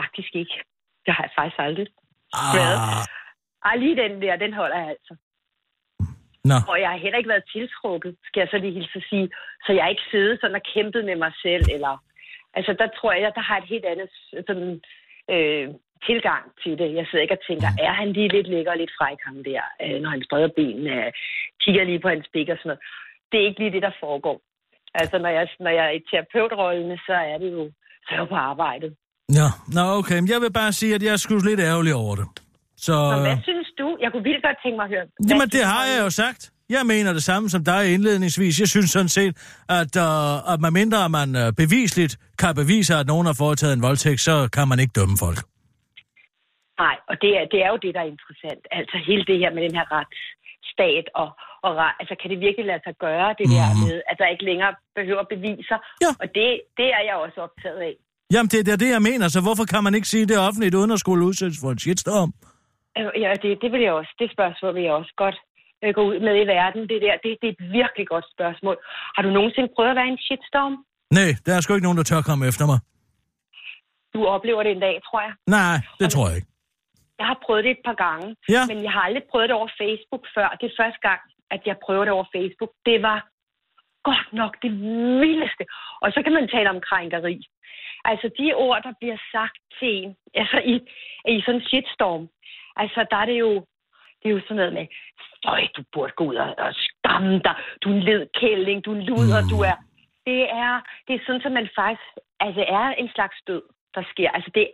Faktisk 0.00 0.32
ikke. 0.42 0.56
Det 1.04 1.12
har 1.16 1.22
jeg 1.26 1.34
faktisk 1.38 1.60
aldrig. 1.68 1.88
Ah. 2.34 3.02
Ej, 3.68 3.74
lige 3.82 3.96
den 4.02 4.12
der, 4.24 4.34
den 4.44 4.52
holder 4.60 4.78
jeg 4.82 4.88
altså. 4.94 5.14
Nå. 6.50 6.56
Og 6.72 6.76
jeg 6.82 6.90
har 6.90 6.98
heller 7.04 7.18
ikke 7.18 7.34
været 7.34 7.50
tiltrukket, 7.54 8.12
skal 8.26 8.40
jeg 8.40 8.48
så 8.50 8.58
lige 8.58 8.76
hilse 8.78 8.98
at 9.02 9.08
sige. 9.10 9.26
Så 9.64 9.70
jeg 9.72 9.82
har 9.84 9.94
ikke 9.94 10.10
siddet 10.10 10.38
sådan 10.40 10.58
og 10.60 10.64
kæmpet 10.74 11.02
med 11.04 11.16
mig 11.24 11.32
selv, 11.44 11.64
eller... 11.76 11.94
Altså, 12.58 12.72
der 12.80 12.88
tror 12.98 13.12
jeg, 13.12 13.32
der 13.34 13.44
har 13.48 13.58
et 13.58 13.68
helt 13.72 13.86
andet 13.92 14.10
sådan, 14.48 14.80
øh, 15.34 15.68
tilgang 16.08 16.44
til 16.62 16.72
det. 16.80 16.88
Jeg 16.98 17.04
sidder 17.06 17.24
ikke 17.24 17.38
og 17.38 17.46
tænker, 17.48 17.68
mm. 17.72 17.86
er 17.88 17.92
han 18.00 18.08
lige 18.16 18.34
lidt 18.36 18.48
lækker 18.52 18.72
og 18.74 18.80
lidt 18.82 18.96
fræk 18.98 19.20
ham 19.26 19.38
der, 19.50 19.64
øh, 19.82 19.96
når 20.02 20.10
han 20.14 20.22
spreder 20.26 20.50
benene, 20.58 20.94
øh, 21.06 21.12
kigger 21.62 21.84
lige 21.84 22.02
på 22.04 22.08
hans 22.14 22.28
blik 22.32 22.48
og 22.52 22.58
sådan 22.58 22.68
noget. 22.70 22.82
Det 23.30 23.36
er 23.38 23.46
ikke 23.48 23.60
lige 23.62 23.74
det, 23.76 23.82
der 23.88 24.00
foregår. 24.04 24.38
Altså, 25.00 25.16
når 25.24 25.32
jeg, 25.38 25.44
når 25.64 25.72
jeg 25.78 25.84
er 25.90 25.94
i 25.98 26.02
terapeutrollene, 26.10 26.96
så 27.08 27.16
er 27.32 27.36
det 27.42 27.50
jo, 27.56 27.62
så 28.04 28.10
er 28.14 28.18
jeg 28.20 28.28
på 28.34 28.40
arbejdet. 28.52 28.90
Ja, 29.38 29.48
nå 29.76 29.82
okay. 30.00 30.18
Men 30.20 30.28
jeg 30.34 30.40
vil 30.44 30.52
bare 30.52 30.72
sige, 30.80 30.94
at 30.94 31.02
jeg 31.02 31.12
er 31.12 31.20
sgu 31.24 31.34
lidt 31.50 31.60
ærgerlig 31.70 31.94
over 31.94 32.14
det. 32.20 32.26
Så... 32.86 32.94
Nå, 33.14 33.20
hvad 33.28 33.38
synes 33.42 33.68
du? 33.78 33.96
Jeg 34.02 34.12
kunne 34.12 34.22
vildt 34.22 34.42
godt 34.46 34.58
tænke 34.64 34.76
mig 34.76 34.84
at 34.84 34.92
høre. 34.94 35.06
Jamen, 35.30 35.48
det 35.56 35.64
har 35.72 35.84
jeg 35.92 35.98
jo 36.04 36.10
sagt. 36.10 36.42
Jeg 36.70 36.86
mener 36.86 37.12
det 37.12 37.22
samme 37.22 37.48
som 37.50 37.64
dig 37.64 37.94
indledningsvis. 37.94 38.60
Jeg 38.60 38.68
synes 38.68 38.90
sådan 38.90 39.08
set, 39.08 39.62
at, 39.68 39.96
uh, 39.96 40.52
at 40.52 40.60
man 40.60 40.72
mindre 40.72 41.08
man 41.08 41.28
uh, 41.36 41.52
bevisligt 41.56 42.18
kan 42.38 42.54
bevise, 42.54 42.94
at 42.94 43.06
nogen 43.06 43.26
har 43.26 43.36
foretaget 43.38 43.72
en 43.72 43.82
voldtægt, 43.82 44.20
så 44.20 44.48
kan 44.52 44.68
man 44.68 44.78
ikke 44.80 44.92
dømme 45.00 45.16
folk. 45.18 45.38
Nej, 46.82 46.96
og 47.10 47.14
det 47.22 47.30
er, 47.38 47.44
det 47.52 47.58
er 47.64 47.70
jo 47.74 47.78
det, 47.84 47.92
der 47.96 48.02
er 48.04 48.12
interessant. 48.14 48.62
Altså 48.78 48.96
hele 49.08 49.24
det 49.30 49.38
her 49.42 49.50
med 49.54 49.62
den 49.66 49.74
her 49.78 49.86
retsstat, 49.96 51.06
og, 51.22 51.28
og 51.66 51.72
altså 52.00 52.14
kan 52.20 52.30
det 52.32 52.38
virkelig 52.46 52.66
lade 52.70 52.82
sig 52.86 52.94
gøre, 53.06 53.28
det 53.40 53.46
mm. 53.46 53.54
der 53.54 53.66
mhm. 53.70 53.80
med, 53.84 53.96
at 54.10 54.16
der 54.20 54.26
ikke 54.34 54.44
længere 54.50 54.72
behøver 54.98 55.24
beviser. 55.34 55.78
Ja. 56.04 56.10
Og 56.22 56.26
det, 56.36 56.48
det 56.78 56.88
er 56.96 57.02
jeg 57.08 57.16
også 57.24 57.38
optaget 57.46 57.80
af. 57.90 57.94
Jamen, 58.34 58.48
det 58.52 58.58
er 58.74 58.80
det, 58.84 58.90
jeg 58.96 59.02
mener, 59.10 59.26
så 59.28 59.40
hvorfor 59.46 59.64
kan 59.72 59.82
man 59.86 59.94
ikke 59.98 60.08
sige 60.14 60.26
det 60.30 60.38
offentligt, 60.48 60.74
uden 60.80 60.92
at 60.96 61.00
skulle 61.04 61.22
udsættes 61.30 61.58
for 61.62 61.70
en 61.74 61.80
shitstorm? 61.84 62.32
Ja, 63.24 63.30
det, 63.42 63.50
det 63.62 63.68
vil 63.72 63.82
jeg 63.86 63.92
også. 64.00 64.12
Det 64.18 64.28
spørgsmål 64.36 64.74
vil 64.76 64.82
jeg 64.88 64.94
også 65.00 65.14
godt 65.24 65.36
øh, 65.82 65.90
gå 65.98 66.02
ud 66.10 66.18
med 66.26 66.34
i 66.42 66.46
verden. 66.56 66.80
Det 66.90 66.98
der, 67.04 67.14
det, 67.24 67.30
det 67.40 67.46
er 67.50 67.54
et 67.58 67.64
virkelig 67.80 68.06
godt 68.14 68.26
spørgsmål. 68.34 68.76
Har 69.14 69.22
du 69.22 69.30
nogensinde 69.38 69.68
prøvet 69.76 69.90
at 69.90 69.98
være 70.00 70.10
en 70.14 70.20
shitstorm? 70.26 70.74
Nej, 71.18 71.30
der 71.44 71.50
er 71.52 71.60
sgu 71.60 71.70
ikke 71.74 71.88
nogen, 71.88 72.00
der 72.00 72.06
tør 72.10 72.22
komme 72.28 72.42
efter 72.50 72.66
mig. 72.72 72.78
Du 74.14 74.20
oplever 74.34 74.62
det 74.62 74.72
en 74.76 74.82
dag, 74.86 74.94
tror 75.06 75.20
jeg. 75.26 75.32
Nej, 75.46 75.76
det 75.98 76.06
Og 76.06 76.12
tror 76.12 76.26
jeg 76.28 76.36
ikke. 76.38 76.49
Jeg 77.20 77.26
har 77.30 77.38
prøvet 77.44 77.64
det 77.64 77.70
et 77.70 77.84
par 77.88 77.98
gange, 78.06 78.28
ja. 78.54 78.62
men 78.70 78.78
jeg 78.86 78.92
har 78.92 79.02
aldrig 79.08 79.24
prøvet 79.30 79.48
det 79.48 79.56
over 79.60 79.70
Facebook 79.82 80.24
før. 80.34 80.48
Det 80.60 80.66
er 80.66 80.80
første 80.82 81.00
gang, 81.08 81.20
at 81.54 81.62
jeg 81.68 81.76
prøver 81.84 82.04
det 82.04 82.12
over 82.18 82.26
Facebook. 82.36 82.72
Det 82.88 83.02
var 83.08 83.18
godt 84.08 84.30
nok 84.40 84.52
det 84.62 84.72
vildeste. 85.22 85.64
Og 86.02 86.08
så 86.14 86.18
kan 86.24 86.32
man 86.32 86.48
tale 86.48 86.70
om 86.70 86.80
krænkeri. 86.88 87.36
Altså 88.04 88.26
de 88.38 88.54
ord, 88.54 88.82
der 88.82 88.92
bliver 89.00 89.18
sagt 89.34 89.58
til 89.78 89.92
en, 90.02 90.16
altså 90.34 90.58
i, 90.72 90.74
i 91.34 91.40
sådan 91.40 91.60
en 91.60 91.66
shitstorm, 91.68 92.28
altså 92.76 93.06
der 93.10 93.16
er 93.16 93.26
det 93.26 93.38
jo, 93.46 93.52
Det 94.20 94.28
er 94.28 94.34
jo 94.36 94.40
sådan 94.40 94.56
noget 94.56 94.72
med, 94.72 94.86
Øj, 95.44 95.62
du 95.76 95.82
burde 95.92 96.12
gå 96.16 96.24
ud 96.24 96.34
og, 96.34 96.54
og 96.58 96.72
skamme 96.74 97.38
dig. 97.46 97.54
Du 97.82 97.88
er 97.90 97.94
en 97.94 98.02
ledkælling, 98.02 98.84
du 98.84 98.92
er 98.92 98.96
en 98.96 99.02
luder, 99.02 99.42
mm. 99.42 99.48
du 99.52 99.58
er... 99.70 99.76
Det 100.26 100.42
er, 100.64 100.80
det 101.06 101.14
er 101.14 101.20
sådan, 101.26 101.46
at 101.46 101.52
man 101.52 101.68
faktisk 101.80 102.06
altså, 102.40 102.64
er 102.68 102.86
en 103.02 103.10
slags 103.14 103.36
død, 103.46 103.62
der 103.94 104.02
sker. 104.12 104.30
Altså, 104.30 104.50
det, 104.54 104.70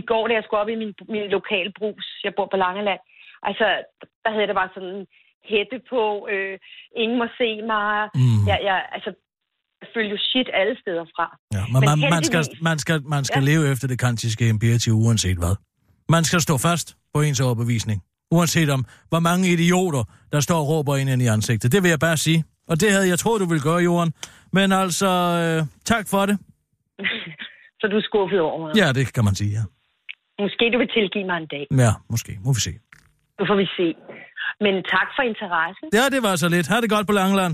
I 0.00 0.02
går, 0.10 0.22
da 0.28 0.34
jeg 0.34 0.44
skulle 0.44 0.60
op 0.62 0.72
i 0.74 0.80
min, 0.82 0.92
min 1.14 1.26
lokale 1.36 1.72
brus, 1.78 2.06
jeg 2.24 2.32
bor 2.36 2.48
på 2.50 2.56
Langeland, 2.64 3.02
altså, 3.48 3.66
der 4.24 4.30
havde 4.34 4.48
det 4.50 4.60
bare 4.60 4.74
sådan 4.76 5.06
hætte 5.50 5.78
på, 5.92 6.02
øh, 6.32 6.58
ingen 7.02 7.18
må 7.18 7.26
se 7.40 7.48
mig. 7.72 8.08
Mm. 8.14 8.42
Jeg, 8.50 8.58
jeg, 8.68 8.78
altså, 8.96 9.10
jeg 9.80 9.88
følger 9.94 10.10
jo 10.10 10.18
shit 10.30 10.48
alle 10.60 10.74
steder 10.82 11.04
fra. 11.14 11.26
Ja, 11.56 11.62
men, 11.72 11.80
men 11.80 12.00
man, 12.00 12.10
man, 12.16 12.24
skal, 12.24 12.42
man 12.62 12.78
skal, 12.78 12.96
man 13.16 13.24
skal 13.24 13.42
ja. 13.42 13.50
leve 13.50 13.64
efter 13.72 13.86
det 13.88 13.98
kantiske 13.98 14.48
imperativ, 14.48 14.92
uanset 15.06 15.38
hvad. 15.42 15.54
Man 16.08 16.24
skal 16.24 16.40
stå 16.40 16.58
fast 16.58 16.96
på 17.14 17.20
ens 17.20 17.40
overbevisning. 17.40 18.02
Uanset 18.30 18.70
om, 18.70 18.84
hvor 19.08 19.20
mange 19.20 19.52
idioter, 19.52 20.04
der 20.32 20.40
står 20.40 20.58
og 20.58 20.68
råber 20.68 20.96
ind 20.96 21.22
i 21.22 21.26
ansigtet. 21.26 21.72
Det 21.72 21.82
vil 21.82 21.88
jeg 21.88 21.98
bare 21.98 22.16
sige. 22.16 22.44
Og 22.68 22.80
det 22.80 22.92
havde 22.92 23.08
jeg 23.08 23.18
troet, 23.18 23.40
du 23.40 23.46
ville 23.46 23.62
gøre, 23.62 23.78
Jorden. 23.78 24.12
Men 24.52 24.72
altså, 24.72 25.06
øh, 25.06 25.66
tak 25.84 26.08
for 26.08 26.26
det. 26.26 26.38
Så 27.84 27.88
du 27.88 27.96
er 27.96 28.06
skuffet 28.10 28.40
over 28.40 28.58
mig? 28.62 28.70
Ja, 28.82 28.88
det 28.98 29.12
kan 29.16 29.24
man 29.24 29.34
sige, 29.34 29.50
ja. 29.58 29.64
Måske 30.42 30.64
du 30.72 30.78
vil 30.82 30.90
tilgive 30.96 31.26
mig 31.30 31.36
en 31.42 31.48
dag. 31.54 31.64
Ja, 31.84 31.92
måske. 32.12 32.32
Må 32.44 32.52
vi 32.52 32.60
se. 32.60 32.72
Nu 33.38 33.42
får 33.50 33.56
vi 33.62 33.66
se. 33.78 33.88
Men 34.64 34.74
tak 34.94 35.08
for 35.16 35.22
interessen. 35.30 35.86
Ja, 35.98 36.04
det 36.14 36.20
var 36.26 36.36
så 36.36 36.48
lidt. 36.48 36.66
Ha' 36.66 36.80
det 36.80 36.90
godt 36.90 37.06
på 37.06 37.12
Langeland. 37.12 37.52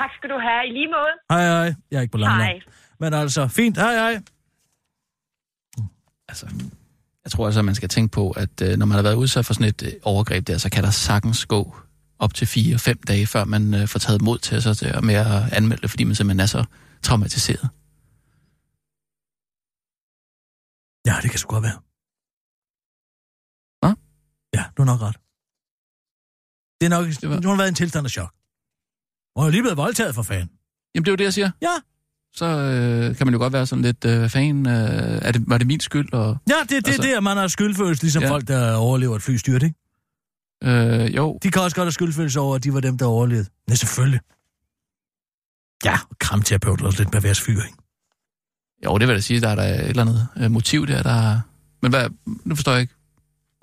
Tak 0.00 0.10
skal 0.18 0.30
du 0.30 0.38
have. 0.46 0.62
I 0.68 0.70
lige 0.78 0.90
måde. 0.96 1.14
Hej, 1.30 1.42
hej. 1.54 1.74
Jeg 1.90 1.96
er 1.98 2.00
ikke 2.00 2.12
på 2.12 2.18
Langeland. 2.18 2.50
Hej. 2.50 2.60
Men 3.02 3.14
altså, 3.14 3.48
fint. 3.48 3.76
Hej, 3.76 3.94
hej. 3.94 4.14
Altså, 6.28 6.46
jeg 7.24 7.30
tror 7.32 7.46
altså, 7.46 7.60
at 7.60 7.64
man 7.64 7.74
skal 7.74 7.88
tænke 7.88 8.12
på, 8.12 8.30
at 8.30 8.54
øh, 8.62 8.76
når 8.78 8.86
man 8.86 8.94
har 8.94 9.02
været 9.02 9.14
udsat 9.14 9.44
for 9.46 9.54
sådan 9.54 9.68
et 9.68 9.82
øh, 9.86 9.92
overgreb 10.02 10.46
der, 10.46 10.58
så 10.58 10.70
kan 10.70 10.82
der 10.84 10.90
sagtens 10.90 11.46
gå 11.46 11.76
op 12.18 12.34
til 12.34 12.46
4-5 12.46 12.92
dage, 13.08 13.26
før 13.26 13.44
man 13.44 13.74
øh, 13.74 13.88
får 13.88 13.98
taget 13.98 14.22
mod 14.22 14.38
til 14.38 14.62
sig 14.62 15.04
med 15.04 15.14
at 15.14 15.52
anmelde 15.52 15.82
det, 15.82 15.90
fordi 15.90 16.04
man 16.04 16.14
simpelthen 16.14 16.40
er 16.40 16.46
så 16.46 16.64
traumatiseret. 17.02 17.68
Ja, 21.06 21.14
det 21.22 21.30
kan 21.30 21.38
sgu 21.38 21.50
godt 21.56 21.66
være. 21.68 21.78
Hvad? 23.80 23.94
Ja, 24.56 24.64
du 24.74 24.78
har 24.82 24.88
nok 24.92 25.00
ret. 25.06 25.18
Det 26.78 26.84
er 26.88 26.92
nok, 26.96 27.04
det 27.20 27.30
var... 27.30 27.40
du 27.40 27.48
har 27.48 27.56
været 27.56 27.68
i 27.68 27.74
en 27.74 27.80
tilstand 27.82 28.04
af 28.06 28.10
chok. 28.10 28.32
Og 29.36 29.46
er 29.46 29.50
lige 29.50 29.62
blevet 29.62 29.76
voldtaget 29.76 30.14
for 30.14 30.22
fanden. 30.22 30.50
Jamen, 30.94 31.04
det 31.04 31.10
er 31.10 31.12
jo 31.12 31.16
det, 31.16 31.24
jeg 31.24 31.34
siger. 31.34 31.50
Ja, 31.62 31.76
så 32.32 32.46
øh, 32.46 33.16
kan 33.16 33.26
man 33.26 33.34
jo 33.34 33.38
godt 33.38 33.52
være 33.52 33.66
sådan 33.66 33.84
lidt 33.84 34.04
øh, 34.04 34.28
fan. 34.28 34.66
Øh, 34.66 34.72
er 35.26 35.32
det, 35.32 35.44
var 35.46 35.58
det 35.58 35.66
min 35.66 35.80
skyld? 35.80 36.12
Og, 36.12 36.36
ja, 36.48 36.54
det, 36.60 36.70
det 36.70 36.76
altså, 36.76 37.02
er 37.02 37.06
det, 37.06 37.14
at 37.14 37.22
man 37.22 37.36
har 37.36 37.48
skyldfølelse, 37.48 38.02
ligesom 38.02 38.22
ja. 38.22 38.30
folk, 38.30 38.48
der 38.48 38.74
overlever 38.74 39.16
et 39.16 39.22
flystyrt, 39.22 39.62
ikke? 39.62 39.76
Øh, 40.64 41.16
jo. 41.16 41.38
De 41.42 41.50
kan 41.50 41.62
også 41.62 41.76
godt 41.76 41.86
have 41.86 41.92
skyldfølelse 41.92 42.40
over, 42.40 42.54
at 42.56 42.64
de 42.64 42.74
var 42.74 42.80
dem, 42.80 42.98
der 42.98 43.06
overlevede. 43.06 43.48
Ja, 43.68 43.74
selvfølgelig. 43.74 44.20
Ja, 45.84 45.96
kramterapeut 46.18 46.82
og 46.82 46.92
lidt 46.98 47.12
pervers 47.12 47.40
fyr, 47.40 47.62
ikke? 47.62 47.79
Jo, 48.84 48.98
det 48.98 49.08
vil 49.08 49.14
jeg 49.14 49.22
sige, 49.22 49.40
der 49.40 49.48
er 49.48 49.54
der 49.54 49.62
et 49.62 49.88
eller 49.88 50.02
andet 50.02 50.28
øh, 50.36 50.50
motiv 50.50 50.86
der, 50.86 51.02
der... 51.02 51.40
Men 51.82 51.90
hvad, 51.90 52.08
nu 52.44 52.54
forstår 52.54 52.72
jeg 52.72 52.80
ikke. 52.80 52.94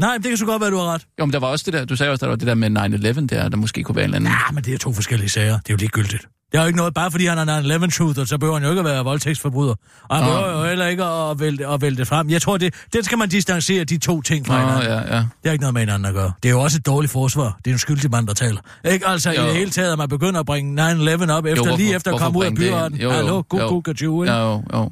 Nej, 0.01 0.13
det 0.13 0.23
kan 0.23 0.37
så 0.37 0.45
godt 0.45 0.61
være, 0.61 0.71
du 0.71 0.77
har 0.77 0.93
ret. 0.93 1.07
Jo, 1.19 1.25
men 1.25 1.33
der 1.33 1.39
var 1.39 1.47
også 1.47 1.63
det 1.65 1.73
der, 1.73 1.85
du 1.85 1.95
sagde 1.95 2.11
også, 2.11 2.25
der 2.25 2.29
var 2.29 2.35
det 2.35 2.47
der 2.47 2.55
med 2.55 2.69
9-11 2.69 3.25
der, 3.25 3.49
der 3.49 3.57
måske 3.57 3.83
kunne 3.83 3.95
være 3.95 4.05
en 4.05 4.13
eller 4.13 4.29
anden... 4.29 4.31
Ja, 4.31 4.51
men 4.53 4.63
det 4.63 4.73
er 4.73 4.77
to 4.77 4.93
forskellige 4.93 5.29
sager. 5.29 5.53
Det 5.53 5.69
er 5.69 5.73
jo 5.73 5.77
ligegyldigt. 5.77 6.27
Det 6.51 6.57
er 6.57 6.61
jo 6.61 6.67
ikke 6.67 6.77
noget, 6.77 6.93
bare 6.93 7.11
fordi 7.11 7.25
han 7.25 7.37
er 7.37 7.57
en 7.57 7.65
11 7.65 7.87
truther, 7.87 8.25
så 8.25 8.37
behøver 8.37 8.57
han 8.57 8.63
jo 8.63 8.69
ikke 8.69 8.79
at 8.79 8.85
være 8.85 9.03
voldtægtsforbryder. 9.03 9.75
Og 10.09 10.17
han 10.17 10.25
oh. 10.25 10.33
behøver 10.33 10.59
jo 10.59 10.67
heller 10.67 10.85
ikke 10.87 11.03
at 11.03 11.39
vælte, 11.39 11.67
at 11.67 11.81
vælte 11.81 12.05
frem. 12.05 12.29
Jeg 12.29 12.41
tror, 12.41 12.57
det, 12.57 12.73
det 12.93 13.05
skal 13.05 13.17
man 13.17 13.29
distancere 13.29 13.83
de 13.83 13.97
to 13.97 14.21
ting 14.21 14.47
fra 14.47 14.55
oh, 14.55 14.61
hinanden. 14.61 14.91
Ja, 14.91 15.15
ja. 15.15 15.19
Det 15.19 15.27
har 15.45 15.51
ikke 15.51 15.61
noget 15.61 15.73
med 15.73 15.81
hinanden 15.81 16.05
at 16.05 16.13
gøre. 16.13 16.31
Det 16.43 16.49
er 16.49 16.53
jo 16.53 16.61
også 16.61 16.77
et 16.77 16.85
dårligt 16.85 17.11
forsvar. 17.11 17.59
Det 17.65 17.71
er 17.71 17.75
en 17.75 17.79
skyldig 17.79 18.11
mand, 18.11 18.27
der 18.27 18.33
taler. 18.33 18.61
Ikke 18.85 19.07
altså 19.07 19.31
jo. 19.31 19.41
i 19.41 19.45
det 19.45 19.53
hele 19.53 19.71
taget, 19.71 19.91
at 19.91 19.97
man 19.97 20.09
begynder 20.09 20.39
at 20.39 20.45
bringe 20.45 20.91
9-11 20.91 21.31
op, 21.31 21.45
efter, 21.45 21.55
jo, 21.55 21.63
hvorfor, 21.63 21.77
lige 21.77 21.95
efter 21.95 22.13
at 22.13 22.19
komme 22.19 22.39
ud 22.39 22.45
af 22.45 22.55
byretten. 22.55 23.11
Hallo, 23.11 23.43
god, 23.49 23.59
god, 23.59 23.83
god, 23.83 23.93
jo, 23.93 24.23
jo, 24.23 24.63
jo. 24.73 24.91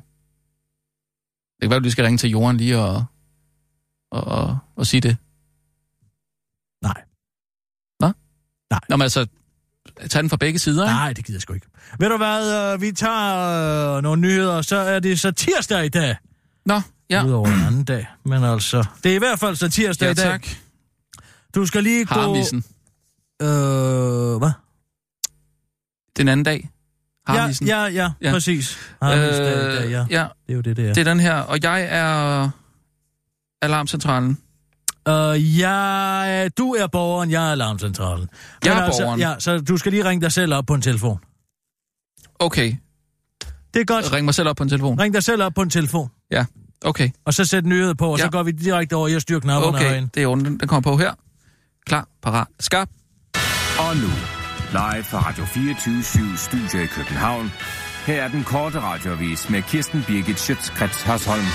Det 1.55 1.61
kan 1.61 1.69
være, 1.69 1.77
at 1.77 1.83
du 1.83 1.91
skal 1.91 2.05
ringe 2.05 2.17
til 2.17 2.29
Jorden 2.29 2.57
lige 2.57 2.79
og, 2.79 3.05
og, 4.11 4.23
og, 4.23 4.57
og 4.75 4.87
sige 4.87 5.01
det. 5.01 5.17
Nej. 6.81 7.01
Hvad? 7.99 8.11
Nej. 8.69 8.79
Nå, 8.89 8.95
men 8.95 9.01
altså, 9.01 9.27
tage 10.09 10.21
den 10.21 10.29
fra 10.29 10.37
begge 10.37 10.59
sider, 10.59 10.83
ikke? 10.83 10.93
Nej, 10.93 11.13
det 11.13 11.25
gider 11.25 11.35
jeg 11.35 11.41
sgu 11.41 11.53
ikke. 11.53 11.67
Ved 11.99 12.09
du 12.09 12.17
hvad, 12.17 12.73
øh, 12.73 12.81
vi 12.81 12.91
tager 12.91 13.97
øh, 13.97 14.03
nogle 14.03 14.21
nyheder, 14.21 14.61
så 14.61 14.75
er 14.75 14.99
det 14.99 15.19
så 15.19 15.31
tirsdag 15.31 15.85
i 15.85 15.89
dag. 15.89 16.15
Nå, 16.65 16.81
ja. 17.09 17.25
Udover 17.25 17.47
en 17.47 17.61
anden 17.61 17.85
dag, 17.85 18.07
men 18.23 18.43
altså, 18.43 18.85
det 19.03 19.11
er 19.11 19.15
i 19.15 19.19
hvert 19.19 19.39
fald 19.39 19.55
så 19.55 19.69
tirsdag 19.69 20.05
ja, 20.05 20.11
i 20.11 20.15
dag. 20.15 20.25
tak. 20.25 20.47
Du 21.55 21.65
skal 21.65 21.83
lige 21.83 22.05
gå... 22.05 22.13
Harmissen. 22.13 22.63
Øh, 23.41 24.37
hvad? 24.37 24.51
Den 26.17 26.27
anden 26.27 26.43
dag. 26.43 26.69
Ja, 27.29 27.49
ja, 27.65 27.85
ja, 27.85 28.11
ja, 28.21 28.31
præcis. 28.31 28.77
Harmissen 29.01 29.45
øh, 29.45 29.91
ja. 29.91 30.05
ja. 30.09 30.27
Det 30.47 30.51
er 30.51 30.53
jo 30.53 30.61
det, 30.61 30.77
det 30.77 30.89
er. 30.89 30.93
Det 30.93 31.07
er 31.07 31.11
den 31.11 31.19
her, 31.19 31.35
og 31.35 31.59
jeg 31.63 31.87
er 31.89 32.49
alarmcentralen. 33.61 34.37
Uh, 35.09 35.59
ja, 35.59 36.47
du 36.57 36.73
er 36.73 36.87
borgeren, 36.87 37.31
jeg 37.31 37.47
er 37.47 37.51
alarmcentralen. 37.51 38.29
Jeg 38.65 38.77
er 38.77 38.81
altså, 38.81 39.01
borgeren. 39.01 39.19
Ja, 39.19 39.35
så 39.39 39.59
du 39.59 39.77
skal 39.77 39.91
lige 39.91 40.09
ringe 40.09 40.21
dig 40.21 40.31
selv 40.31 40.53
op 40.53 40.65
på 40.65 40.73
en 40.73 40.81
telefon. 40.81 41.19
Okay. 42.39 42.75
Det 43.73 43.81
er 43.81 43.85
godt. 43.85 44.13
Ring 44.13 44.25
mig 44.25 44.33
selv 44.33 44.49
op 44.49 44.55
på 44.55 44.63
en 44.63 44.69
telefon. 44.69 44.99
Ring 44.99 45.13
dig 45.13 45.23
selv 45.23 45.43
op 45.43 45.53
på 45.53 45.61
en 45.61 45.69
telefon. 45.69 46.09
Ja, 46.31 46.45
okay. 46.85 47.09
Og 47.25 47.33
så 47.33 47.45
sæt 47.45 47.65
nyheder 47.65 47.93
på, 47.93 48.11
og 48.11 48.17
ja. 48.17 48.23
så 48.23 48.31
går 48.31 48.43
vi 48.43 48.51
direkte 48.51 48.95
over 48.95 49.07
i 49.07 49.13
at 49.13 49.21
styre 49.21 49.41
knapperne 49.41 49.77
Okay, 49.77 49.89
herinde. 49.89 50.09
det 50.13 50.23
er 50.23 50.27
ordentligt. 50.27 50.59
Den 50.59 50.67
kommer 50.67 50.91
på 50.91 50.97
her. 50.97 51.13
Klar, 51.85 52.07
parat, 52.23 52.47
skarp. 52.59 52.89
Og 53.79 53.97
nu, 53.97 54.07
live 54.75 55.03
fra 55.03 55.19
Radio 55.27 55.45
24 55.45 56.37
Studio 56.37 56.79
i 56.83 56.85
København. 56.85 57.51
Her 58.05 58.23
er 58.23 58.27
den 58.27 58.43
korte 58.43 58.79
radiovis 58.79 59.49
med 59.49 59.61
Kirsten 59.61 60.03
Birgit 60.07 60.39
Schøtzgrads 60.39 61.01
Hasholm. 61.01 61.45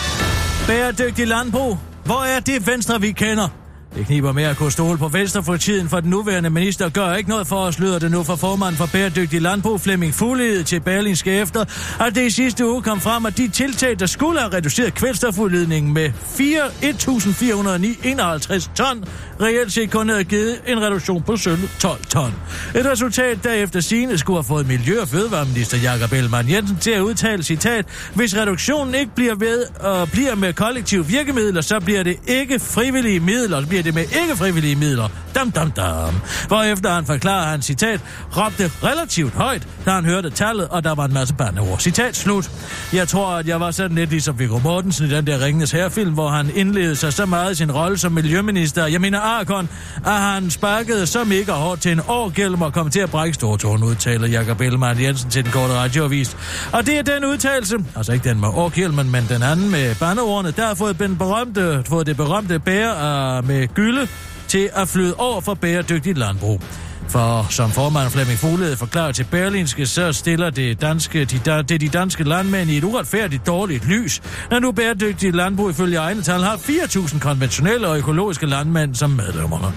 Bæredygtig 0.66 1.26
landbrug. 1.26 1.78
Hvor 2.04 2.22
er 2.36 2.40
det 2.40 2.66
venstre, 2.66 3.00
vi 3.00 3.12
kender? 3.12 3.48
Det 3.96 4.06
kniber 4.06 4.32
med 4.32 4.44
at 4.44 4.56
kunne 4.56 4.72
stole 4.72 4.98
på 4.98 5.08
Venstre 5.08 5.42
for 5.42 5.56
tiden, 5.56 5.88
for 5.88 6.00
den 6.00 6.10
nuværende 6.10 6.50
minister 6.50 6.88
gør 6.88 7.14
ikke 7.14 7.30
noget 7.30 7.46
for 7.46 7.66
at 7.66 7.80
lyder 7.80 7.98
det 7.98 8.10
nu 8.10 8.22
for 8.22 8.36
formanden 8.36 8.76
for 8.76 8.88
bæredygtig 8.92 9.42
landbrug, 9.42 9.80
Flemming 9.80 10.14
Fuglede, 10.14 10.62
til 10.62 10.80
Berlingske 10.80 11.32
efter, 11.32 11.64
at 12.00 12.14
det 12.14 12.26
i 12.26 12.30
sidste 12.30 12.66
uge 12.66 12.82
kom 12.82 13.00
frem, 13.00 13.26
at 13.26 13.36
de 13.36 13.48
tiltag, 13.48 13.98
der 13.98 14.06
skulle 14.06 14.40
have 14.40 14.52
reduceret 14.52 14.94
kvælstofudledningen 14.94 15.94
med 15.94 16.08
1.451 16.08 18.74
ton, 18.74 19.04
reelt 19.40 19.72
set 19.72 19.90
kun 19.90 20.08
havde 20.08 20.24
givet 20.24 20.60
en 20.66 20.82
reduktion 20.82 21.22
på 21.22 21.36
12 21.36 21.58
ton. 22.04 22.34
Et 22.74 22.86
resultat, 22.86 23.44
der 23.44 23.52
efter 23.52 23.80
sine 23.80 24.18
skulle 24.18 24.36
have 24.36 24.44
fået 24.44 24.68
Miljø- 24.68 25.00
og 25.00 25.08
Fødevareminister 25.08 25.78
Jakob 25.78 26.12
Ellemann 26.12 26.50
Jensen 26.50 26.76
til 26.76 26.90
at 26.90 27.00
udtale 27.00 27.42
citat, 27.42 27.86
hvis 28.14 28.36
reduktionen 28.36 28.94
ikke 28.94 29.14
bliver 29.14 29.34
ved 29.34 29.64
og 29.80 30.10
bliver 30.10 30.34
med 30.34 30.52
kollektive 30.52 31.06
virkemidler, 31.06 31.60
så 31.60 31.80
bliver 31.80 32.02
det 32.02 32.16
ikke 32.26 32.58
frivillige 32.58 33.20
midler, 33.20 33.66
bliver 33.66 33.79
det 33.82 33.94
med 33.94 34.02
ikke 34.22 34.36
frivillige 34.36 34.76
midler. 34.76 35.08
Dam, 35.34 35.50
dam, 35.50 35.70
dam. 35.70 36.14
Hvorefter 36.48 36.90
han 36.90 37.04
forklarer, 37.06 37.50
han 37.50 37.62
citat, 37.62 38.00
råbte 38.36 38.70
relativt 38.84 39.34
højt, 39.34 39.68
da 39.84 39.90
han 39.90 40.04
hørte 40.04 40.30
tallet, 40.30 40.68
og 40.68 40.84
der 40.84 40.94
var 40.94 41.04
en 41.04 41.12
masse 41.12 41.34
bandeord. 41.34 41.78
Citat 41.78 42.16
slut. 42.16 42.50
Jeg 42.92 43.08
tror, 43.08 43.28
at 43.28 43.48
jeg 43.48 43.60
var 43.60 43.70
sådan 43.70 43.96
lidt 43.96 44.10
ligesom 44.10 44.38
Viggo 44.38 44.58
Mortensen 44.58 45.06
i 45.06 45.10
den 45.10 45.26
der 45.26 45.44
Ringenes 45.44 45.70
Herrefilm, 45.70 46.12
hvor 46.12 46.28
han 46.28 46.50
indledede 46.54 46.96
sig 46.96 47.12
så 47.12 47.26
meget 47.26 47.52
i 47.52 47.54
sin 47.54 47.72
rolle 47.72 47.98
som 47.98 48.12
miljøminister. 48.12 48.86
Jeg 48.86 49.00
mener 49.00 49.20
Arkon, 49.20 49.68
at 50.06 50.12
han 50.12 50.50
sparkede 50.50 51.06
så 51.06 51.24
mega 51.24 51.52
hårdt 51.52 51.80
til 51.80 51.92
en 51.92 52.00
årgælm 52.08 52.62
og 52.62 52.72
kom 52.72 52.90
til 52.90 53.00
at 53.00 53.10
brække 53.10 53.34
stortårn, 53.34 53.82
udtaler 53.82 54.28
Jakob 54.28 54.60
Ellemann 54.60 55.02
Jensen 55.02 55.30
til 55.30 55.44
den 55.44 55.52
korte 55.52 55.74
radioavis. 55.74 56.36
Og 56.72 56.86
det 56.86 56.98
er 56.98 57.02
den 57.02 57.24
udtalelse, 57.24 57.76
altså 57.96 58.12
ikke 58.12 58.28
den 58.28 58.40
med 58.40 58.48
årgælmen, 58.48 59.10
men 59.10 59.26
den 59.28 59.42
anden 59.42 59.70
med 59.70 59.94
bandeordene, 59.94 60.50
der 60.56 60.66
har 60.66 60.74
fået, 60.74 60.98
den 60.98 61.16
berømte, 61.16 61.82
fået 61.88 62.06
det 62.06 62.16
berømte 62.16 62.58
bære 62.58 63.38
uh, 63.38 63.48
med 63.48 63.68
gylde 63.74 64.08
til 64.50 64.70
at 64.72 64.88
flyde 64.88 65.14
over 65.14 65.40
for 65.40 65.54
bæredygtigt 65.54 66.18
landbrug. 66.18 66.60
For 67.08 67.46
som 67.50 67.70
formand 67.70 68.10
Flemming 68.10 68.38
Fuglede 68.38 68.76
forklarer 68.76 69.12
til 69.12 69.26
Berlinske, 69.30 69.86
så 69.86 70.12
stiller 70.12 70.50
det, 70.50 70.80
danske, 70.80 71.24
de, 71.24 71.62
det 71.68 71.80
de 71.80 71.88
danske 71.88 72.24
landmænd 72.24 72.70
i 72.70 72.76
et 72.76 72.84
uretfærdigt 72.84 73.46
dårligt 73.46 73.88
lys, 73.88 74.22
når 74.50 74.58
nu 74.58 74.72
bæredygtigt 74.72 75.36
landbrug 75.36 75.70
ifølge 75.70 75.96
egne 75.96 76.22
tal 76.22 76.40
har 76.40 76.56
4.000 76.56 77.18
konventionelle 77.18 77.88
og 77.88 77.98
økologiske 77.98 78.46
landmænd 78.46 78.94
som 78.94 79.10
medlemmerne. 79.10 79.72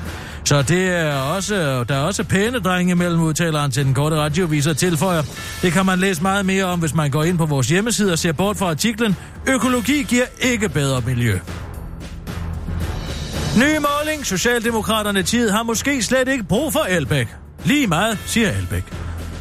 Så 0.46 0.62
det 0.62 0.88
er 0.88 1.16
også, 1.16 1.84
der 1.90 1.96
er 1.96 2.00
også 2.00 2.24
pæne 2.24 2.60
drenge 2.60 2.96
mellem 2.96 3.22
udtaleren 3.22 3.72
til 3.72 3.86
den 3.86 3.94
korte 3.94 4.16
radioviser 4.16 4.74
tilføjer. 4.74 5.24
Det 5.62 5.74
kan 5.74 5.86
man 5.86 6.00
læse 6.00 6.22
meget 6.22 6.46
mere 6.46 6.66
om, 6.66 6.80
hvis 6.80 6.96
man 6.96 7.12
går 7.12 7.24
ind 7.24 7.38
på 7.38 7.46
vores 7.46 7.70
hjemmeside 7.70 8.12
og 8.12 8.20
ser 8.20 8.32
bort 8.32 8.58
fra 8.58 8.70
artiklen 8.70 9.16
Økologi 9.48 10.04
giver 10.04 10.26
ikke 10.42 10.70
bedre 10.70 11.02
miljø. 11.06 11.40
Ny 13.58 13.78
måling. 13.78 14.26
Socialdemokraterne 14.26 15.24
tid 15.24 15.50
har 15.50 15.64
måske 15.64 16.04
slet 16.04 16.28
ikke 16.28 16.44
brug 16.44 16.74
for 16.74 16.80
Elbæk. 16.80 17.28
Lige 17.66 17.88
meget, 17.88 18.18
siger 18.26 18.52
Elbæk. 18.52 18.94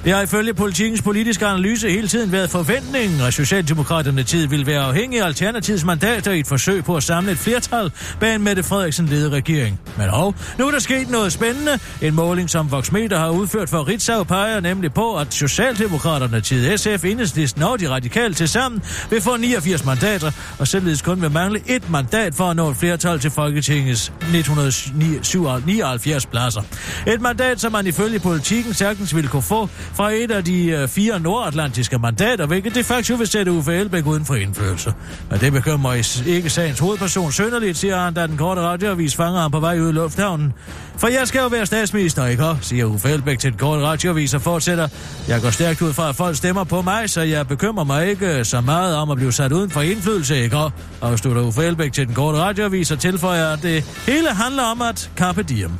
Det 0.04 0.12
har 0.12 0.22
ifølge 0.22 0.54
politikens 0.54 1.02
politiske 1.02 1.46
analyse 1.46 1.90
hele 1.90 2.08
tiden 2.08 2.32
været 2.32 2.50
forventningen, 2.50 3.20
at 3.20 3.34
Socialdemokraterne 3.34 4.22
tid 4.22 4.46
ville 4.46 4.66
være 4.66 4.80
afhængig 4.80 5.20
af 5.20 5.26
Alternativets 5.26 5.84
mandater 5.84 6.32
i 6.32 6.40
et 6.40 6.46
forsøg 6.46 6.84
på 6.84 6.96
at 6.96 7.02
samle 7.02 7.32
et 7.32 7.38
flertal 7.38 7.92
bag 8.20 8.34
en 8.34 8.42
Mette 8.42 8.62
Frederiksen 8.62 9.06
ledet 9.06 9.32
regering. 9.32 9.80
Men 9.98 10.10
og, 10.10 10.34
nu 10.58 10.66
er 10.66 10.70
der 10.70 10.78
sket 10.78 11.10
noget 11.10 11.32
spændende. 11.32 11.78
En 12.00 12.14
måling, 12.14 12.50
som 12.50 12.70
Voxmeter 12.70 13.18
har 13.18 13.30
udført 13.30 13.68
for 13.68 13.88
Ritzau, 13.88 14.24
peger 14.24 14.60
nemlig 14.60 14.94
på, 14.94 15.16
at 15.16 15.34
Socialdemokraterne 15.34 16.40
tid 16.40 16.78
SF, 16.78 17.04
Enhedslisten 17.04 17.62
og 17.62 17.80
de 17.80 17.90
radikale 17.90 18.34
til 18.34 18.48
sammen 18.48 18.82
vil 19.10 19.20
få 19.20 19.36
89 19.36 19.84
mandater, 19.84 20.30
og 20.58 20.68
således 20.68 21.02
kun 21.02 21.22
vil 21.22 21.30
mangle 21.30 21.60
et 21.66 21.90
mandat 21.90 22.34
for 22.34 22.44
at 22.44 22.56
nå 22.56 22.70
et 22.70 22.76
flertal 22.76 23.20
til 23.20 23.30
Folketingets 23.30 24.12
179 24.34 26.26
pladser. 26.26 26.62
Et 27.06 27.20
mandat, 27.20 27.60
som 27.60 27.72
man 27.72 27.86
ifølge 27.86 28.18
politikken 28.18 28.74
sagtens 28.74 29.14
ville 29.14 29.28
kunne 29.28 29.42
få 29.42 29.68
fra 29.94 30.12
et 30.12 30.30
af 30.30 30.44
de 30.44 30.66
øh, 30.66 30.88
fire 30.88 31.20
nordatlantiske 31.20 31.98
mandater, 31.98 32.46
hvilket 32.46 32.74
de 32.74 32.84
facto 32.84 33.14
vil 33.14 33.26
sætte 33.26 33.52
Uffe 33.52 33.74
Elbæk 33.74 34.06
uden 34.06 34.24
for 34.24 34.34
indflydelse. 34.34 34.94
Men 35.30 35.40
det 35.40 35.52
bekymrer 35.52 36.22
ikke 36.26 36.50
sagens 36.50 36.78
hovedperson 36.78 37.32
sønderligt, 37.32 37.78
siger 37.78 37.98
han, 37.98 38.14
da 38.14 38.26
den 38.26 38.36
korte 38.36 38.60
radioavis 38.60 39.16
fanger 39.16 39.40
ham 39.40 39.50
på 39.50 39.60
vej 39.60 39.80
ud 39.80 39.88
i 39.88 39.92
lufthavnen. 39.92 40.52
For 40.96 41.08
jeg 41.08 41.28
skal 41.28 41.40
jo 41.40 41.46
være 41.46 41.66
statsminister, 41.66 42.26
ikke? 42.26 42.44
siger 42.60 42.84
Uffe 42.84 43.08
Elbæk 43.08 43.38
til 43.38 43.50
den 43.50 43.58
korte 43.58 43.82
radioavis 43.82 44.34
og 44.34 44.40
fortsætter. 44.42 44.88
Jeg 45.28 45.42
går 45.42 45.50
stærkt 45.50 45.82
ud 45.82 45.92
fra, 45.92 46.08
at 46.08 46.16
folk 46.16 46.36
stemmer 46.36 46.64
på 46.64 46.82
mig, 46.82 47.10
så 47.10 47.20
jeg 47.20 47.48
bekymrer 47.48 47.84
mig 47.84 48.10
ikke 48.10 48.44
så 48.44 48.60
meget 48.60 48.96
om 48.96 49.10
at 49.10 49.16
blive 49.16 49.32
sat 49.32 49.52
uden 49.52 49.70
for 49.70 49.80
indflydelse, 49.80 50.42
ikke? 50.42 50.56
Afslutter 51.02 51.42
Uffe 51.42 51.64
Elbæk 51.64 51.92
til 51.92 52.06
den 52.06 52.14
korte 52.14 52.38
radioavis 52.38 52.90
og 52.90 52.98
tilføjer, 52.98 53.52
at 53.52 53.62
det 53.62 53.84
hele 54.06 54.28
handler 54.28 54.62
om 54.62 54.82
at 54.82 55.10
kappe 55.16 55.42
diem. 55.42 55.72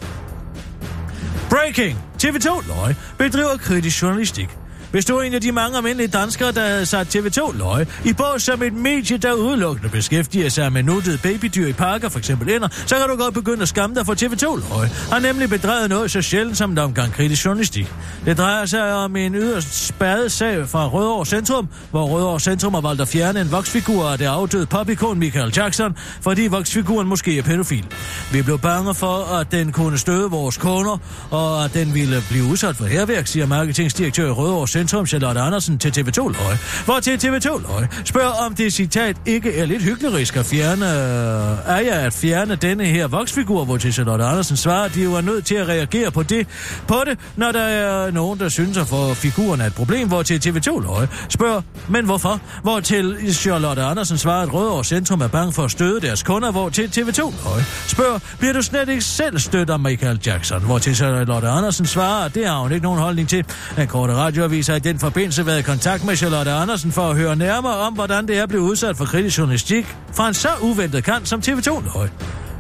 Breaking! 1.51 2.12
TV2 2.25 2.69
Løg 2.69 2.97
bedriver 3.19 3.57
kritisk 3.57 4.03
journalistik. 4.03 4.49
Hvis 4.93 5.05
du 5.05 5.17
er 5.17 5.23
en 5.23 5.35
af 5.35 5.41
de 5.41 5.53
mange 5.53 5.77
almindelige 5.77 6.09
danskere, 6.09 6.53
der 6.53 6.67
havde 6.67 6.87
sat 6.87 7.17
TV2 7.17 7.59
løje 7.59 7.87
i 8.05 8.13
bås 8.13 8.43
som 8.43 8.63
et 8.63 8.73
medie, 8.73 9.17
der 9.17 9.33
udelukkende 9.33 9.89
beskæftiger 9.91 10.49
sig 10.49 10.73
med 10.73 10.83
nuttede 10.83 11.19
babydyr 11.19 11.67
i 11.67 11.73
parker, 11.73 12.09
for 12.09 12.19
eksempel 12.19 12.51
ender, 12.51 12.69
så 12.87 12.97
kan 12.97 13.09
du 13.09 13.17
godt 13.17 13.35
begynde 13.35 13.63
at 13.63 13.69
skamme 13.69 13.97
dig 13.97 14.07
for 14.07 14.15
TV2 14.15 14.69
løje, 14.69 14.89
Har 15.13 15.19
nemlig 15.19 15.49
bedrevet 15.49 15.89
noget 15.89 16.11
så 16.11 16.23
sjældent 16.23 16.57
som 16.59 16.71
en 16.71 16.79
omgang 16.79 17.13
kritisk 17.13 17.45
journalistik. 17.45 17.95
Det 18.25 18.39
drejer 18.39 18.67
sig 18.67 18.95
om 18.95 19.17
en 19.17 19.35
yderst 19.35 19.87
spadet 19.87 20.33
sag 20.33 20.69
fra 20.69 20.89
Rødovre 20.89 21.27
Centrum, 21.27 21.69
hvor 21.91 22.07
Rødovre 22.07 22.41
Centrum 22.41 22.75
har 22.75 22.81
valgt 22.81 23.03
at 23.03 23.09
fjerne 23.09 23.41
en 23.41 23.53
voksfigur 23.53 24.05
af 24.05 24.19
det 24.19 24.27
afdøde 24.27 24.67
popikon 24.67 25.19
Michael 25.19 25.53
Jackson, 25.57 25.97
fordi 26.21 26.47
voksfiguren 26.47 27.09
måske 27.09 27.39
er 27.39 27.43
pædofil. 27.43 27.87
Vi 28.33 28.43
blev 28.43 28.59
bange 28.59 28.95
for, 28.95 29.37
at 29.41 29.53
den 29.53 29.73
kunne 29.73 29.99
støde 29.99 30.31
vores 30.31 30.57
kunder, 30.57 30.99
og 31.31 31.65
at 31.65 31.75
den 31.75 31.95
ville 31.95 32.23
blive 32.31 32.45
udsat 32.45 32.77
for 32.77 32.85
herværk, 32.85 33.27
siger 33.27 33.47
marketingdirektør 33.47 34.27
i 34.27 34.31
Rødovre 34.31 34.69
Centrum 34.69 34.82
Centrum 34.83 35.07
Charlotte 35.07 35.41
Andersen 35.41 35.79
til 35.79 35.89
TV2 35.89 36.29
Løg, 36.29 36.59
hvor 36.85 37.01
til 37.01 37.17
TV2 37.17 37.49
Løg 37.49 37.89
spørger 38.05 38.47
om 38.47 38.55
det 38.55 38.73
citat 38.73 39.17
ikke 39.27 39.57
er 39.57 39.65
lidt 39.67 39.83
hyggelig 39.83 40.37
at 40.37 40.47
fjerne, 40.47 40.87
øh, 40.87 41.77
er 41.77 41.81
jeg 41.81 41.95
at 41.95 42.13
fjerne 42.13 42.55
denne 42.55 42.85
her 42.85 43.07
voksfigur, 43.07 43.65
hvor 43.65 43.77
til 43.77 43.93
Charlotte 43.93 44.25
Andersen 44.25 44.57
svarer, 44.57 44.85
at 44.85 44.95
de 44.95 45.03
jo 45.03 45.15
er 45.15 45.21
nødt 45.21 45.47
til 45.47 45.55
at 45.55 45.69
reagere 45.69 46.11
på 46.11 46.23
det, 46.23 46.47
på 46.89 47.03
det, 47.07 47.19
når 47.37 47.53
der 47.53 47.63
er 47.63 48.11
nogen, 48.11 48.39
der 48.39 48.49
synes 48.49 48.77
at 48.77 48.87
få 48.87 49.15
figuren 49.15 49.61
er 49.61 49.67
et 49.67 49.75
problem, 49.75 50.09
hvor 50.09 50.23
til 50.23 50.39
TV2 50.49 50.81
Løg 50.81 51.09
spørger, 51.29 51.63
men 51.89 52.05
hvorfor? 52.05 52.41
Hvor 52.63 52.81
til 52.81 53.35
Charlotte 53.35 53.83
Andersen 53.83 54.19
svarer, 54.19 54.43
at 54.43 54.55
Rødovre 54.55 54.85
Centrum 54.85 55.21
er 55.21 55.29
bange 55.29 55.53
for 55.53 55.65
at 55.65 55.71
støde 55.71 56.01
deres 56.01 56.23
kunder, 56.23 56.53
hvor 56.53 56.69
til 56.69 56.87
TV2 56.87 57.21
Løg 57.21 57.65
spørger, 57.87 58.19
bliver 58.39 58.53
du 58.53 58.63
slet 58.63 58.89
ikke 58.89 59.05
selv 59.05 59.39
stødt 59.39 59.71
af 59.71 59.79
Michael 59.79 60.21
Jackson? 60.27 60.63
Hvor 60.63 60.79
til 60.79 60.97
Charlotte 60.97 61.49
Andersen 61.49 61.87
svarer, 61.87 62.25
at 62.25 62.35
det 62.35 62.47
har 62.47 62.59
hun 62.59 62.73
ikke 62.73 62.85
nogen 62.85 63.01
holdning 63.01 63.29
til. 63.29 63.45
Den 63.77 63.89
korte 63.89 64.15
radioavis 64.15 64.69
har 64.73 64.77
i 64.77 64.81
den 64.81 64.99
forbindelse 64.99 65.47
været 65.47 65.59
i 65.59 65.63
kontakt 65.63 66.05
med 66.05 66.17
Charlotte 66.17 66.51
Andersen 66.51 66.93
for 66.93 67.11
at 67.11 67.17
høre 67.17 67.37
nærmere 67.37 67.77
om, 67.77 67.93
hvordan 67.93 68.29
det 68.29 68.39
er 68.39 68.47
blevet 68.47 68.65
udsat 68.65 68.97
for 68.97 69.05
kritisk 69.05 69.39
journalistik 69.39 69.97
fra 70.13 70.29
en 70.29 70.35
så 70.35 70.49
uventet 70.61 71.05
kant 71.05 71.29
som 71.29 71.41
TV2 71.41 71.95
Løg. 71.95 72.09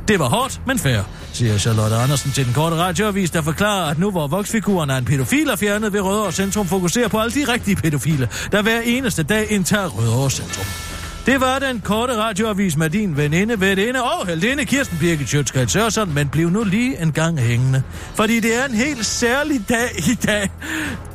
Det 0.09 0.19
var 0.19 0.29
hårdt, 0.29 0.61
men 0.67 0.79
fair, 0.79 1.01
siger 1.33 1.59
Charlotte 1.59 1.97
Andersen 1.97 2.31
til 2.31 2.47
den 2.47 2.55
korte 2.55 2.77
radioavis, 2.77 3.31
der 3.31 3.43
forklarer, 3.43 3.91
at 3.91 3.99
nu 3.99 4.11
hvor 4.11 4.27
voksfiguren 4.27 4.91
er 4.91 4.97
en 4.97 5.05
pædofil 5.05 5.49
er 5.49 5.57
fjernet 5.57 5.93
ved 5.93 6.01
Rødovre 6.01 6.33
Centrum, 6.33 6.67
fokuserer 6.67 7.09
på 7.09 7.21
alle 7.21 7.35
de 7.35 7.53
rigtige 7.53 7.77
pædofile, 7.77 8.29
der 8.53 8.63
hver 8.63 8.81
eneste 8.81 9.23
dag 9.23 9.51
indtager 9.51 9.89
Rødovre 9.89 10.31
Centrum. 10.31 10.91
Det 11.27 11.41
var 11.41 11.59
den 11.59 11.81
korte 11.81 12.16
radioavis 12.16 12.77
med 12.77 12.91
din 12.91 13.16
veninde, 13.16 13.61
veninde 13.61 14.03
og 14.03 14.27
heldinde 14.27 14.64
Kirsten 14.64 14.99
Birgit 14.99 15.29
Sjøtskreds 15.29 15.73
Sørensen, 15.73 16.14
men 16.14 16.29
bliv 16.29 16.51
nu 16.51 16.64
lige 16.64 17.03
en 17.03 17.12
gang 17.12 17.41
hængende. 17.41 17.83
Fordi 18.16 18.41
det 18.41 18.61
er 18.61 18.64
en 18.64 18.75
helt 18.75 19.05
særlig 19.05 19.68
dag 19.68 19.89
i 20.12 20.14
dag. 20.14 20.49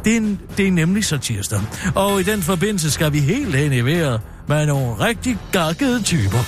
Det 0.04 0.14
er, 0.14 0.18
en, 0.18 0.42
det 0.58 0.68
er 0.68 0.72
nemlig 0.72 1.06
så 1.06 1.18
tirsdag. 1.18 1.60
Og 1.96 2.20
i 2.20 2.24
den 2.24 2.42
forbindelse 2.42 2.92
skal 2.92 3.14
vi 3.14 3.20
helt 3.20 3.56
hen 3.56 3.74
i 3.74 3.82
vejret 3.82 4.22
med 4.48 4.66
nogle 4.66 4.94
rigtig 5.08 5.38
gakkede 5.52 6.04
typer. 6.04 6.44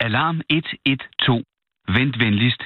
Alarm 0.00 0.40
112. 0.50 1.44
Vent 1.96 2.18
venligst 2.18 2.62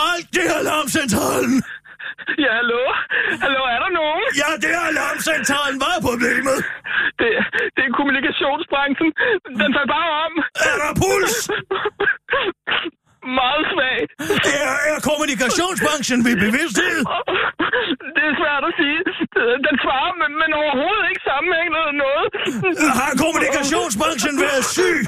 Folk, 0.00 0.24
det 0.34 0.44
er 0.50 0.56
alarmcentralen! 0.64 1.56
Ja, 2.44 2.52
hallo? 2.60 2.82
Hallo, 3.44 3.60
er 3.74 3.80
der 3.84 3.92
nogen? 4.00 4.24
Ja, 4.42 4.50
det 4.62 4.70
er 4.78 4.82
alarmcentralen. 4.92 5.76
Hvad 5.82 5.92
er 5.98 6.02
problemet? 6.10 6.56
Det, 7.20 7.30
det 7.76 7.82
er 7.88 7.92
kommunikationsbranchen. 8.00 9.08
Den 9.60 9.70
faldt 9.76 9.90
bare 9.96 10.10
om. 10.24 10.32
Er 10.70 10.76
der 10.82 10.90
puls? 11.02 11.34
Meget 13.40 13.64
svag. 13.72 13.98
Er, 14.64 14.74
er 14.92 14.98
kommunikationsbranchen 15.10 16.18
ved 16.26 16.34
bevidsthed? 16.46 16.96
Det 18.16 18.24
er 18.30 18.34
svært 18.42 18.64
at 18.70 18.74
sige. 18.80 18.98
Den 19.66 19.76
svarer, 19.84 20.12
men, 20.22 20.30
men 20.42 20.50
overhovedet 20.62 21.04
ikke 21.10 21.24
sammenhængende 21.30 21.82
noget. 22.04 22.26
Har 23.00 23.12
kommunikationsbranchen 23.24 24.34
været 24.46 24.64
syg? 24.76 24.98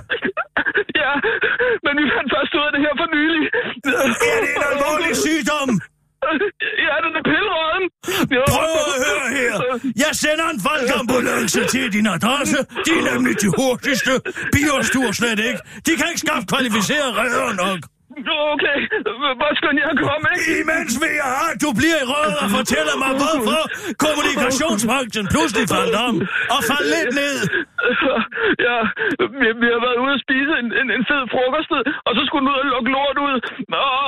Ja, 1.03 1.13
men 1.85 1.95
vi 2.01 2.05
fandt 2.17 2.29
først 2.35 2.53
ud 2.59 2.65
af 2.69 2.73
det 2.75 2.81
her 2.87 2.95
for 3.03 3.09
nylig. 3.19 3.45
Er 4.31 4.39
det 4.45 4.51
en 4.59 4.65
alvorlig 4.73 5.13
sygdom? 5.27 5.71
Ja, 6.87 6.95
den 7.05 7.13
er 7.21 7.25
pilleråden. 7.33 7.85
Prøv 8.55 8.73
at 8.93 8.97
høre 9.07 9.27
her. 9.39 9.55
Jeg 10.05 10.13
sender 10.25 10.47
en 10.55 10.61
folkeambulance 10.69 11.61
til 11.75 11.85
din 11.97 12.07
adresse. 12.17 12.59
De 12.87 12.91
er 13.01 13.05
nemlig 13.13 13.35
de 13.45 13.49
hurtigste. 13.59 14.13
Biostur 14.55 15.09
slet 15.21 15.39
ikke. 15.49 15.61
De 15.87 15.93
kan 15.99 16.07
ikke 16.11 16.23
skaffe 16.27 16.47
kvalificerede 16.53 17.13
redder 17.21 17.53
nok. 17.65 17.81
Okay, 18.53 18.79
hvor 19.39 19.53
skal 19.59 19.73
jeg 19.87 19.95
komme, 20.07 20.27
ikke? 20.35 20.45
Imens 20.63 20.93
vil 21.03 21.13
jeg 21.23 21.29
have, 21.37 21.51
at 21.55 21.61
du 21.65 21.71
bliver 21.81 21.99
i 22.05 22.07
rød 22.13 22.33
og 22.45 22.49
fortæller 22.59 22.97
mig, 23.03 23.13
hvorfor 23.23 23.61
kommunikationsbranchen 24.05 25.25
pludselig 25.35 25.65
faldt 25.75 25.97
om 26.07 26.15
og 26.55 26.61
faldt 26.71 26.89
lidt 26.95 27.11
ned. 27.21 27.37
Ja, 28.67 28.79
vi, 29.41 29.47
vi 29.63 29.69
har 29.75 29.81
været 29.87 29.99
ude 30.05 30.15
at 30.19 30.23
spise 30.27 30.53
en, 30.61 30.69
en, 30.81 30.89
en 30.97 31.05
fed 31.11 31.23
frokost, 31.35 31.71
og 32.07 32.13
så 32.17 32.23
skulle 32.27 32.43
den 32.45 32.51
ud 32.55 32.61
og 32.63 32.69
lukke 32.75 32.91
lort 32.97 33.19
ud. 33.29 33.37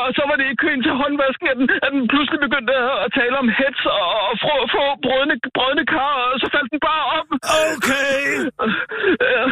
Og 0.07 0.11
så 0.17 0.23
var 0.29 0.37
det 0.41 0.47
i 0.53 0.57
køen 0.63 0.81
til 0.87 0.95
håndvasken, 1.01 1.47
at 1.53 1.57
den, 1.61 1.67
at 1.87 1.91
den 1.97 2.05
pludselig 2.13 2.41
begyndte 2.47 2.75
at 3.05 3.11
tale 3.19 3.35
om 3.43 3.49
hets 3.59 3.83
og, 3.99 4.07
og 4.29 4.35
få, 4.45 4.53
få 4.75 4.85
brødne, 5.05 5.35
brødne 5.57 5.85
kar, 5.95 6.15
og 6.33 6.37
så 6.43 6.47
faldt 6.55 6.71
den 6.73 6.81
bare 6.89 7.05
op. 7.17 7.29
Okay. 7.73 8.23
Ja, 9.35 9.45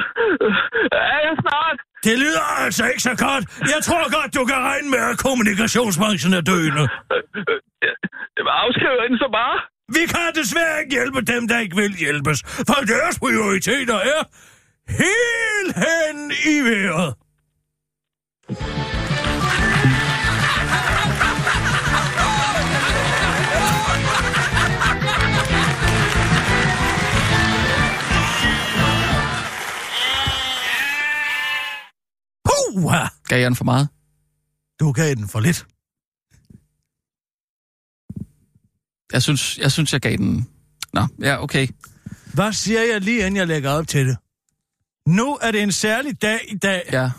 er 1.14 1.20
jeg 1.28 1.36
snart? 1.44 1.78
Det 2.04 2.18
lyder 2.18 2.44
altså 2.64 2.84
ikke 2.92 3.02
så 3.02 3.14
godt. 3.26 3.44
Jeg 3.74 3.80
tror 3.86 4.04
godt, 4.18 4.34
du 4.34 4.44
kan 4.44 4.60
regne 4.70 4.88
med, 4.90 4.98
at 5.12 5.18
kommunikationsbranchen 5.18 6.32
er 6.40 6.40
døende. 6.40 6.84
Det 8.36 8.42
var 8.48 8.54
afskrivet 8.64 9.18
så 9.24 9.28
bare. 9.40 9.56
Vi 9.96 10.02
kan 10.14 10.28
desværre 10.40 10.80
ikke 10.82 10.92
hjælpe 10.98 11.20
dem, 11.32 11.48
der 11.48 11.58
ikke 11.58 11.76
vil 11.76 11.94
hjælpes, 12.04 12.38
for 12.68 12.80
deres 12.94 13.18
prioriteter 13.18 13.98
er 14.14 14.22
helt 15.02 15.72
hen 15.84 16.16
i 16.54 16.56
vejret. 16.68 17.14
Puha! 32.72 33.06
Gav 33.28 33.38
jeg 33.38 33.46
den 33.46 33.56
for 33.56 33.64
meget? 33.64 33.88
Du 34.80 34.92
gav 34.92 35.14
den 35.14 35.28
for 35.28 35.40
lidt. 35.40 35.66
Jeg 39.12 39.22
synes, 39.22 39.58
jeg, 39.58 39.72
synes, 39.72 39.92
jeg 39.92 40.00
gav 40.00 40.16
den... 40.16 40.48
Nå, 40.92 41.06
ja, 41.20 41.42
okay. 41.42 41.68
Hvad 42.34 42.52
siger 42.52 42.82
jeg 42.82 43.00
lige, 43.00 43.18
inden 43.18 43.36
jeg 43.36 43.46
lægger 43.46 43.70
op 43.70 43.88
til 43.88 44.06
det? 44.06 44.16
Nu 45.08 45.38
er 45.42 45.50
det 45.50 45.62
en 45.62 45.72
særlig 45.72 46.22
dag 46.22 46.40
i 46.48 46.56
dag. 46.56 46.82
Ja. 46.92 47.10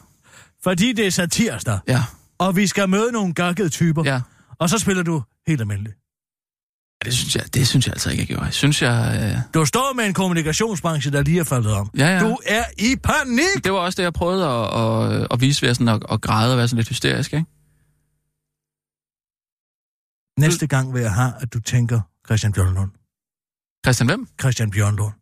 Fordi 0.63 0.93
det 0.93 1.07
er 1.07 1.11
satirsdag. 1.11 1.79
Ja. 1.87 2.03
Og 2.37 2.55
vi 2.55 2.67
skal 2.67 2.89
møde 2.89 3.11
nogle 3.11 3.33
gakkede 3.33 3.69
typer. 3.69 4.03
Ja. 4.05 4.21
Og 4.59 4.69
så 4.69 4.77
spiller 4.77 5.03
du 5.03 5.23
helt 5.47 5.61
almindeligt. 5.61 6.02
Det 7.05 7.13
synes 7.13 7.35
jeg, 7.35 7.53
det 7.53 7.67
synes 7.67 7.85
jeg 7.87 7.93
altså 7.93 8.09
ikke, 8.09 8.21
jeg 8.21 8.27
gjorde. 8.27 8.43
Jeg 8.43 8.53
synes, 8.53 8.81
jeg... 8.81 9.19
Øh... 9.35 9.53
Du 9.53 9.65
står 9.65 9.93
med 9.95 10.05
en 10.05 10.13
kommunikationsbranche, 10.13 11.11
der 11.11 11.21
lige 11.21 11.39
er 11.39 11.43
faldet 11.43 11.73
om. 11.73 11.89
Ja, 11.97 12.07
ja. 12.07 12.19
Du 12.19 12.37
er 12.45 12.63
i 12.77 12.95
panik! 13.03 13.63
Det 13.63 13.73
var 13.73 13.79
også 13.79 13.97
det, 13.97 14.03
jeg 14.03 14.13
prøvede 14.13 14.45
at, 14.47 14.81
at, 14.81 15.27
at 15.31 15.41
vise 15.41 15.65
ved 15.67 15.73
sådan 15.73 15.87
at, 15.87 16.03
at 16.11 16.21
græde 16.21 16.53
og 16.53 16.57
være 16.57 16.67
sådan 16.67 16.77
lidt 16.77 16.89
hysterisk, 16.89 17.33
ikke? 17.33 17.45
Næste 20.39 20.67
gang 20.67 20.93
vil 20.93 21.01
jeg 21.01 21.13
have, 21.13 21.33
at 21.41 21.53
du 21.53 21.59
tænker 21.59 22.01
Christian 22.25 22.53
Bjørnlund. 22.53 22.91
Christian 23.85 24.07
hvem? 24.07 24.27
Christian 24.39 24.71
Bjørnlund. 24.71 25.13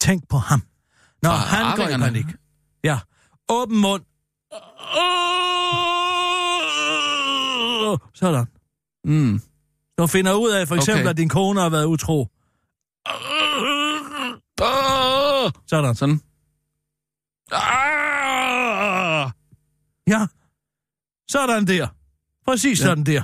Tænk 0.00 0.28
på 0.28 0.38
ham. 0.38 0.62
Når 1.22 1.30
Fra 1.30 1.36
han 1.36 1.76
går 1.76 1.88
i 1.88 1.98
panik. 1.98 2.26
Ja. 2.84 2.98
Åben 3.48 3.80
mund. 3.80 4.02
Sådan. 8.14 8.46
Mm. 9.04 9.40
Du 10.00 10.06
finder 10.06 10.32
ud 10.34 10.50
af, 10.50 10.68
for 10.68 10.76
eksempel, 10.76 11.00
Okay. 11.02 11.10
at 11.10 11.16
din 11.16 11.28
kone 11.28 11.60
har 11.60 11.68
været 11.68 11.84
utro. 11.84 12.28
Sådan. 15.66 15.94
Sådan. 15.94 16.20
Ja. 20.06 20.26
Sådan 21.30 21.66
der. 21.66 21.88
Præcis 22.46 22.80
Ja. 22.80 22.84
ja. 22.84 22.88
sådan 22.90 23.04
der. 23.06 23.22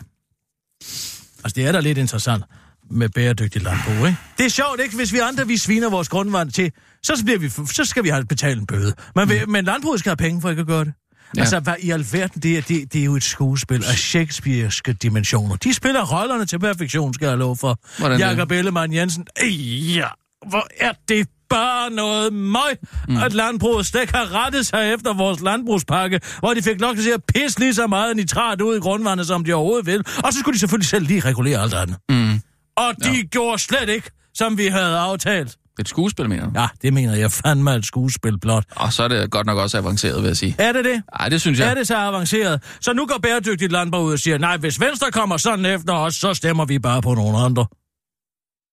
Altså, 1.45 1.53
det 1.55 1.66
er 1.66 1.72
da 1.72 1.81
lidt 1.81 1.99
interessant 1.99 2.45
med 2.91 3.09
bæredygtigt 3.09 3.64
landbrug, 3.64 4.07
ikke? 4.07 4.18
Det 4.39 4.47
er 4.47 4.51
sjovt, 4.51 4.81
ikke? 4.81 4.97
Hvis 4.97 5.12
vi 5.12 5.18
andre, 5.18 5.47
vi 5.47 5.57
sviner 5.57 5.91
vores 5.91 6.09
grundvand 6.09 6.51
til, 6.51 6.72
så, 7.03 7.22
bliver 7.24 7.39
vi, 7.39 7.49
så 7.49 7.85
skal 7.85 8.05
vi 8.05 8.09
have 8.09 8.24
betalt 8.24 8.61
en 8.61 8.66
bøde. 8.66 8.95
Men, 9.14 9.29
mm. 9.29 9.51
men 9.51 9.64
landbruget 9.64 10.01
skal 10.01 10.11
have 10.11 10.16
penge 10.16 10.41
for 10.41 10.51
ikke 10.51 10.61
at 10.61 10.66
gøre 10.66 10.85
det. 10.85 10.93
Ja. 11.37 11.41
Altså, 11.41 11.61
hvad 11.61 11.74
i 11.81 11.91
alverden, 11.91 12.43
det 12.43 12.59
er, 12.59 12.62
det, 12.62 12.93
det 12.93 13.01
er 13.01 13.05
jo 13.05 13.16
et 13.16 13.22
skuespil 13.22 13.85
af 13.85 13.95
Shakespeareske 13.99 14.93
dimensioner. 14.93 15.57
De 15.57 15.74
spiller 15.74 16.05
rollerne 16.05 16.47
til 16.47 16.59
perfektion, 16.59 17.14
skal 17.14 17.29
jeg 17.29 17.39
love 17.39 17.57
for. 17.57 17.79
Hvordan? 17.99 18.18
Jakob 18.18 18.51
Ellemann 18.51 18.95
Jensen. 18.95 19.27
Ej, 19.37 19.49
ja, 19.95 20.09
hvor 20.49 20.66
er 20.81 20.93
det 21.09 21.29
bare 21.49 21.91
noget 21.91 22.33
møg, 22.33 22.77
mm. 23.09 23.16
at 23.16 23.33
landbruget 23.33 23.87
slet 23.87 24.11
har 24.11 24.45
rettet 24.45 24.66
sig 24.66 24.93
efter 24.93 25.14
vores 25.14 25.41
landbrugspakke, 25.41 26.20
hvor 26.39 26.55
de 26.55 26.62
fik 26.62 26.81
lov 26.81 26.97
til 26.97 27.11
at 27.11 27.24
pisse 27.35 27.59
lige 27.59 27.74
så 27.74 27.87
meget 27.87 28.16
nitrat 28.16 28.61
ud 28.61 28.77
i 28.77 28.81
grundvandet, 28.81 29.27
som 29.27 29.45
de 29.45 29.53
overhovedet 29.53 29.87
vil. 29.87 30.05
Og 30.24 30.33
så 30.33 30.39
skulle 30.39 30.55
de 30.55 30.59
selvfølgelig 30.59 30.89
selv 30.89 31.07
lige 31.07 31.20
regulere 31.20 31.62
alt 31.62 31.74
andet. 31.74 31.97
Mm. 32.09 32.41
Og 32.77 32.95
de 33.05 33.16
ja. 33.16 33.22
gjorde 33.22 33.59
slet 33.59 33.89
ikke, 33.89 34.11
som 34.35 34.59
vi 34.59 34.66
havde 34.66 34.99
aftalt. 34.99 35.57
Det 35.77 35.83
et 35.83 35.89
skuespil, 35.89 36.29
mener 36.29 36.45
du? 36.45 36.61
Ja, 36.61 36.66
det 36.83 36.93
mener 36.93 37.14
jeg 37.14 37.33
fandme 37.33 37.74
et 37.74 37.87
skuespil 37.87 38.39
blot. 38.39 38.64
Og 38.70 38.93
så 38.93 39.03
er 39.03 39.09
det 39.09 39.31
godt 39.31 39.47
nok 39.47 39.59
også 39.59 39.79
avanceret, 39.79 40.22
vil 40.22 40.27
jeg 40.29 40.37
sige. 40.37 40.55
Er 40.59 40.72
det 40.72 40.85
det? 40.85 41.03
Nej, 41.18 41.29
det 41.29 41.41
synes 41.41 41.59
jeg. 41.59 41.70
Er 41.70 41.74
det 41.74 41.87
så 41.87 41.97
avanceret? 41.97 42.62
Så 42.81 42.93
nu 42.93 43.07
går 43.07 43.18
bæredygtigt 43.22 43.72
landbrug 43.72 44.05
ud 44.05 44.12
og 44.12 44.18
siger, 44.18 44.39
nej, 44.39 44.57
hvis 44.57 44.81
Venstre 44.81 45.11
kommer 45.11 45.37
sådan 45.37 45.66
efter 45.66 45.93
os, 45.93 46.14
så 46.14 46.35
stemmer 46.35 46.64
vi 46.64 46.79
bare 46.79 47.03
på 47.03 47.14
nogle 47.14 47.39
andre. 47.39 47.66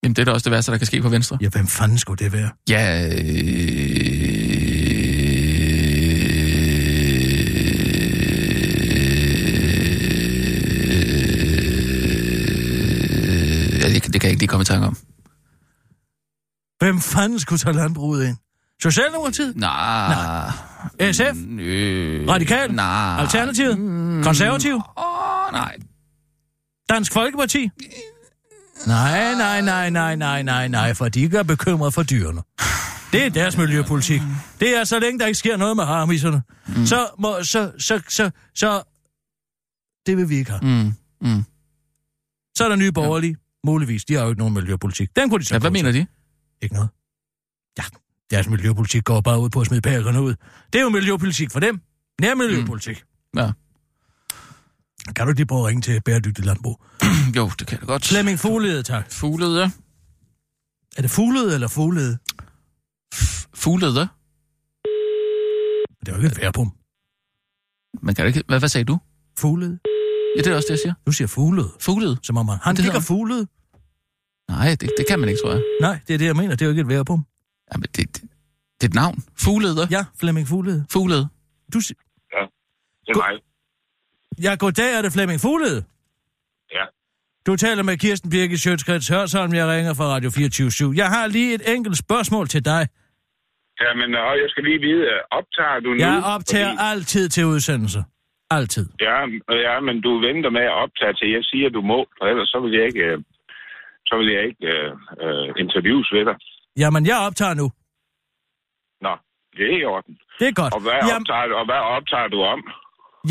Jamen, 0.04 0.16
det 0.16 0.22
er 0.22 0.26
da 0.26 0.32
også 0.32 0.44
det 0.44 0.52
værste, 0.52 0.72
der 0.72 0.78
kan 0.78 0.88
ske 0.88 1.02
på 1.02 1.10
Venstre. 1.10 1.38
Ja, 1.42 1.50
hvem 1.50 1.68
fanden 1.68 1.98
skulle 1.98 2.26
det 2.26 2.34
være? 2.34 2.50
Ja, 2.70 3.06
øh... 3.06 4.44
Det 14.14 14.22
kan 14.22 14.28
jeg 14.28 14.32
ikke 14.32 14.42
lige 14.42 14.48
komme 14.48 14.62
i 14.62 14.66
tanke 14.66 14.88
om. 14.88 14.98
Hvem 16.84 17.02
fanden 17.02 17.40
skulle 17.40 17.60
tage 17.60 17.76
landbruget 17.76 18.28
ind? 18.28 18.38
Socialdemokratiet? 18.82 19.56
Nej. 19.56 20.52
SF? 21.12 21.38
Øh, 21.60 22.30
Radikal? 22.30 22.74
Nej. 22.74 23.20
Alternativet? 23.20 23.78
Konservativ? 24.24 24.74
Åh, 24.76 25.52
nej. 25.52 25.78
Dansk 26.90 27.14
Folkeparti? 27.14 27.70
Nej, 28.88 29.34
nej, 29.36 29.62
nej, 29.62 29.90
nej, 29.90 30.16
nej, 30.16 30.42
nej, 30.44 30.68
nej, 30.68 30.94
for 30.94 31.10
de 31.10 31.38
er 31.38 31.44
bekymret 31.44 31.94
for 31.94 32.04
dyrene. 32.04 32.42
Det 33.12 33.26
er 33.26 33.30
deres 33.30 33.58
miljøpolitik. 33.58 34.22
Det 34.60 34.78
er, 34.78 34.84
så 34.84 35.00
længe 35.00 35.20
der 35.20 35.26
ikke 35.26 35.40
sker 35.40 35.58
noget 35.58 35.76
med 35.76 35.84
harmiserne, 35.86 36.42
mm. 36.68 36.86
så, 36.86 37.08
må, 37.20 37.44
så, 37.44 37.72
så, 37.78 38.02
så, 38.10 38.32
så, 38.56 38.82
det 40.06 40.18
vil 40.18 40.30
vi 40.30 40.36
ikke 40.36 40.52
have. 40.52 40.62
Mm, 40.62 40.94
mm. 41.30 41.44
Så 42.58 42.64
er 42.64 42.70
der 42.70 42.76
nye 42.76 42.92
borgerlige, 42.92 43.38
muligvis. 43.66 44.06
De 44.06 44.14
har 44.14 44.24
jo 44.24 44.30
ikke 44.30 44.40
nogen 44.40 44.54
miljøpolitik. 44.54 45.16
Den 45.16 45.30
kunne 45.30 45.40
de 45.40 45.46
så 45.46 45.56
Ja, 45.56 45.60
hvad 45.60 45.72
mener 45.72 45.92
de? 45.92 46.06
Ikke 46.64 46.76
noget. 46.76 46.90
Ja, 47.78 47.84
deres 48.32 48.48
miljøpolitik 48.50 49.04
går 49.04 49.22
bare 49.22 49.40
ud 49.40 49.50
på 49.50 49.62
at 49.62 49.68
smide 49.68 49.82
pækerne 49.82 50.22
ud. 50.22 50.36
Det 50.74 50.80
er 50.80 50.84
jo 50.84 50.90
miljøpolitik 50.90 51.52
for 51.52 51.60
dem. 51.60 51.82
Nærmiljøpolitik. 52.22 53.04
Mm. 53.34 53.40
Ja. 53.40 53.52
Kan 55.16 55.26
du 55.26 55.30
ikke 55.32 55.40
lige 55.40 55.48
prøve 55.48 55.62
at 55.62 55.66
ringe 55.68 55.82
til 55.82 56.02
Bæredygtigt 56.02 56.46
Landbrug? 56.46 56.84
Jo, 57.38 57.52
det 57.60 57.68
kan 57.68 57.80
jeg 57.80 57.88
godt. 57.88 58.06
Flemming 58.06 58.40
Fuglede, 58.40 58.84
tak. 58.84 59.12
Fuglede, 59.12 59.60
ja. 59.62 59.72
Er 60.98 61.02
det 61.02 61.12
Fuglede 61.12 61.54
eller 61.54 61.68
Fuglede? 61.68 62.18
Fuglede. 63.56 64.08
Det 66.00 66.08
er 66.08 66.12
jo 66.12 66.16
ikke 66.16 66.28
et 66.28 66.38
værbum. 66.38 66.74
Men 68.02 68.16
kan 68.16 68.28
ikke... 68.28 68.44
Hvad, 68.48 68.60
hvad 68.60 68.70
sagde 68.70 68.86
du? 68.86 69.00
Fuglede? 69.40 69.80
Ja, 70.38 70.42
det 70.42 70.52
er 70.52 70.56
også 70.56 70.66
det, 70.68 70.70
jeg 70.70 70.80
siger. 70.80 70.94
Du 71.08 71.12
siger 71.12 71.28
Fuglede. 71.28 71.70
Fuglede? 71.80 72.18
Som 72.24 72.38
om 72.38 72.46
man... 72.46 72.58
Han 72.62 72.76
Det 72.76 72.86
hedder- 72.86 73.00
Fuglede. 73.00 73.48
Nej, 74.50 74.70
det, 74.82 74.90
det 74.98 75.06
kan 75.10 75.20
man 75.20 75.30
ikke, 75.30 75.42
tror 75.44 75.52
jeg. 75.52 75.62
Nej, 75.82 75.98
det 76.08 76.14
er 76.14 76.18
det, 76.18 76.26
jeg 76.26 76.36
mener. 76.36 76.50
Det 76.56 76.62
er 76.62 76.66
jo 76.66 76.70
ikke 76.70 76.82
et 76.82 76.90
værbum. 76.90 77.26
Jamen, 77.74 77.84
det, 77.96 77.98
det, 77.98 78.22
det 78.82 78.84
er 78.88 78.92
et 78.94 78.94
navn. 78.94 79.18
Fuglede. 79.46 79.88
Ja, 79.92 80.06
Flemming 80.20 80.48
Fuglede. 80.48 80.86
Fuglede. 80.94 81.28
Du 81.74 81.80
siger... 81.80 82.00
Ja, 82.36 82.42
det 83.06 83.12
er 83.16 83.18
mig. 83.26 83.42
Ja, 84.46 84.56
goddag, 84.60 84.94
er 84.98 85.02
det 85.02 85.12
Flemming 85.14 85.40
Fuglede? 85.42 85.84
Ja. 86.72 86.86
Du 87.48 87.56
taler 87.56 87.84
med 87.84 87.98
Kirsten 87.98 88.30
Birgit 88.30 88.60
Sjøtskrets 88.60 89.08
Hørsholm. 89.08 89.54
Jeg 89.54 89.68
ringer 89.68 89.94
fra 89.94 90.04
Radio 90.16 90.30
24 90.30 90.94
Jeg 90.96 91.08
har 91.10 91.28
lige 91.28 91.54
et 91.56 91.64
enkelt 91.76 91.98
spørgsmål 91.98 92.48
til 92.48 92.66
dig. 92.66 92.88
Ja, 93.82 93.94
men 94.02 94.10
øh, 94.22 94.34
jeg 94.44 94.50
skal 94.50 94.64
lige 94.64 94.80
vide, 94.88 95.04
øh, 95.14 95.20
optager 95.40 95.80
du 95.84 95.90
nu? 95.94 96.00
Jeg 96.00 96.24
optager 96.36 96.72
Fordi- 96.72 96.90
altid 96.92 97.30
til 97.30 97.46
udsendelse. 97.46 98.04
Altid. 98.50 98.86
Ja, 99.08 99.18
ja, 99.68 99.80
men 99.88 100.02
du 100.02 100.12
venter 100.28 100.50
med 100.50 100.62
at 100.62 100.76
optage 100.84 101.14
til, 101.14 101.28
jeg 101.38 101.44
siger, 101.44 101.70
du 101.70 101.82
må, 101.82 102.00
for 102.18 102.26
ellers 102.32 102.50
så 102.54 102.60
vil 102.64 102.72
jeg 102.78 102.86
ikke, 102.86 103.00
øh, 103.12 103.18
så 104.14 104.18
vil 104.20 104.28
jeg 104.36 104.44
ikke 104.50 104.66
øh, 104.76 104.92
øh, 105.26 105.48
interviews 105.64 106.08
ved 106.16 106.26
dig. 106.30 106.36
Jamen, 106.82 107.06
jeg 107.06 107.18
optager 107.28 107.54
nu. 107.54 107.68
Nå, 109.06 109.14
det 109.58 109.64
er 109.74 109.78
i 109.82 109.86
orden. 109.86 110.14
Det 110.40 110.48
er 110.48 110.52
godt. 110.62 110.74
Og 110.74 110.82
hvad, 110.82 110.94
Jamen, 110.94 111.16
optager, 111.22 111.56
og 111.60 111.66
hvad 111.66 111.82
optager 111.98 112.28
du 112.28 112.40
om? 112.54 112.60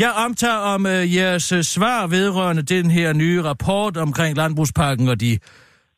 jeg 0.03 0.11
optager 0.25 0.61
om 0.73 0.85
øh, 0.85 1.15
jeres 1.15 1.51
øh, 1.51 1.61
svar 1.75 2.07
vedrørende 2.07 2.63
den 2.63 2.91
her 2.91 3.13
nye 3.13 3.41
rapport 3.43 3.97
omkring 3.97 4.37
landbrugspakken 4.37 5.07
og 5.09 5.19
de 5.19 5.39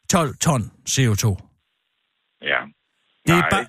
12 0.09 0.35
ton 0.45 0.61
CO2. 0.89 1.25
Ja. 2.51 2.59
Det 3.27 3.33
er 3.41 3.41
bare... 3.51 3.65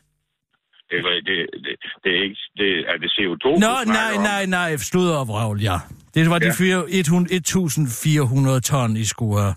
det, 0.90 0.98
det, 1.04 1.36
det, 1.64 1.76
det, 2.04 2.10
er 2.18 2.22
ikke, 2.26 2.40
det, 2.60 2.70
er 2.90 2.96
det 3.02 3.10
CO2, 3.18 3.46
Nå, 3.66 3.74
nej, 3.92 4.12
om? 4.16 4.22
nej, 4.22 4.46
nej, 4.46 4.76
sludder 4.76 5.16
og 5.16 5.28
vrøvl, 5.28 5.60
ja. 5.62 5.76
Det 6.14 6.30
var 6.30 6.38
de 6.38 6.46
Ja. 6.46 6.52
fire- 6.52 6.84
100 6.90 7.34
1400 7.36 8.60
ton, 8.60 8.96
I 8.96 9.04
skulle 9.04 9.40
have 9.42 9.54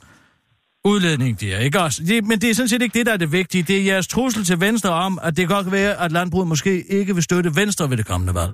udledning 0.91 1.33
der, 1.43 1.57
ikke 1.67 1.79
også? 1.85 1.99
Det, 2.09 2.17
men 2.29 2.37
det 2.41 2.47
er 2.49 2.55
sådan 2.55 2.71
set 2.73 2.81
ikke 2.81 2.97
det, 2.99 3.05
der 3.05 3.13
er 3.13 3.21
det 3.25 3.31
vigtige. 3.39 3.63
Det 3.69 3.75
er 3.79 3.85
jeres 3.91 4.07
trussel 4.07 4.43
til 4.49 4.57
Venstre 4.67 4.91
om, 5.07 5.13
at 5.23 5.31
det 5.37 5.41
kan 5.47 5.55
godt 5.59 5.71
være, 5.79 5.93
at 6.03 6.11
landbruget 6.17 6.47
måske 6.53 6.73
ikke 6.99 7.13
vil 7.17 7.23
støtte 7.23 7.49
Venstre 7.61 7.89
ved 7.89 7.97
det 7.97 8.07
kommende 8.11 8.33
valg. 8.41 8.53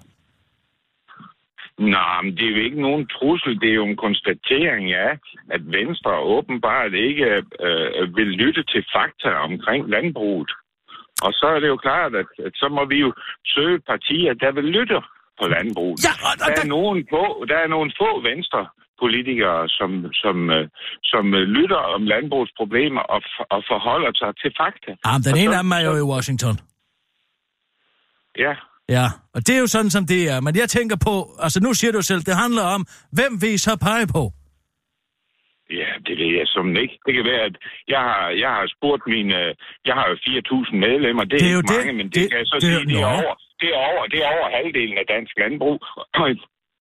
Nej, 1.98 2.22
men 2.24 2.32
det 2.38 2.46
er 2.46 2.56
jo 2.56 2.64
ikke 2.68 2.82
nogen 2.88 3.08
trussel. 3.16 3.60
Det 3.62 3.70
er 3.70 3.80
jo 3.82 3.88
en 3.94 4.02
konstatering 4.06 4.86
af, 4.94 5.14
at 5.56 5.62
Venstre 5.78 6.12
åbenbart 6.36 6.94
ikke 6.94 7.26
øh, 7.68 8.16
vil 8.18 8.28
lytte 8.42 8.64
til 8.64 8.84
fakta 8.96 9.30
omkring 9.48 9.90
landbruget. 9.90 10.52
Og 11.26 11.32
så 11.40 11.46
er 11.56 11.60
det 11.60 11.68
jo 11.68 11.78
klart, 11.78 12.16
at, 12.22 12.30
at 12.46 12.54
så 12.56 12.68
må 12.78 12.86
vi 12.86 12.98
jo 13.06 13.14
søge 13.46 13.80
partier, 13.92 14.34
der 14.34 14.52
vil 14.52 14.64
lytte 14.78 14.98
på 15.40 15.46
landbruget. 15.56 15.98
Ja, 16.08 16.14
og, 16.28 16.34
og 16.46 16.50
Der 16.56 16.62
er 16.66 16.72
nogen 16.78 17.00
få, 17.14 17.46
der 17.52 17.58
er 17.64 17.68
nogle 17.76 17.92
få 18.02 18.10
venstre 18.30 18.62
politikere, 19.04 19.70
som, 19.78 19.90
som, 20.24 20.38
øh, 20.58 20.68
som 21.12 21.24
øh, 21.40 21.42
lytter 21.58 21.82
om 21.96 22.02
landbrugets 22.14 22.54
problemer 22.60 23.02
og, 23.16 23.22
og 23.54 23.60
forholder 23.72 24.12
sig 24.22 24.32
til 24.42 24.52
fakta. 24.62 24.92
ah, 25.10 25.18
den 25.28 25.36
ene 25.42 25.54
af 25.58 25.64
dem 25.64 25.72
er 25.80 25.84
jo 25.90 25.94
i 26.04 26.06
Washington. 26.14 26.56
Ja, 28.46 28.54
Ja, 28.98 29.06
og 29.36 29.40
det 29.48 29.54
er 29.56 29.60
jo 29.66 29.68
sådan, 29.76 29.92
som 29.98 30.04
det 30.14 30.22
er. 30.34 30.40
Men 30.46 30.54
jeg 30.62 30.70
tænker 30.78 30.98
på, 31.08 31.14
altså 31.46 31.60
nu 31.66 31.70
siger 31.74 31.92
du 31.98 32.02
selv, 32.02 32.22
det 32.30 32.36
handler 32.44 32.66
om, 32.76 32.82
hvem 33.18 33.32
vil 33.42 33.52
I 33.58 33.58
så 33.68 33.74
pege 33.88 34.08
på? 34.18 34.24
Ja, 35.80 35.90
det 36.08 36.16
ved 36.22 36.32
jeg 36.40 36.48
som 36.56 36.66
ikke. 36.84 36.96
Det 37.06 37.14
kan 37.18 37.26
være, 37.32 37.44
at 37.50 37.56
jeg 37.94 38.02
har, 38.10 38.22
jeg 38.44 38.52
har 38.58 38.66
spurgt 38.76 39.04
mine... 39.16 39.36
Jeg 39.90 39.96
har 40.00 40.06
jo 40.12 40.16
4.000 40.16 40.76
medlemmer. 40.88 41.24
Det 41.24 41.34
er, 41.36 41.42
Det 41.44 41.48
er 41.52 41.56
jo 41.58 41.62
ikke 41.64 41.74
det. 41.74 41.80
mange, 41.82 41.94
men 42.00 42.08
det, 42.14 42.16
Det- 42.22 42.30
kan 42.32 42.40
jeg 42.44 42.48
så 42.54 42.58
det- 42.62 42.64
sige, 42.70 42.86
det 42.94 43.00
er, 43.08 43.12
over, 43.20 43.34
det, 43.62 43.70
er 43.76 43.80
over, 43.92 44.04
det 44.14 44.20
er 44.26 44.30
over 44.38 44.48
halvdelen 44.58 44.98
af 45.02 45.06
dansk 45.16 45.34
landbrug. 45.44 45.78
Og 46.22 46.26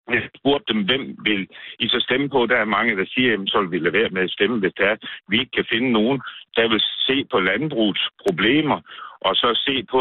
jeg 0.10 0.24
spurgte 0.40 0.74
dem, 0.74 0.82
hvem 0.90 1.04
vil 1.28 1.42
I 1.80 1.88
så 1.88 2.00
stemme 2.08 2.30
på? 2.30 2.40
Der 2.52 2.58
er 2.58 2.76
mange, 2.78 2.98
der 3.00 3.06
siger, 3.14 3.32
jamen, 3.32 3.48
så 3.48 3.58
vil 3.62 3.72
vi 3.72 3.80
lade 3.80 3.98
være 4.00 4.10
med 4.16 4.24
at 4.28 4.36
stemme, 4.38 4.60
hvis 4.60 4.74
det 4.78 4.86
er, 4.92 4.96
vi 5.30 5.40
ikke 5.40 5.56
kan 5.58 5.68
finde 5.74 5.92
nogen, 5.92 6.20
der 6.58 6.66
vil 6.72 6.82
se 7.08 7.16
på 7.32 7.38
landbrugets 7.40 8.06
problemer, 8.26 8.80
og 9.28 9.34
så 9.36 9.48
se 9.68 9.76
på 9.92 10.00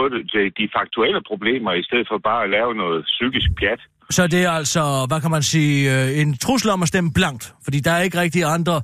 de- 0.59 0.75
faktuelle 0.79 1.21
problemer, 1.31 1.73
i 1.73 1.83
stedet 1.89 2.07
for 2.11 2.19
bare 2.19 2.45
at 2.45 2.51
lave 2.51 2.75
noget 2.75 3.05
psykisk 3.05 3.49
pjat. 3.59 3.81
Så 4.11 4.23
det 4.27 4.45
er 4.45 4.51
altså, 4.51 4.83
hvad 5.09 5.21
kan 5.21 5.31
man 5.31 5.43
sige, 5.43 5.75
øh, 5.95 6.21
en 6.21 6.31
trussel 6.45 6.71
om 6.71 6.83
at 6.83 6.89
stemme 6.89 7.11
blankt. 7.19 7.45
Fordi 7.65 7.79
der 7.87 7.93
er 7.93 8.03
ikke 8.03 8.21
rigtig 8.21 8.43
andre 8.45 8.77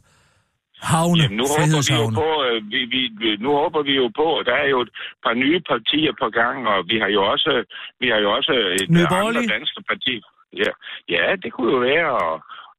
Havne, 0.93 1.23
Jamen, 1.23 1.37
nu 1.41 1.47
håber 1.57 1.81
vi 1.89 1.95
jo 2.03 2.07
på, 2.23 2.31
øh, 2.47 2.59
vi, 2.73 2.81
vi, 3.21 3.29
nu 3.45 3.51
håber 3.61 3.83
vi 3.89 3.95
jo 4.03 4.07
på, 4.21 4.29
der 4.49 4.55
er 4.63 4.69
jo 4.75 4.79
et 4.87 4.93
par 5.25 5.35
nye 5.45 5.61
partier 5.71 6.13
på 6.23 6.27
gang, 6.41 6.57
og 6.73 6.79
vi 6.91 6.97
har 7.03 7.11
jo 7.17 7.23
også, 7.33 7.53
vi 8.01 8.07
har 8.13 8.19
jo 8.25 8.29
også 8.39 8.53
et 8.81 8.91
Nye 8.91 9.07
par 9.13 9.21
andre 9.29 9.43
danske 9.57 9.81
partier. 9.91 10.27
Ja, 10.63 10.71
ja, 11.09 11.25
det 11.43 11.53
kunne 11.53 11.71
jo 11.77 11.79
være, 11.91 12.11
og, 12.27 12.35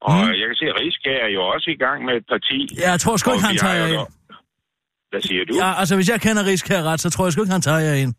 og 0.08 0.14
mm. 0.14 0.32
jeg 0.40 0.46
kan 0.50 0.56
se, 0.62 0.66
at 0.72 0.76
Rigskær 0.82 1.20
er 1.28 1.32
jo 1.38 1.42
også 1.54 1.68
i 1.76 1.78
gang 1.86 2.06
med 2.06 2.14
et 2.20 2.26
parti. 2.34 2.60
Ja, 2.82 2.90
jeg 2.92 3.00
tror 3.00 3.18
sgu 3.18 3.32
ikke, 3.32 3.46
han 3.46 3.58
tager 3.58 3.88
ind. 3.88 4.08
Hvad 5.12 5.22
siger 5.22 5.46
du? 5.46 5.54
Ja, 5.56 5.80
altså, 5.80 5.96
hvis 5.96 6.10
jeg 6.10 6.22
kender 6.22 6.46
Rigskær 6.46 6.82
ret, 6.84 7.00
så 7.00 7.10
tror 7.10 7.26
jeg 7.26 7.34
sgu 7.34 7.42
ikke, 7.42 7.52
han 7.52 7.62
tager 7.62 7.80
jer 7.80 7.94
ind. 7.94 8.14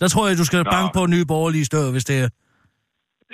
Så 0.00 0.06
tror 0.12 0.28
jeg, 0.28 0.38
du 0.38 0.44
skal 0.44 0.62
Nå. 0.64 0.70
banke 0.70 0.90
på 0.98 1.06
nye 1.06 1.24
borgerlige 1.32 1.64
stød, 1.64 1.92
hvis 1.92 2.04
det 2.04 2.16
er... 2.22 2.28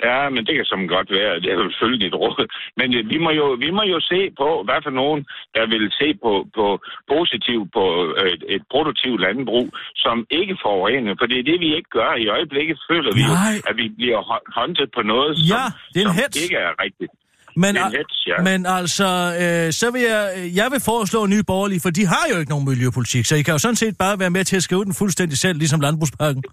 Ja, 0.07 0.19
men 0.33 0.41
det 0.47 0.53
kan 0.55 0.65
som 0.73 0.81
godt 0.95 1.09
være. 1.19 1.33
Det 1.41 1.49
er 1.51 1.57
jo 1.61 1.71
selvfølgelig 1.71 2.01
dit 2.05 2.19
råd. 2.23 2.43
Men 2.79 2.87
øh, 2.97 3.03
vi, 3.11 3.17
må 3.25 3.29
jo, 3.41 3.47
vi 3.65 3.69
må 3.77 3.83
jo 3.93 3.99
se 4.11 4.21
på, 4.41 4.49
hvad 4.67 4.79
for 4.85 4.93
nogen, 5.01 5.19
der 5.55 5.65
vil 5.73 5.85
se 6.01 6.07
på, 6.25 6.31
på 6.57 6.65
positivt 7.13 7.67
på 7.77 7.85
øh, 8.19 8.27
et, 8.33 8.43
et 8.55 8.63
produktivt 8.73 9.19
landbrug, 9.25 9.67
som 10.03 10.15
ikke 10.39 10.55
forurener. 10.65 11.13
For 11.19 11.25
det 11.31 11.37
er 11.39 11.45
det, 11.51 11.57
vi 11.65 11.69
ikke 11.77 11.91
gør. 11.99 12.09
I 12.23 12.25
øjeblikket 12.37 12.77
føler 12.89 13.11
vi 13.17 13.23
jo, 13.29 13.35
at 13.69 13.75
vi 13.81 13.85
bliver 13.97 14.19
håndtet 14.59 14.87
på 14.95 15.01
noget, 15.13 15.31
ja, 15.53 15.63
som, 15.63 15.63
det 15.93 15.99
er 16.01 16.05
en 16.05 16.13
som 16.13 16.19
hets. 16.21 16.35
ikke 16.43 16.57
er 16.67 16.73
rigtigt. 16.85 17.11
Men, 17.55 17.75
Det 17.75 17.81
er 17.81 17.85
en 17.85 17.97
hets, 17.99 18.17
ja. 18.31 18.37
men 18.49 18.59
altså, 18.79 19.09
øh, 19.41 19.73
så 19.81 19.87
vil 19.93 20.01
jeg, 20.01 20.23
jeg 20.59 20.67
vil 20.73 20.81
foreslå 20.91 21.19
nye 21.25 21.43
borgerlige, 21.51 21.81
for 21.85 21.89
de 21.89 22.03
har 22.13 22.25
jo 22.31 22.35
ikke 22.39 22.51
nogen 22.55 22.65
miljøpolitik, 22.71 23.25
så 23.25 23.35
I 23.35 23.41
kan 23.41 23.51
jo 23.51 23.57
sådan 23.65 23.75
set 23.83 23.95
bare 23.99 24.19
være 24.19 24.29
med 24.37 24.43
til 24.43 24.55
at 24.55 24.63
skrive 24.63 24.83
den 24.85 24.93
fuldstændig 24.93 25.37
selv, 25.37 25.57
ligesom 25.57 25.79
landbrugspakken. 25.81 26.43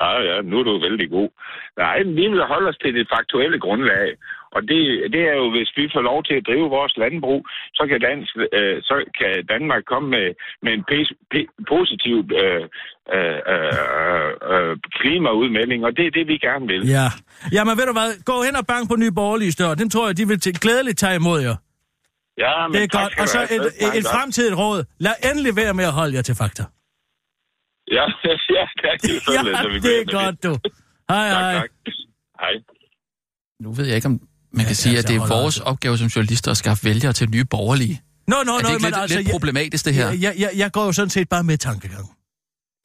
Ja, 0.00 0.10
ja, 0.28 0.36
nu 0.42 0.58
er 0.58 0.64
du 0.64 0.80
vældig 0.86 1.10
god. 1.10 1.30
Nej, 1.76 2.02
vi 2.02 2.24
vil 2.28 2.42
holde 2.52 2.68
os 2.68 2.78
til 2.82 2.94
det 2.94 3.06
faktuelle 3.14 3.60
grundlag. 3.60 4.16
Og 4.56 4.62
det, 4.70 4.80
det 5.14 5.22
er 5.30 5.36
jo, 5.42 5.46
hvis 5.56 5.70
vi 5.76 5.84
får 5.94 6.02
lov 6.10 6.18
til 6.24 6.34
at 6.34 6.46
drive 6.48 6.68
vores 6.76 6.94
landbrug, 7.02 7.40
så 7.74 7.82
kan, 7.88 8.00
dansk, 8.08 8.32
øh, 8.58 8.76
så 8.88 8.96
kan 9.18 9.32
Danmark 9.52 9.82
komme 9.92 10.08
med, 10.16 10.26
med 10.64 10.72
en 10.72 10.84
pes, 10.90 11.08
pe, 11.32 11.40
positiv 11.72 12.16
øh, 12.42 12.64
øh, 13.16 13.38
øh, 13.54 14.30
øh, 14.52 14.76
klimaudmelding, 14.98 15.80
og 15.84 15.92
det 15.96 16.04
er 16.06 16.12
det, 16.18 16.26
vi 16.32 16.36
gerne 16.48 16.66
vil. 16.72 16.82
Ja. 16.96 17.08
Jamen 17.56 17.74
ved 17.78 17.86
du 17.90 17.94
hvad, 18.00 18.10
gå 18.30 18.36
hen 18.46 18.56
og 18.60 18.66
bank 18.72 18.84
på 18.90 18.96
nye 18.96 19.14
borgerlige 19.20 19.52
stør. 19.52 19.74
Den 19.74 19.90
tror 19.90 20.06
jeg, 20.08 20.16
de 20.18 20.24
vil 20.28 20.40
til 20.40 20.54
glædeligt 20.64 20.98
tage 20.98 21.16
imod 21.22 21.40
jer. 21.46 21.56
Ja, 22.38 22.54
men 22.66 22.74
Det 22.74 22.82
er 22.82 22.86
tak 22.86 23.02
godt. 23.02 23.20
Og 23.20 23.28
så 23.28 23.40
et, 23.56 23.64
et, 23.84 23.98
et 23.98 24.06
fremtidigt 24.14 24.56
råd. 24.58 24.84
Lad 24.98 25.14
endelig 25.30 25.52
være 25.56 25.74
med 25.74 25.84
at 25.84 25.92
holde 25.92 26.14
jer 26.16 26.22
til 26.22 26.36
fakta. 26.42 26.62
Ja, 27.96 28.04
ja, 28.56 28.64
det 29.00 29.54
er 29.54 29.72
vi 29.72 29.78
det 29.78 29.94
er 30.00 30.12
godt, 30.18 30.42
du. 30.44 30.52
Hej, 31.10 31.28
Tak, 31.30 31.42
hej. 31.42 31.52
tak. 31.54 31.70
Hej. 32.40 32.54
Nu 33.62 33.72
ved 33.72 33.86
jeg 33.86 33.96
ikke, 33.96 34.06
om 34.06 34.20
man 34.52 34.66
kan 34.66 34.74
sige, 34.74 34.98
at 34.98 35.08
det 35.08 35.16
er 35.16 35.28
vores 35.28 35.60
opgave 35.60 35.98
som 35.98 36.06
journalister 36.06 36.50
at 36.50 36.56
skaffe 36.56 36.84
vælgere 36.84 37.12
til 37.12 37.30
nye 37.30 37.44
borgerlige. 37.44 38.02
Nå, 38.28 38.36
nå, 38.36 38.40
Er 38.40 38.44
nå, 38.44 38.52
det 38.58 38.74
ikke 38.74 38.82
men 38.82 38.82
lidt, 38.84 38.96
altså... 38.96 39.16
lidt 39.16 39.28
jeg- 39.28 39.32
problematisk, 39.32 39.84
det 39.84 39.94
her? 39.94 40.08
Jeg, 40.10 40.34
jeg, 40.38 40.50
jeg 40.56 40.72
går 40.72 40.84
jo 40.84 40.92
sådan 40.92 41.10
set 41.10 41.28
bare 41.28 41.44
med 41.44 41.58
tankegang. 41.58 42.06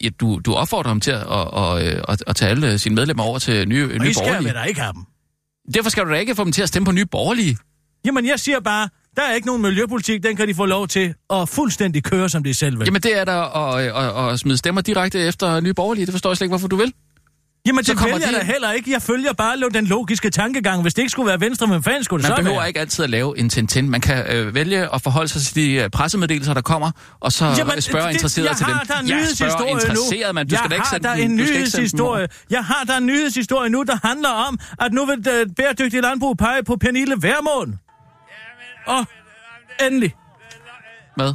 Ja, 0.03 0.09
du, 0.19 0.39
du 0.45 0.53
opfordrer 0.53 0.87
ham 0.89 1.01
til 1.01 1.11
at, 1.11 1.21
at, 1.21 1.47
at, 1.63 2.05
at, 2.09 2.23
at 2.27 2.35
tage 2.35 2.49
alle 2.51 2.77
sine 2.79 2.95
medlemmer 2.95 3.23
over 3.23 3.39
til 3.39 3.67
nye, 3.67 3.83
Og 3.83 3.89
nye 4.03 4.09
I 4.09 4.13
skal 4.13 4.25
borgerlige. 4.25 4.47
vel 4.47 4.55
da 4.55 4.63
ikke 4.63 4.81
have 4.81 4.93
dem. 4.93 5.03
Derfor 5.73 5.89
skal 5.89 6.05
du 6.05 6.09
da 6.09 6.15
ikke 6.15 6.35
få 6.35 6.43
dem 6.43 6.51
til 6.51 6.61
at 6.61 6.69
stemme 6.69 6.85
på 6.85 6.91
nye 6.91 7.05
borgerlige. 7.05 7.57
Jamen, 8.05 8.25
jeg 8.25 8.39
siger 8.39 8.59
bare, 8.59 8.89
der 9.19 9.25
er 9.25 9.33
ikke 9.33 9.47
nogen 9.47 9.61
miljøpolitik, 9.61 10.23
den 10.23 10.35
kan 10.35 10.47
de 10.47 10.55
få 10.55 10.65
lov 10.65 10.87
til 10.87 11.13
at 11.33 11.49
fuldstændig 11.49 12.03
køre, 12.03 12.29
som 12.29 12.43
de 12.43 12.53
selv 12.53 12.79
vil. 12.79 12.85
Jamen 12.85 13.01
det 13.01 13.17
er 13.19 13.25
der 13.25 13.57
at, 13.75 13.83
at, 14.27 14.33
at 14.33 14.39
smide 14.39 14.57
stemmer 14.57 14.81
direkte 14.81 15.19
efter 15.19 15.59
nye 15.59 15.73
borgerlige. 15.73 16.05
Det 16.05 16.13
forstår 16.13 16.29
jeg 16.29 16.37
slet 16.37 16.45
ikke, 16.45 16.51
hvorfor 16.51 16.67
du 16.67 16.75
vil. 16.75 16.93
Jamen, 17.67 17.83
så 17.83 17.91
det 17.91 17.99
kommer 17.99 18.15
vælger 18.15 18.27
jeg 18.27 18.35
de- 18.41 18.47
da 18.47 18.51
heller 18.53 18.71
ikke. 18.71 18.91
Jeg 18.91 19.01
følger 19.01 19.33
bare 19.33 19.69
den 19.73 19.85
logiske 19.85 20.29
tankegang. 20.29 20.81
Hvis 20.81 20.93
det 20.93 21.01
ikke 21.01 21.09
skulle 21.09 21.27
være 21.27 21.39
Venstre, 21.41 21.67
men 21.67 21.83
fanden 21.83 22.03
skulle 22.03 22.23
det 22.23 22.29
Man 22.29 22.37
så 22.37 22.41
behøver 22.41 22.59
være? 22.59 22.67
ikke 22.67 22.79
altid 22.79 23.03
at 23.03 23.09
lave 23.09 23.39
en 23.39 23.49
Tintin. 23.49 23.89
Man 23.89 24.01
kan 24.01 24.25
øh, 24.35 24.55
vælge 24.55 24.93
at 24.93 25.01
forholde 25.01 25.27
sig 25.27 25.41
til 25.41 25.55
de 25.55 25.71
øh, 25.73 25.89
pressemeddelelser, 25.89 26.53
der 26.53 26.61
kommer, 26.61 26.91
og 27.19 27.31
så 27.31 27.45
Jamen, 27.57 27.81
spørge 27.81 28.07
det- 28.07 28.13
interesseret 28.13 28.47
jeg 28.47 28.55
til 28.57 28.65
dem. 28.65 28.73
har 28.75 28.83
der 28.83 28.99
en 28.99 29.05
nyhedshistorie 29.05 29.71
interesseret, 29.71 30.35
nu. 30.35 30.41
du 30.41 30.47
jeg 30.51 30.57
skal 30.59 30.69
da 30.69 30.75
ikke 30.75 30.87
har 30.87 30.95
sende 30.95 31.07
der 31.07 31.13
en 31.13 31.19
ikke 31.21 31.35
nyhedshistorie. 31.35 32.27
Jeg 32.49 32.63
har 32.65 32.83
der 32.83 32.97
en 32.97 33.05
nyhedshistorie 33.05 33.69
nu, 33.69 33.83
der 33.83 34.07
handler 34.07 34.29
om, 34.29 34.59
at 34.79 34.93
nu 34.93 35.05
vil 35.05 35.25
det 35.25 35.55
bæredygtige 35.57 36.01
landbrug 36.01 36.37
pege 36.37 36.63
på 36.63 36.75
Pernille 36.75 37.15
Værmån. 37.21 37.79
Og 38.87 39.01
endelig. 39.85 40.11
Hvad? 41.15 41.31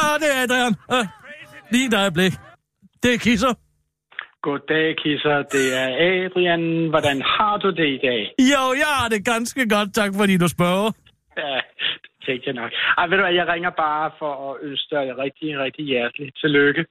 Åh, 0.00 0.14
det 0.20 0.28
er 0.34 0.38
Adrian. 0.44 0.74
Øh, 0.94 1.06
lige 1.70 1.86
et 1.86 1.94
øjeblik. 1.94 2.32
Det 3.02 3.14
er 3.14 3.18
Kisser. 3.18 3.54
Goddag, 4.42 4.96
Kisser. 5.02 5.38
Det 5.54 5.66
er 5.82 5.88
Adrian. 6.10 6.64
Hvordan 6.94 7.22
har 7.22 7.56
du 7.56 7.70
det 7.70 7.88
i 7.96 8.00
dag? 8.08 8.22
Jo, 8.52 8.62
jeg 8.82 8.92
har 8.98 9.08
det 9.08 9.24
ganske 9.24 9.68
godt. 9.74 9.94
Tak, 9.94 10.10
fordi 10.20 10.34
du 10.44 10.48
spørger. 10.48 10.90
Ja, 11.36 11.56
det 11.92 12.18
tænkte 12.26 12.46
jeg 12.48 12.54
nok. 12.62 12.72
Ej, 12.98 13.06
ved 13.06 13.16
du 13.16 13.22
hvad, 13.24 13.34
jeg 13.40 13.46
ringer 13.54 13.70
bare 13.86 14.10
for 14.18 14.32
at 14.48 14.56
ønske 14.68 14.88
dig 14.96 15.04
rigtig, 15.24 15.58
rigtig 15.64 15.84
hjerteligt 15.84 16.36
tillykke. 16.42 16.82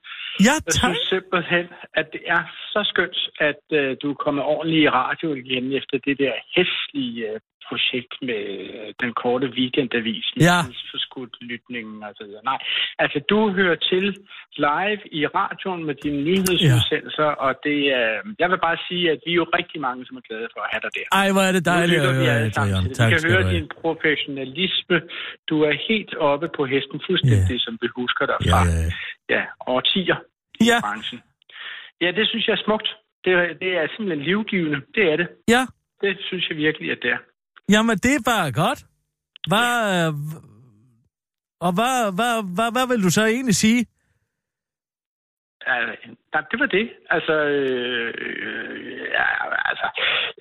Ja, 0.47 0.55
Jeg 0.67 0.73
synes 0.81 1.03
simpelthen, 1.15 1.65
at 1.99 2.05
det 2.13 2.21
er 2.35 2.43
så 2.73 2.81
skønt, 2.91 3.17
at 3.49 3.61
uh, 3.79 3.89
du 4.01 4.07
er 4.13 4.17
kommet 4.25 4.43
ordentligt 4.43 4.83
i 4.83 4.89
radio 4.89 5.27
igen 5.43 5.65
efter 5.79 5.95
det 6.07 6.15
der 6.23 6.33
hæslige 6.55 7.19
uh, 7.33 7.39
projekt 7.69 8.13
med 8.29 8.43
uh, 8.79 8.87
den 9.01 9.11
korte 9.21 9.47
weekendavis 9.57 10.25
med 10.35 10.41
Ja. 10.49 10.57
tidsforskudt 10.67 11.33
lytningen 11.51 11.97
og 12.07 12.13
så 12.17 12.23
videre. 12.27 12.43
Nej, 12.51 12.59
altså 13.03 13.17
du 13.31 13.39
hører 13.59 13.77
til 13.91 14.05
live 14.67 15.01
i 15.19 15.21
radioen 15.39 15.81
med 15.89 15.95
dine 16.03 16.19
nyhedsudsendelser, 16.27 17.29
ja. 17.33 17.43
og 17.45 17.51
det 17.65 17.79
uh, 17.99 18.17
jeg 18.41 18.47
vil 18.51 18.59
bare 18.67 18.77
sige, 18.87 19.03
at 19.13 19.19
vi 19.25 19.31
er 19.35 19.39
jo 19.43 19.47
rigtig 19.59 19.79
mange, 19.87 20.01
som 20.07 20.13
er 20.19 20.23
glade 20.29 20.47
for 20.53 20.61
at 20.65 20.69
have 20.73 20.81
dig 20.85 20.91
der. 20.97 21.07
Ej, 21.21 21.27
hvor 21.35 21.43
er 21.49 21.53
det 21.57 21.63
dejligt 21.75 22.01
at 22.09 22.13
høre. 22.21 22.49
Tak 22.59 22.67
Vi 22.87 23.13
kan 23.13 23.21
høre 23.31 23.43
din 23.55 23.67
professionalisme. 23.81 24.97
Du 25.49 25.55
er 25.69 25.73
helt 25.89 26.13
oppe 26.31 26.47
på 26.57 26.61
hesten, 26.73 26.97
fuldstændig 27.07 27.57
som 27.65 27.73
vi 27.81 27.87
husker 27.99 28.25
dig 28.31 28.39
fra. 28.49 28.61
Ja, 28.65 28.89
ja, 29.31 29.35
ja. 29.35 29.39
Ja, 29.39 29.45
årtier 29.67 30.17
i 30.61 30.65
Ja. 30.71 30.77
branchen. 30.81 31.19
Ja, 32.01 32.09
det 32.17 32.27
synes 32.27 32.47
jeg 32.47 32.53
er 32.53 32.63
smukt. 32.65 32.89
Det, 33.25 33.33
er- 33.33 33.53
det 33.63 33.71
er 33.77 33.87
simpelthen 33.87 34.25
livgivende. 34.31 34.79
Det 34.95 35.03
er 35.11 35.15
det. 35.21 35.27
Ja. 35.55 35.63
Det 36.01 36.17
synes 36.27 36.49
jeg 36.49 36.57
virkelig, 36.57 36.91
at 36.91 36.99
det 37.01 37.11
er. 37.11 37.17
Jamen, 37.73 37.97
det 38.05 38.13
er 38.15 38.23
bare 38.33 38.51
godt. 38.63 38.79
Hvad... 39.51 39.69
øh, 40.07 40.13
Og 41.67 41.71
hvad, 41.77 41.95
hvad, 42.17 42.33
hvad, 42.55 42.69
hvad 42.75 42.85
vil 42.91 43.03
du 43.05 43.09
så 43.09 43.23
egentlig 43.25 43.55
sige? 43.55 43.81
Nej, 45.67 46.41
det 46.51 46.59
var 46.59 46.65
det. 46.77 46.85
Altså, 47.09 47.33
øh, 47.33 48.13
øh, 48.25 49.07
ja, 49.17 49.25
altså, 49.71 49.87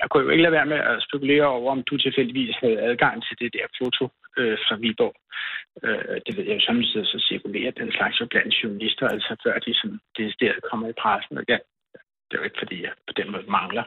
jeg 0.01 0.07
kunne 0.11 0.23
jo 0.25 0.31
ikke 0.31 0.43
lade 0.43 0.53
være 0.59 0.67
med 0.75 0.81
at 0.93 1.03
spekulere 1.07 1.47
over, 1.47 1.73
om 1.73 1.83
du 1.83 1.97
tilfældigvis 1.97 2.55
havde 2.63 2.81
adgang 2.89 3.23
til 3.27 3.37
det 3.41 3.51
der 3.57 3.67
foto 3.83 4.05
øh, 4.39 4.59
fra 4.65 4.75
Viborg. 4.83 5.15
Øh, 5.87 6.17
det 6.27 6.33
ved 6.37 6.45
jeg 6.45 6.55
jo 6.55 6.61
samtidig, 6.61 7.07
så 7.07 7.19
cirkulerer 7.31 7.71
den 7.71 7.93
slags 7.93 8.21
jo 8.21 8.27
blandt 8.27 8.55
journalister, 8.63 9.09
altså 9.09 9.37
før 9.45 9.59
de 9.59 9.75
sådan 9.75 10.01
decideret 10.19 10.61
kommer 10.71 10.89
i 10.89 11.01
pressen. 11.03 11.39
Og 11.39 11.45
ja, 11.49 11.59
det 12.27 12.33
er 12.35 12.41
jo 12.41 12.49
ikke, 12.49 12.63
fordi 12.63 12.77
jeg 12.83 12.93
på 13.09 13.13
den 13.21 13.33
måde 13.33 13.51
mangler. 13.59 13.85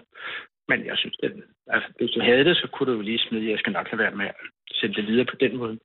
Men 0.69 0.85
jeg 0.85 0.97
synes, 0.97 1.17
det, 1.21 1.43
altså, 1.67 1.89
hvis 1.97 2.11
du 2.15 2.21
havde 2.21 2.45
det, 2.45 2.57
så 2.57 2.67
kunne 2.73 2.87
du 2.91 2.97
jo 2.97 3.01
lige 3.01 3.25
smide, 3.27 3.51
jeg 3.51 3.59
skal 3.59 3.73
nok 3.73 3.87
have 3.89 4.03
været 4.03 4.17
med 4.17 4.25
at 4.25 4.35
sende 4.79 4.95
det 4.95 5.07
videre 5.07 5.25
på 5.25 5.37
den 5.43 5.57
måde. 5.57 5.79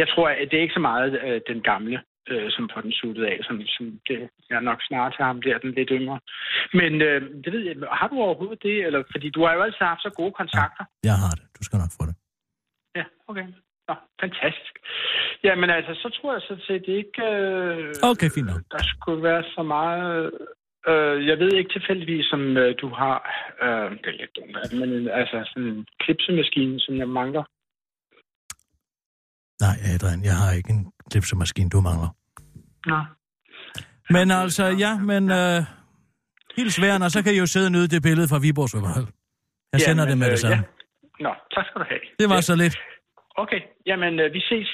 Jeg 0.00 0.08
tror, 0.08 0.28
at 0.28 0.48
det 0.50 0.56
er 0.56 0.62
ikke 0.62 0.78
så 0.80 0.84
meget 0.90 1.10
øh, 1.26 1.40
den 1.48 1.60
gamle, 1.70 1.98
øh, 2.28 2.50
som 2.50 2.70
får 2.72 2.80
den 2.80 2.92
suttet 2.92 3.24
af, 3.24 3.38
som, 3.42 3.62
som 3.66 4.00
det 4.08 4.28
er 4.50 4.60
nok 4.60 4.80
snart 4.88 5.12
til 5.16 5.24
ham 5.24 5.42
der, 5.42 5.58
den 5.58 5.72
lidt 5.72 5.90
yngre. 5.92 6.20
Men 6.72 6.92
øh, 7.02 7.20
det 7.44 7.52
ved 7.52 7.60
jeg, 7.60 7.76
har 8.00 8.08
du 8.08 8.16
overhovedet 8.26 8.62
det? 8.62 8.76
Eller, 8.86 9.02
fordi 9.12 9.30
du 9.30 9.44
har 9.44 9.54
jo 9.54 9.62
altid 9.62 9.84
haft 9.92 10.02
så 10.02 10.10
gode 10.20 10.32
kontakter. 10.32 10.84
Jeg 11.04 11.16
har 11.22 11.32
det. 11.38 11.44
Du 11.58 11.62
skal 11.64 11.78
nok 11.78 11.92
få 11.98 12.04
det. 12.08 12.16
Ja, 12.96 13.04
okay. 13.28 13.46
Nå, 13.92 13.96
fantastisk. 14.22 14.74
Jamen 15.44 15.70
altså, 15.70 15.92
så 16.02 16.08
tror 16.16 16.32
jeg 16.32 16.42
så 16.48 16.54
set 16.68 16.84
ikke, 17.00 17.22
øh, 17.32 18.10
Okay, 18.10 18.28
fint 18.36 18.46
nok. 18.46 18.62
der 18.74 18.82
skulle 18.94 19.22
være 19.22 19.42
så 19.56 19.62
meget... 19.62 20.30
Øh, 20.90 21.26
jeg 21.30 21.36
ved 21.38 21.52
ikke 21.58 21.72
tilfældigvis, 21.76 22.32
om 22.32 22.56
øh, 22.56 22.74
du 22.82 22.88
har... 23.00 23.16
Øh, 23.64 23.90
det 24.02 24.08
er 24.12 24.18
lidt 24.20 24.32
dumt, 24.36 24.56
men 24.80 25.08
altså 25.20 25.36
sådan 25.50 25.68
en 25.68 25.86
klipsemaskine, 26.02 26.80
som 26.80 26.94
jeg 27.02 27.08
mangler. 27.08 27.44
Nej, 29.64 29.76
Adrian, 29.94 30.22
jeg 30.30 30.36
har 30.42 30.50
ikke 30.58 30.70
en 30.76 30.92
klipsemaskine, 31.10 31.70
du 31.70 31.80
mangler. 31.80 32.10
Nå. 32.86 33.00
Men 34.10 34.30
altså, 34.30 34.64
ja, 34.84 34.92
men... 35.10 35.22
Øh, 35.30 35.58
hils 36.56 36.78
og 37.06 37.10
så 37.10 37.18
kan 37.24 37.34
I 37.34 37.38
jo 37.38 37.46
sidde 37.46 37.66
og 37.66 37.72
nyde 37.72 37.88
det 37.88 38.02
billede 38.02 38.28
fra 38.28 38.38
Viborg 38.44 38.68
svømmehold. 38.68 39.06
Jeg 39.72 39.80
Ja, 39.80 39.84
sender 39.86 40.04
men, 40.04 40.10
det 40.10 40.18
med 40.18 40.26
øh, 40.26 40.30
det 40.32 40.38
samme. 40.38 40.56
Ja. 40.56 41.24
Nå, 41.26 41.32
tak 41.54 41.64
skal 41.66 41.78
du 41.82 41.86
have. 41.92 42.00
Det 42.20 42.28
var 42.28 42.40
så 42.40 42.54
lidt. 42.62 42.74
Okay, 43.36 43.60
jamen 43.86 44.20
øh, 44.20 44.32
vi 44.32 44.40
ses. 44.40 44.68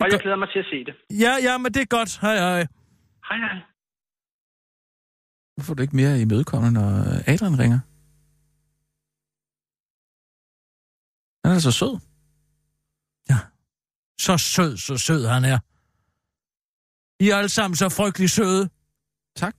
Og 0.00 0.06
jeg 0.12 0.20
glæder 0.20 0.36
mig 0.36 0.48
til 0.52 0.58
at 0.58 0.68
se 0.72 0.84
det. 0.84 0.94
Ja, 1.24 1.32
ja, 1.46 1.58
men 1.58 1.74
det 1.74 1.82
er 1.82 1.86
godt. 1.98 2.18
Hej, 2.20 2.36
hej. 2.36 2.66
Hej, 3.28 3.38
hej. 3.46 3.56
Hvorfor 5.54 5.72
er 5.72 5.76
du 5.76 5.82
ikke 5.82 5.96
mere 5.96 6.20
imødekommende, 6.20 6.72
når 6.80 6.88
Adrian 7.32 7.58
ringer? 7.62 7.80
Han 11.44 11.56
er 11.56 11.60
så 11.60 11.72
sød. 11.72 12.10
Så 14.26 14.38
sød, 14.38 14.76
så 14.76 14.98
sød 14.98 15.26
han 15.26 15.44
er. 15.44 15.58
I 17.24 17.28
er 17.30 17.36
alle 17.36 17.48
sammen 17.48 17.76
så 17.76 17.88
frygtelig 17.88 18.30
søde. 18.30 18.68
Tak. 19.36 19.56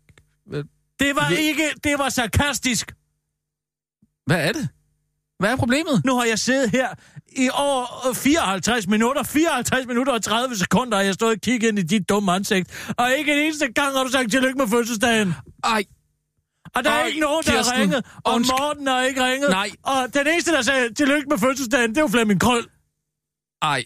Det 0.99 1.15
var 1.15 1.29
ikke... 1.47 1.67
Det 1.83 1.95
var 2.01 2.09
sarkastisk. 2.09 2.91
Hvad 4.25 4.47
er 4.47 4.51
det? 4.51 4.69
Hvad 5.39 5.51
er 5.53 5.57
problemet? 5.57 6.05
Nu 6.05 6.13
har 6.15 6.25
jeg 6.25 6.39
siddet 6.39 6.71
her 6.71 6.89
i 7.37 7.49
over 7.53 8.13
54 8.13 8.87
minutter, 8.87 9.23
54 9.23 9.87
minutter 9.87 10.13
og 10.13 10.21
30 10.23 10.55
sekunder 10.55 10.97
har 10.97 11.03
jeg 11.03 11.13
stået 11.13 11.31
og 11.35 11.41
kigget 11.41 11.67
ind 11.69 11.79
i 11.79 11.81
dit 11.81 12.09
dumme 12.09 12.31
ansigt. 12.33 12.93
Og 12.97 13.11
ikke 13.19 13.31
en 13.33 13.39
eneste 13.39 13.67
gang 13.75 13.95
har 13.97 14.03
du 14.03 14.09
sagt 14.09 14.31
tillykke 14.31 14.57
med 14.57 14.67
fødselsdagen. 14.67 15.33
Ej. 15.63 15.83
Og 16.75 16.83
der 16.83 16.91
er 16.91 17.05
ikke 17.05 17.19
nogen, 17.19 17.43
der 17.45 17.51
Kirsten. 17.51 17.75
har 17.75 17.81
ringet. 17.81 18.05
Og 18.23 18.33
Undskyld. 18.35 18.57
Morten 18.59 18.87
har 18.87 19.01
ikke 19.01 19.25
ringet. 19.25 19.49
Nej. 19.49 19.69
Og 19.83 20.07
den 20.13 20.27
eneste, 20.27 20.51
der 20.51 20.61
sagde 20.61 20.93
tillykke 20.93 21.27
med 21.29 21.37
fødselsdagen, 21.37 21.95
det 21.95 22.03
var 22.03 22.09
Flemming 22.09 22.39
Krøl. 22.41 22.65
Ej, 23.61 23.83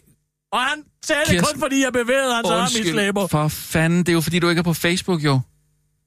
Og 0.52 0.60
han 0.60 0.82
sagde 1.06 1.20
det 1.22 1.30
Kirsten. 1.30 1.54
kun, 1.54 1.60
fordi 1.60 1.82
jeg 1.84 1.92
bevægede 1.92 2.34
hans 2.34 2.48
arm 2.50 2.68
i 2.86 2.90
slæber. 2.90 3.26
for 3.26 3.48
fanden. 3.48 3.98
Det 3.98 4.08
er 4.08 4.12
jo 4.12 4.20
fordi, 4.20 4.38
du 4.38 4.48
ikke 4.48 4.58
er 4.58 4.62
på 4.62 4.74
Facebook, 4.74 5.24
jo. 5.24 5.40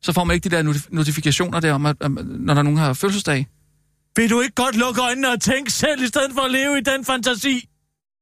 Så 0.01 0.13
får 0.13 0.23
man 0.23 0.33
ikke 0.33 0.49
de 0.49 0.55
der 0.55 0.63
notif- 0.63 0.87
notifikationer 0.91 1.59
der 1.59 1.73
om, 1.73 1.85
at, 1.85 1.95
at, 2.01 2.11
når 2.11 2.53
der 2.53 2.59
er 2.59 2.63
nogen, 2.63 2.77
der 2.77 2.83
har 2.83 2.93
fødselsdag. 2.93 3.47
Vil 4.16 4.30
du 4.30 4.41
ikke 4.41 4.55
godt 4.55 4.76
lukke 4.76 5.01
øjnene 5.01 5.30
og 5.30 5.41
tænke 5.41 5.72
selv, 5.72 6.03
i 6.03 6.07
stedet 6.07 6.32
for 6.34 6.41
at 6.41 6.51
leve 6.51 6.78
i 6.78 6.82
den 6.82 7.05
fantasi? 7.05 7.70